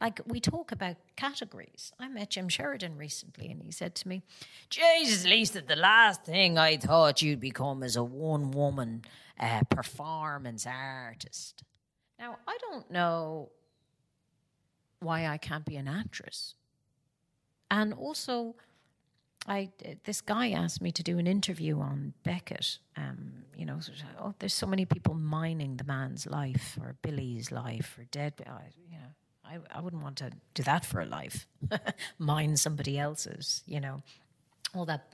Like, 0.00 0.20
we 0.26 0.40
talk 0.40 0.72
about 0.72 0.96
categories. 1.14 1.92
I 2.00 2.08
met 2.08 2.30
Jim 2.30 2.48
Sheridan 2.48 2.96
recently, 2.96 3.46
and 3.52 3.62
he 3.62 3.70
said 3.70 3.94
to 3.96 4.08
me, 4.08 4.22
Jesus, 4.68 5.24
Lisa, 5.24 5.60
the 5.60 5.76
last 5.76 6.24
thing 6.24 6.58
I 6.58 6.76
thought 6.76 7.22
you'd 7.22 7.38
become 7.38 7.84
is 7.84 7.94
a 7.94 8.02
one 8.02 8.50
woman 8.50 9.04
uh, 9.38 9.60
performance 9.70 10.66
artist. 10.66 11.62
Now, 12.18 12.38
I 12.48 12.58
don't 12.68 12.90
know 12.90 13.50
why 14.98 15.28
I 15.28 15.36
can't 15.36 15.64
be 15.64 15.76
an 15.76 15.86
actress. 15.86 16.56
And 17.74 17.92
also, 17.92 18.54
I 19.48 19.70
this 20.04 20.20
guy 20.20 20.52
asked 20.52 20.80
me 20.80 20.92
to 20.92 21.02
do 21.02 21.18
an 21.18 21.26
interview 21.26 21.80
on 21.80 22.14
Beckett. 22.22 22.78
Um, 22.96 23.44
you 23.56 23.66
know, 23.66 23.80
oh, 24.20 24.34
there's 24.38 24.54
so 24.54 24.66
many 24.66 24.84
people 24.84 25.14
mining 25.14 25.76
the 25.76 25.84
man's 25.84 26.24
life 26.24 26.78
or 26.80 26.94
Billie's 27.02 27.50
life 27.50 27.98
or 27.98 28.04
dead. 28.12 28.34
I, 28.46 28.70
you 28.88 28.98
know, 28.98 29.10
I, 29.44 29.76
I 29.76 29.80
wouldn't 29.80 30.04
want 30.04 30.18
to 30.18 30.30
do 30.54 30.62
that 30.62 30.84
for 30.84 31.00
a 31.00 31.04
life, 31.06 31.48
mine 32.18 32.56
somebody 32.56 32.96
else's. 32.96 33.64
You 33.66 33.80
know, 33.80 34.02
all 34.72 34.84
that 34.84 35.12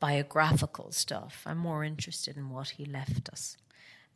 biographical 0.00 0.90
stuff. 0.90 1.44
I'm 1.46 1.58
more 1.58 1.84
interested 1.84 2.36
in 2.36 2.50
what 2.50 2.70
he 2.70 2.84
left 2.84 3.28
us. 3.28 3.56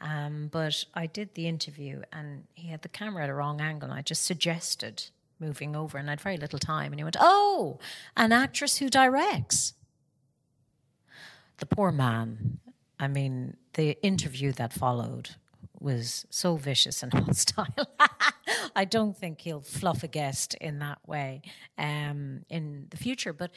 Um, 0.00 0.48
but 0.50 0.84
I 0.92 1.06
did 1.06 1.34
the 1.34 1.46
interview 1.46 2.02
and 2.12 2.48
he 2.54 2.68
had 2.68 2.82
the 2.82 2.88
camera 2.88 3.22
at 3.22 3.30
a 3.30 3.34
wrong 3.34 3.60
angle. 3.60 3.90
And 3.90 3.98
I 3.98 4.02
just 4.02 4.26
suggested 4.26 5.04
moving 5.38 5.76
over 5.76 5.98
and 5.98 6.08
I 6.08 6.12
had 6.12 6.20
very 6.20 6.36
little 6.36 6.58
time. 6.58 6.92
And 6.92 7.00
he 7.00 7.04
went, 7.04 7.16
Oh, 7.18 7.78
an 8.16 8.32
actress 8.32 8.78
who 8.78 8.88
directs. 8.88 9.74
The 11.58 11.66
poor 11.66 11.90
man. 11.92 12.58
I 12.98 13.08
mean, 13.08 13.56
the 13.74 14.00
interview 14.02 14.52
that 14.52 14.72
followed 14.72 15.30
was 15.80 16.26
so 16.30 16.56
vicious 16.56 17.02
and 17.02 17.12
hostile. 17.12 17.66
I 18.74 18.84
don't 18.84 19.16
think 19.16 19.40
he'll 19.40 19.60
fluff 19.60 20.02
a 20.02 20.08
guest 20.08 20.54
in 20.54 20.78
that 20.80 20.98
way 21.06 21.42
um, 21.78 22.44
in 22.48 22.86
the 22.90 22.96
future. 22.96 23.32
But, 23.32 23.52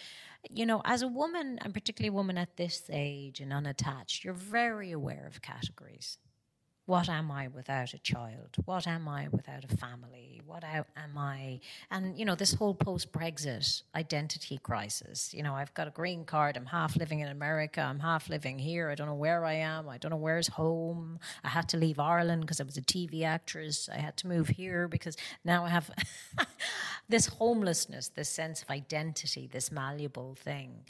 you 0.49 0.65
know, 0.65 0.81
as 0.85 1.01
a 1.01 1.07
woman, 1.07 1.59
and 1.61 1.73
particularly 1.73 2.09
a 2.09 2.13
woman 2.13 2.37
at 2.37 2.57
this 2.57 2.83
age 2.91 3.39
and 3.39 3.51
unattached, 3.51 4.23
you're 4.23 4.33
very 4.33 4.91
aware 4.91 5.25
of 5.27 5.41
categories. 5.41 6.17
What 6.89 7.07
am 7.07 7.29
I 7.29 7.49
without 7.49 7.93
a 7.93 7.99
child? 7.99 8.55
What 8.65 8.87
am 8.87 9.07
I 9.07 9.27
without 9.27 9.63
a 9.63 9.77
family? 9.77 10.41
What 10.43 10.63
am 10.63 11.17
I? 11.19 11.59
And, 11.91 12.17
you 12.17 12.25
know, 12.25 12.33
this 12.33 12.55
whole 12.55 12.73
post 12.73 13.11
Brexit 13.11 13.83
identity 13.93 14.57
crisis. 14.57 15.31
You 15.31 15.43
know, 15.43 15.53
I've 15.53 15.71
got 15.75 15.87
a 15.87 15.91
green 15.91 16.25
card. 16.25 16.57
I'm 16.57 16.65
half 16.65 16.95
living 16.95 17.19
in 17.19 17.27
America. 17.27 17.79
I'm 17.79 17.99
half 17.99 18.27
living 18.27 18.57
here. 18.57 18.89
I 18.89 18.95
don't 18.95 19.05
know 19.05 19.13
where 19.13 19.45
I 19.45 19.53
am. 19.53 19.87
I 19.87 19.99
don't 19.99 20.09
know 20.09 20.17
where's 20.17 20.47
home. 20.47 21.19
I 21.43 21.49
had 21.49 21.69
to 21.69 21.77
leave 21.77 21.99
Ireland 21.99 22.41
because 22.41 22.59
I 22.59 22.63
was 22.63 22.77
a 22.77 22.81
TV 22.81 23.21
actress. 23.23 23.87
I 23.87 23.97
had 23.97 24.17
to 24.17 24.27
move 24.27 24.47
here 24.47 24.87
because 24.87 25.15
now 25.45 25.65
I 25.65 25.69
have 25.69 25.91
this 27.07 27.27
homelessness, 27.27 28.07
this 28.07 28.29
sense 28.29 28.63
of 28.63 28.71
identity, 28.71 29.45
this 29.45 29.71
malleable 29.71 30.33
thing 30.33 30.85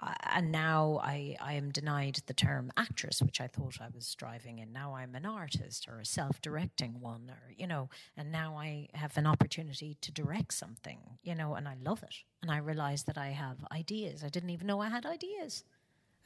and 0.00 0.52
now 0.52 1.00
I, 1.02 1.36
I 1.40 1.54
am 1.54 1.70
denied 1.70 2.20
the 2.26 2.34
term 2.34 2.70
actress, 2.76 3.20
which 3.20 3.40
I 3.40 3.48
thought 3.48 3.80
I 3.80 3.88
was 3.92 4.06
striving 4.06 4.58
in. 4.58 4.72
Now 4.72 4.94
I'm 4.94 5.14
an 5.14 5.26
artist 5.26 5.88
or 5.88 5.98
a 5.98 6.04
self 6.04 6.40
directing 6.40 7.00
one, 7.00 7.30
or, 7.30 7.52
you 7.56 7.66
know, 7.66 7.88
and 8.16 8.30
now 8.30 8.56
I 8.56 8.88
have 8.94 9.16
an 9.16 9.26
opportunity 9.26 9.96
to 10.00 10.12
direct 10.12 10.54
something, 10.54 10.98
you 11.22 11.34
know, 11.34 11.54
and 11.54 11.66
I 11.66 11.74
love 11.82 12.02
it. 12.02 12.14
And 12.42 12.50
I 12.50 12.58
realize 12.58 13.04
that 13.04 13.18
I 13.18 13.28
have 13.28 13.56
ideas. 13.72 14.22
I 14.22 14.28
didn't 14.28 14.50
even 14.50 14.66
know 14.66 14.80
I 14.80 14.88
had 14.88 15.04
ideas. 15.04 15.64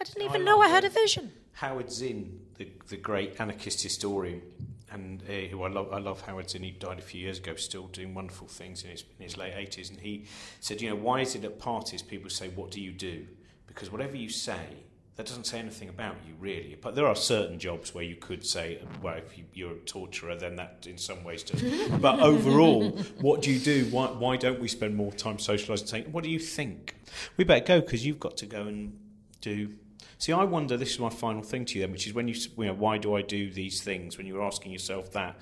I 0.01 0.05
didn't 0.05 0.23
even 0.23 0.43
I 0.43 0.45
know 0.45 0.61
I 0.61 0.69
had 0.69 0.85
a 0.85 0.91
vision. 0.91 1.33
Howard 1.53 1.91
Zinn, 1.91 2.41
the, 2.57 2.69
the 2.89 2.97
great 2.97 3.41
anarchist 3.41 3.83
historian, 3.83 4.43
and 4.91 5.23
uh, 5.23 5.33
who 5.51 5.63
I 5.63 5.69
love, 5.69 5.93
I 5.93 5.99
love 5.99 6.21
Howard 6.23 6.51
Zinn. 6.51 6.65
He 6.65 6.73
died 6.73 6.99
a 6.99 7.03
few 7.03 7.21
years 7.23 7.39
ago, 7.39 7.55
still 7.55 7.87
doing 7.87 8.13
wonderful 8.13 8.49
things 8.49 8.85
in 8.85 8.91
his, 8.91 9.05
in 9.19 9.25
his 9.25 9.37
late 9.39 9.55
80s. 9.55 9.91
And 9.91 10.01
he 10.01 10.27
said, 10.61 10.83
you 10.83 10.91
know, 10.91 10.97
why 10.97 11.21
is 11.21 11.35
it 11.35 11.45
at 11.45 11.59
parties 11.59 12.03
people 12.03 12.29
say, 12.29 12.49
what 12.49 12.71
do 12.71 12.81
you 12.81 12.93
do? 12.93 13.27
Because 13.75 13.91
whatever 13.91 14.17
you 14.17 14.29
say, 14.29 14.61
that 15.17 15.27
doesn't 15.27 15.45
say 15.45 15.59
anything 15.59 15.89
about 15.89 16.17
you 16.27 16.35
really. 16.41 16.77
But 16.81 16.95
there 16.95 17.07
are 17.07 17.15
certain 17.15 17.59
jobs 17.59 17.95
where 17.95 18.05
you 18.05 18.17
could 18.17 18.45
say, 18.45 18.81
well, 19.03 19.17
if 19.17 19.39
you, 19.55 19.69
are 19.69 19.73
a 19.73 19.79
torturer, 19.81 20.35
then 20.37 20.57
that 20.57 20.87
in 20.89 20.97
some 20.97 21.23
ways 21.23 21.43
does. 21.43 21.63
but 22.01 22.21
overall, 22.21 22.91
what 23.21 23.43
do 23.43 23.53
you 23.53 23.59
do? 23.59 23.85
Why, 23.91 24.07
why 24.07 24.37
don't 24.37 24.61
we 24.61 24.69
spend 24.69 24.97
more 24.97 25.13
time 25.13 25.37
socialising? 25.37 25.89
Saying, 25.89 26.13
what 26.13 26.25
do 26.25 26.31
you 26.31 26.39
think? 26.39 26.97
We 27.37 27.45
better 27.45 27.65
go 27.65 27.81
because 27.81 28.07
you've 28.07 28.21
got 28.21 28.37
to 28.39 28.47
go 28.47 28.63
and 28.63 28.99
do 29.41 29.75
See, 30.23 30.33
I 30.33 30.45
wonder. 30.45 30.77
This 30.77 30.93
is 30.93 31.01
my 31.01 31.11
final 31.11 31.43
thing 31.43 31.65
to 31.65 31.75
you, 31.75 31.81
then, 31.81 31.91
which 31.91 32.07
is 32.07 32.15
when 32.15 32.29
you, 32.29 32.37
you 32.57 32.67
know, 32.67 32.75
why 32.75 32.97
do 32.97 33.17
I 33.17 33.23
do 33.23 33.51
these 33.51 33.83
things? 33.83 34.17
When 34.17 34.25
you're 34.25 34.45
asking 34.45 34.71
yourself 34.71 35.11
that, 35.15 35.35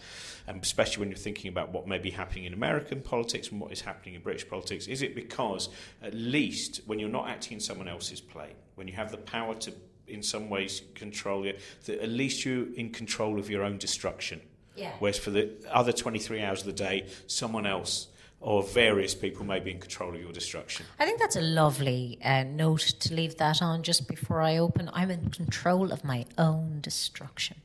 and 0.47 0.63
especially 0.63 1.01
when 1.01 1.11
you're 1.11 1.19
thinking 1.19 1.51
about 1.51 1.71
what 1.71 1.87
may 1.87 1.99
be 1.99 2.09
happening 2.09 2.47
in 2.47 2.55
American 2.55 3.03
politics 3.03 3.51
and 3.51 3.61
what 3.61 3.73
is 3.73 3.83
happening 3.83 4.15
in 4.15 4.23
British 4.23 4.49
politics, 4.49 4.87
is 4.87 5.03
it 5.03 5.15
because 5.15 5.69
at 6.03 6.15
least 6.15 6.81
when 6.87 6.99
you're 6.99 7.11
not 7.11 7.29
acting 7.29 7.57
in 7.57 7.61
someone 7.61 7.89
else's 7.89 8.23
play, 8.23 8.55
when 8.77 8.89
you 8.89 8.95
have 8.95 9.11
the 9.11 9.19
power 9.19 9.55
to, 9.57 9.75
in 10.09 10.23
some 10.23 10.49
ways, 10.49 10.81
control 10.95 11.45
it, 11.45 11.61
that 11.85 12.01
at 12.01 12.09
least 12.09 12.47
you're 12.47 12.73
in 12.73 12.89
control 12.89 13.39
of 13.39 13.51
your 13.51 13.63
own 13.63 13.77
destruction. 13.77 14.41
Yeah. 14.77 14.93
Whereas 14.99 15.19
for 15.19 15.29
the 15.29 15.51
other 15.71 15.93
23 15.93 16.41
hours 16.41 16.61
of 16.61 16.67
the 16.67 16.73
day, 16.73 17.07
someone 17.27 17.67
else 17.67 18.09
or 18.41 18.63
various 18.63 19.15
people 19.15 19.45
may 19.45 19.61
be 19.61 19.71
in 19.71 19.79
control 19.79 20.15
of 20.15 20.21
your 20.21 20.33
destruction. 20.33 20.87
I 20.99 21.05
think 21.05 21.21
that's 21.21 21.37
a 21.37 21.43
lovely 21.43 22.19
uh, 22.25 22.45
note 22.45 22.81
to 23.01 23.15
leave 23.15 23.37
that 23.37 23.61
on 23.61 23.83
just 23.83 24.09
before 24.09 24.41
I 24.41 24.57
open. 24.57 24.91
I'm 24.93 25.11
in 25.11 25.31
control 25.31 25.93
of 25.93 26.05
my 26.05 26.25
own 26.39 26.81
destruction. 26.81 27.59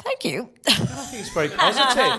Thank 0.00 0.24
you. 0.24 0.50
I 0.66 0.72
think 0.72 1.20
it's 1.22 1.32
very 1.32 1.50
positive. 1.50 2.10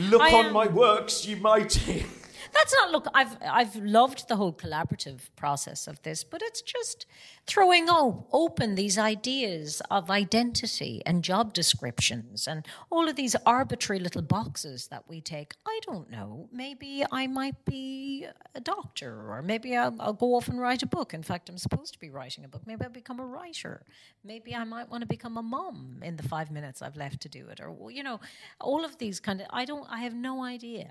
Look 0.10 0.22
I, 0.22 0.34
on 0.34 0.52
my 0.52 0.66
works, 0.66 1.26
you 1.26 1.36
mighty. 1.36 2.06
That's 2.52 2.74
not 2.74 2.90
look. 2.90 3.06
I've 3.14 3.36
I've 3.42 3.76
loved 3.76 4.28
the 4.28 4.36
whole 4.36 4.52
collaborative 4.52 5.20
process 5.36 5.86
of 5.86 6.02
this, 6.02 6.24
but 6.24 6.42
it's 6.42 6.62
just 6.62 7.06
throwing 7.46 7.88
open 7.90 8.74
these 8.74 8.98
ideas 8.98 9.80
of 9.90 10.10
identity 10.10 11.02
and 11.06 11.24
job 11.24 11.52
descriptions 11.54 12.46
and 12.46 12.66
all 12.90 13.08
of 13.08 13.16
these 13.16 13.34
arbitrary 13.46 14.00
little 14.00 14.22
boxes 14.22 14.88
that 14.88 15.04
we 15.08 15.20
take. 15.20 15.54
I 15.66 15.80
don't 15.86 16.10
know. 16.10 16.48
Maybe 16.52 17.04
I 17.10 17.26
might 17.26 17.64
be 17.64 18.26
a 18.54 18.60
doctor, 18.60 19.30
or 19.30 19.42
maybe 19.42 19.76
I'll, 19.76 19.94
I'll 19.98 20.12
go 20.12 20.34
off 20.34 20.48
and 20.48 20.60
write 20.60 20.82
a 20.82 20.86
book. 20.86 21.14
In 21.14 21.22
fact, 21.22 21.48
I'm 21.48 21.58
supposed 21.58 21.92
to 21.94 21.98
be 21.98 22.10
writing 22.10 22.44
a 22.44 22.48
book. 22.48 22.62
Maybe 22.66 22.84
I'll 22.84 22.90
become 22.90 23.20
a 23.20 23.26
writer. 23.26 23.84
Maybe 24.24 24.54
I 24.54 24.64
might 24.64 24.90
want 24.90 25.02
to 25.02 25.06
become 25.06 25.36
a 25.36 25.42
mom 25.42 26.00
in 26.02 26.16
the 26.16 26.22
five 26.22 26.50
minutes 26.50 26.82
I've 26.82 26.96
left 26.96 27.20
to 27.22 27.28
do 27.28 27.48
it, 27.48 27.60
or 27.60 27.90
you 27.90 28.02
know, 28.02 28.20
all 28.60 28.84
of 28.84 28.98
these 28.98 29.20
kind 29.20 29.40
of. 29.40 29.46
I 29.50 29.64
don't. 29.64 29.86
I 29.90 30.00
have 30.00 30.14
no 30.14 30.42
idea. 30.44 30.90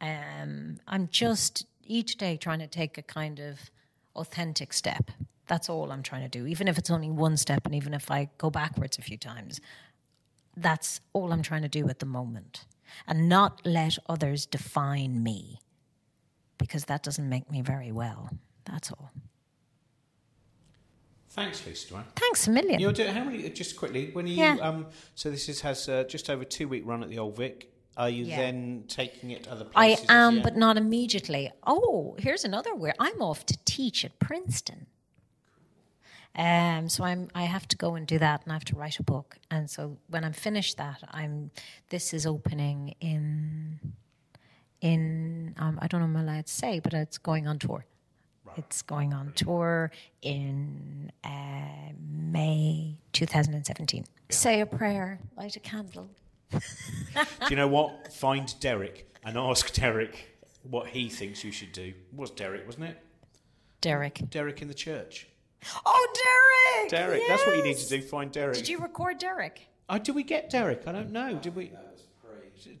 Um, 0.00 0.78
I'm 0.86 1.08
just 1.10 1.66
each 1.84 2.16
day 2.16 2.36
trying 2.36 2.60
to 2.60 2.66
take 2.66 2.96
a 2.96 3.02
kind 3.02 3.38
of 3.38 3.70
authentic 4.16 4.72
step. 4.72 5.10
That's 5.46 5.68
all 5.68 5.90
I'm 5.90 6.02
trying 6.02 6.22
to 6.22 6.28
do, 6.28 6.46
even 6.46 6.68
if 6.68 6.78
it's 6.78 6.90
only 6.90 7.10
one 7.10 7.36
step, 7.36 7.66
and 7.66 7.74
even 7.74 7.92
if 7.92 8.10
I 8.10 8.30
go 8.38 8.50
backwards 8.50 8.98
a 8.98 9.02
few 9.02 9.18
times. 9.18 9.60
That's 10.56 11.00
all 11.12 11.32
I'm 11.32 11.42
trying 11.42 11.62
to 11.62 11.68
do 11.68 11.88
at 11.88 11.98
the 11.98 12.06
moment. 12.06 12.66
And 13.06 13.28
not 13.28 13.60
let 13.64 13.98
others 14.08 14.46
define 14.46 15.22
me, 15.22 15.58
because 16.58 16.86
that 16.86 17.02
doesn't 17.02 17.28
make 17.28 17.50
me 17.50 17.62
very 17.62 17.92
well. 17.92 18.30
That's 18.64 18.90
all. 18.90 19.10
Thanks, 21.30 21.64
Lisa. 21.64 22.04
Thanks 22.16 22.48
a 22.48 22.50
million. 22.50 22.80
You're 22.80 22.92
doing 22.92 23.14
how 23.14 23.24
many? 23.24 23.48
Just 23.50 23.76
quickly, 23.76 24.10
when 24.12 24.26
are 24.26 24.28
you 24.28 24.36
yeah. 24.36 24.56
um, 24.60 24.86
so 25.14 25.30
this 25.30 25.48
is, 25.48 25.60
has 25.60 25.88
uh, 25.88 26.04
just 26.04 26.28
over 26.28 26.44
two 26.44 26.66
week 26.66 26.82
run 26.84 27.02
at 27.02 27.08
the 27.08 27.18
Old 27.18 27.36
Vic. 27.36 27.72
Are 27.96 28.08
you 28.08 28.24
yeah. 28.24 28.36
then 28.36 28.84
taking 28.88 29.30
it 29.30 29.44
to 29.44 29.52
other 29.52 29.64
places? 29.64 30.06
I 30.08 30.14
am, 30.14 30.42
but 30.42 30.56
not 30.56 30.76
immediately. 30.76 31.52
Oh, 31.66 32.16
here's 32.18 32.44
another 32.44 32.74
where 32.74 32.94
I'm 32.98 33.20
off 33.20 33.44
to 33.46 33.58
teach 33.64 34.04
at 34.04 34.18
Princeton. 34.18 34.86
Um, 36.36 36.88
so 36.88 37.04
I'm 37.04 37.28
I 37.34 37.42
have 37.42 37.66
to 37.68 37.76
go 37.76 37.96
and 37.96 38.06
do 38.06 38.18
that, 38.18 38.44
and 38.44 38.52
I 38.52 38.54
have 38.54 38.64
to 38.66 38.76
write 38.76 38.98
a 38.98 39.02
book. 39.02 39.36
And 39.50 39.68
so 39.68 39.98
when 40.08 40.24
I'm 40.24 40.32
finished 40.32 40.76
that, 40.76 41.02
I'm 41.10 41.50
this 41.88 42.14
is 42.14 42.24
opening 42.24 42.94
in 43.00 43.80
in 44.80 45.54
um, 45.58 45.78
I 45.82 45.88
don't 45.88 46.00
know 46.00 46.06
if 46.06 46.22
I'm 46.22 46.28
allowed 46.28 46.46
to 46.46 46.52
say, 46.52 46.78
but 46.78 46.94
it's 46.94 47.18
going 47.18 47.48
on 47.48 47.58
tour. 47.58 47.84
Right. 48.44 48.58
It's 48.58 48.82
going 48.82 49.12
on 49.12 49.32
tour 49.34 49.90
in 50.22 51.12
uh, 51.24 51.92
May 52.00 52.96
2017. 53.12 54.04
Yeah. 54.06 54.34
Say 54.34 54.60
a 54.60 54.66
prayer, 54.66 55.18
light 55.36 55.56
a 55.56 55.60
candle, 55.60 56.08
do 56.50 56.60
you 57.50 57.56
know 57.56 57.68
what? 57.68 58.12
Find 58.12 58.52
Derek 58.60 59.10
and 59.24 59.36
ask 59.36 59.72
Derek 59.72 60.30
what 60.62 60.88
he 60.88 61.08
thinks 61.08 61.44
you 61.44 61.52
should 61.52 61.72
do. 61.72 61.82
It 61.84 62.16
was 62.16 62.30
Derek, 62.30 62.66
wasn't 62.66 62.86
it? 62.86 62.98
Derek. 63.80 64.20
Derek 64.30 64.62
in 64.62 64.68
the 64.68 64.74
church. 64.74 65.26
Oh, 65.84 66.08
Derek! 66.14 66.90
Derek, 66.90 67.20
yes. 67.20 67.28
that's 67.28 67.46
what 67.46 67.56
you 67.56 67.62
need 67.62 67.76
to 67.76 67.88
do. 67.88 68.02
Find 68.02 68.32
Derek. 68.32 68.56
Did 68.56 68.68
you 68.68 68.78
record 68.78 69.18
Derek? 69.18 69.68
Uh, 69.88 69.96
oh, 69.96 69.98
did 69.98 70.14
we 70.14 70.22
get 70.22 70.50
Derek? 70.50 70.86
I 70.86 70.92
don't 70.92 71.10
know. 71.10 71.34
Did 71.34 71.54
we? 71.54 71.72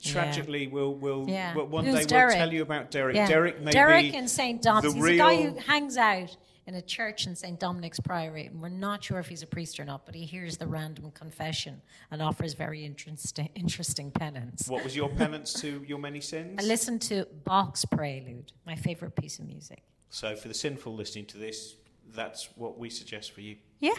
Tragically, 0.02 0.64
yeah. 0.64 0.70
we'll 0.72 0.94
we'll, 0.94 1.26
yeah. 1.28 1.54
one 1.54 1.86
Who's 1.86 2.00
day 2.00 2.04
Derek? 2.04 2.34
we'll 2.34 2.44
tell 2.44 2.52
you 2.52 2.62
about 2.62 2.90
Derek. 2.90 3.16
Yeah. 3.16 3.26
Derek, 3.26 3.60
maybe 3.60 3.72
Derek 3.72 4.14
in 4.14 4.28
St. 4.28 4.60
Dom's. 4.60 4.92
He's 4.92 5.02
real... 5.02 5.14
a 5.14 5.18
guy 5.18 5.42
who 5.42 5.58
hangs 5.58 5.96
out 5.96 6.36
in 6.66 6.74
a 6.74 6.82
church 6.82 7.26
in 7.26 7.34
St. 7.34 7.58
Dominic's 7.58 8.00
Priory, 8.00 8.46
and 8.46 8.60
we're 8.60 8.68
not 8.68 9.02
sure 9.02 9.18
if 9.18 9.28
he's 9.28 9.42
a 9.42 9.46
priest 9.46 9.80
or 9.80 9.84
not, 9.84 10.06
but 10.06 10.14
he 10.14 10.24
hears 10.24 10.56
the 10.56 10.66
random 10.66 11.10
confession 11.12 11.80
and 12.10 12.22
offers 12.22 12.54
very 12.54 12.84
interesting, 12.84 13.48
interesting 13.54 14.10
penance. 14.10 14.68
What 14.68 14.84
was 14.84 14.94
your 14.94 15.08
penance 15.08 15.52
to 15.54 15.84
your 15.86 15.98
many 15.98 16.20
sins? 16.20 16.62
I 16.62 16.66
listened 16.66 17.02
to 17.02 17.26
Bach's 17.44 17.84
Prelude, 17.84 18.52
my 18.66 18.76
favorite 18.76 19.16
piece 19.16 19.38
of 19.38 19.46
music. 19.46 19.82
So, 20.10 20.34
for 20.36 20.48
the 20.48 20.54
sinful 20.54 20.94
listening 20.94 21.26
to 21.26 21.38
this, 21.38 21.76
that's 22.14 22.48
what 22.56 22.78
we 22.78 22.90
suggest 22.90 23.32
for 23.32 23.40
you. 23.40 23.56
Yeah. 23.78 23.94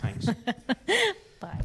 Thanks. 0.00 0.26
Bye. 1.40 1.60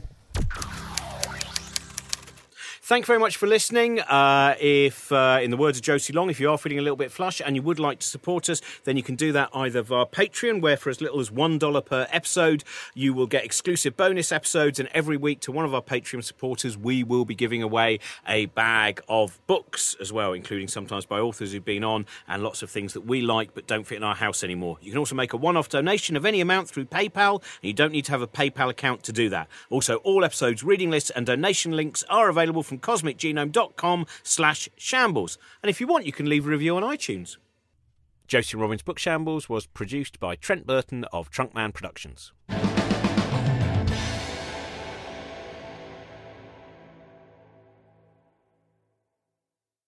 Thank 2.88 3.04
you 3.04 3.08
very 3.08 3.20
much 3.20 3.36
for 3.36 3.48
listening. 3.48 4.00
Uh, 4.00 4.56
if, 4.62 5.12
uh, 5.12 5.40
in 5.42 5.52
the 5.52 5.58
words 5.58 5.78
of 5.78 5.84
Josie 5.84 6.14
Long, 6.14 6.30
if 6.30 6.40
you 6.40 6.50
are 6.50 6.58
feeling 6.58 6.80
a 6.80 6.82
little 6.82 6.96
bit 6.96 7.12
flush 7.12 7.42
and 7.46 7.54
you 7.54 7.62
would 7.62 7.80
like 7.80 8.00
to 8.00 8.08
support 8.08 8.50
us, 8.50 8.62
then 8.86 8.96
you 8.96 9.04
can 9.04 9.16
do 9.16 9.34
that 9.34 9.50
either 9.54 9.82
via 9.82 10.06
Patreon, 10.06 10.62
where 10.62 10.78
for 10.78 10.90
as 10.90 11.02
little 11.02 11.20
as 11.20 11.30
$1 11.30 11.86
per 11.86 12.08
episode, 12.12 12.64
you 12.94 13.14
will 13.14 13.28
get 13.28 13.44
exclusive 13.44 13.98
bonus 13.98 14.32
episodes. 14.32 14.80
And 14.80 14.88
every 14.94 15.18
week 15.18 15.42
to 15.42 15.52
one 15.52 15.66
of 15.66 15.76
our 15.76 15.82
Patreon 15.82 16.24
supporters, 16.24 16.78
we 16.78 17.04
will 17.04 17.26
be 17.26 17.36
giving 17.36 17.62
away 17.62 18.00
a 18.26 18.46
bag 18.46 19.02
of 19.10 19.38
books 19.48 19.98
as 20.00 20.14
well, 20.14 20.32
including 20.32 20.70
sometimes 20.70 21.06
by 21.06 21.20
authors 21.20 21.52
who've 21.52 21.66
been 21.66 21.84
on 21.84 22.06
and 22.26 22.42
lots 22.42 22.64
of 22.64 22.70
things 22.70 22.94
that 22.94 23.02
we 23.02 23.20
like 23.20 23.54
but 23.54 23.68
don't 23.68 23.86
fit 23.86 23.98
in 23.98 24.04
our 24.04 24.16
house 24.16 24.46
anymore. 24.46 24.78
You 24.80 24.92
can 24.92 25.00
also 25.00 25.14
make 25.14 25.34
a 25.34 25.38
one 25.38 25.58
off 25.58 25.68
donation 25.68 26.16
of 26.16 26.26
any 26.26 26.40
amount 26.40 26.70
through 26.70 26.86
PayPal, 26.86 27.42
and 27.42 27.68
you 27.68 27.74
don't 27.74 27.92
need 27.92 28.06
to 28.06 28.12
have 28.14 28.22
a 28.22 28.28
PayPal 28.28 28.70
account 28.70 29.04
to 29.04 29.12
do 29.12 29.28
that. 29.28 29.50
Also, 29.70 29.98
all 30.06 30.24
episodes, 30.24 30.64
reading 30.64 30.90
lists, 30.90 31.10
and 31.10 31.26
donation 31.26 31.74
links 31.74 32.06
are 32.10 32.30
available 32.30 32.64
from 32.78 32.96
cosmicgenome.com 32.98 34.06
slash 34.24 34.70
shambles. 34.78 35.38
And 35.62 35.70
if 35.70 35.82
you 35.82 35.88
want, 35.88 36.06
you 36.06 36.12
can 36.12 36.30
leave 36.30 36.46
a 36.46 36.50
review 36.50 36.76
on 36.76 36.84
iTunes. 36.84 37.38
Josie 38.28 38.58
Robbins' 38.58 38.82
Book 38.82 39.00
Shambles 39.00 39.48
was 39.48 39.68
produced 39.68 40.20
by 40.20 40.36
Trent 40.36 40.68
Burton 40.68 41.06
of 41.14 41.32
Trunkman 41.32 41.74
Productions. 41.74 42.34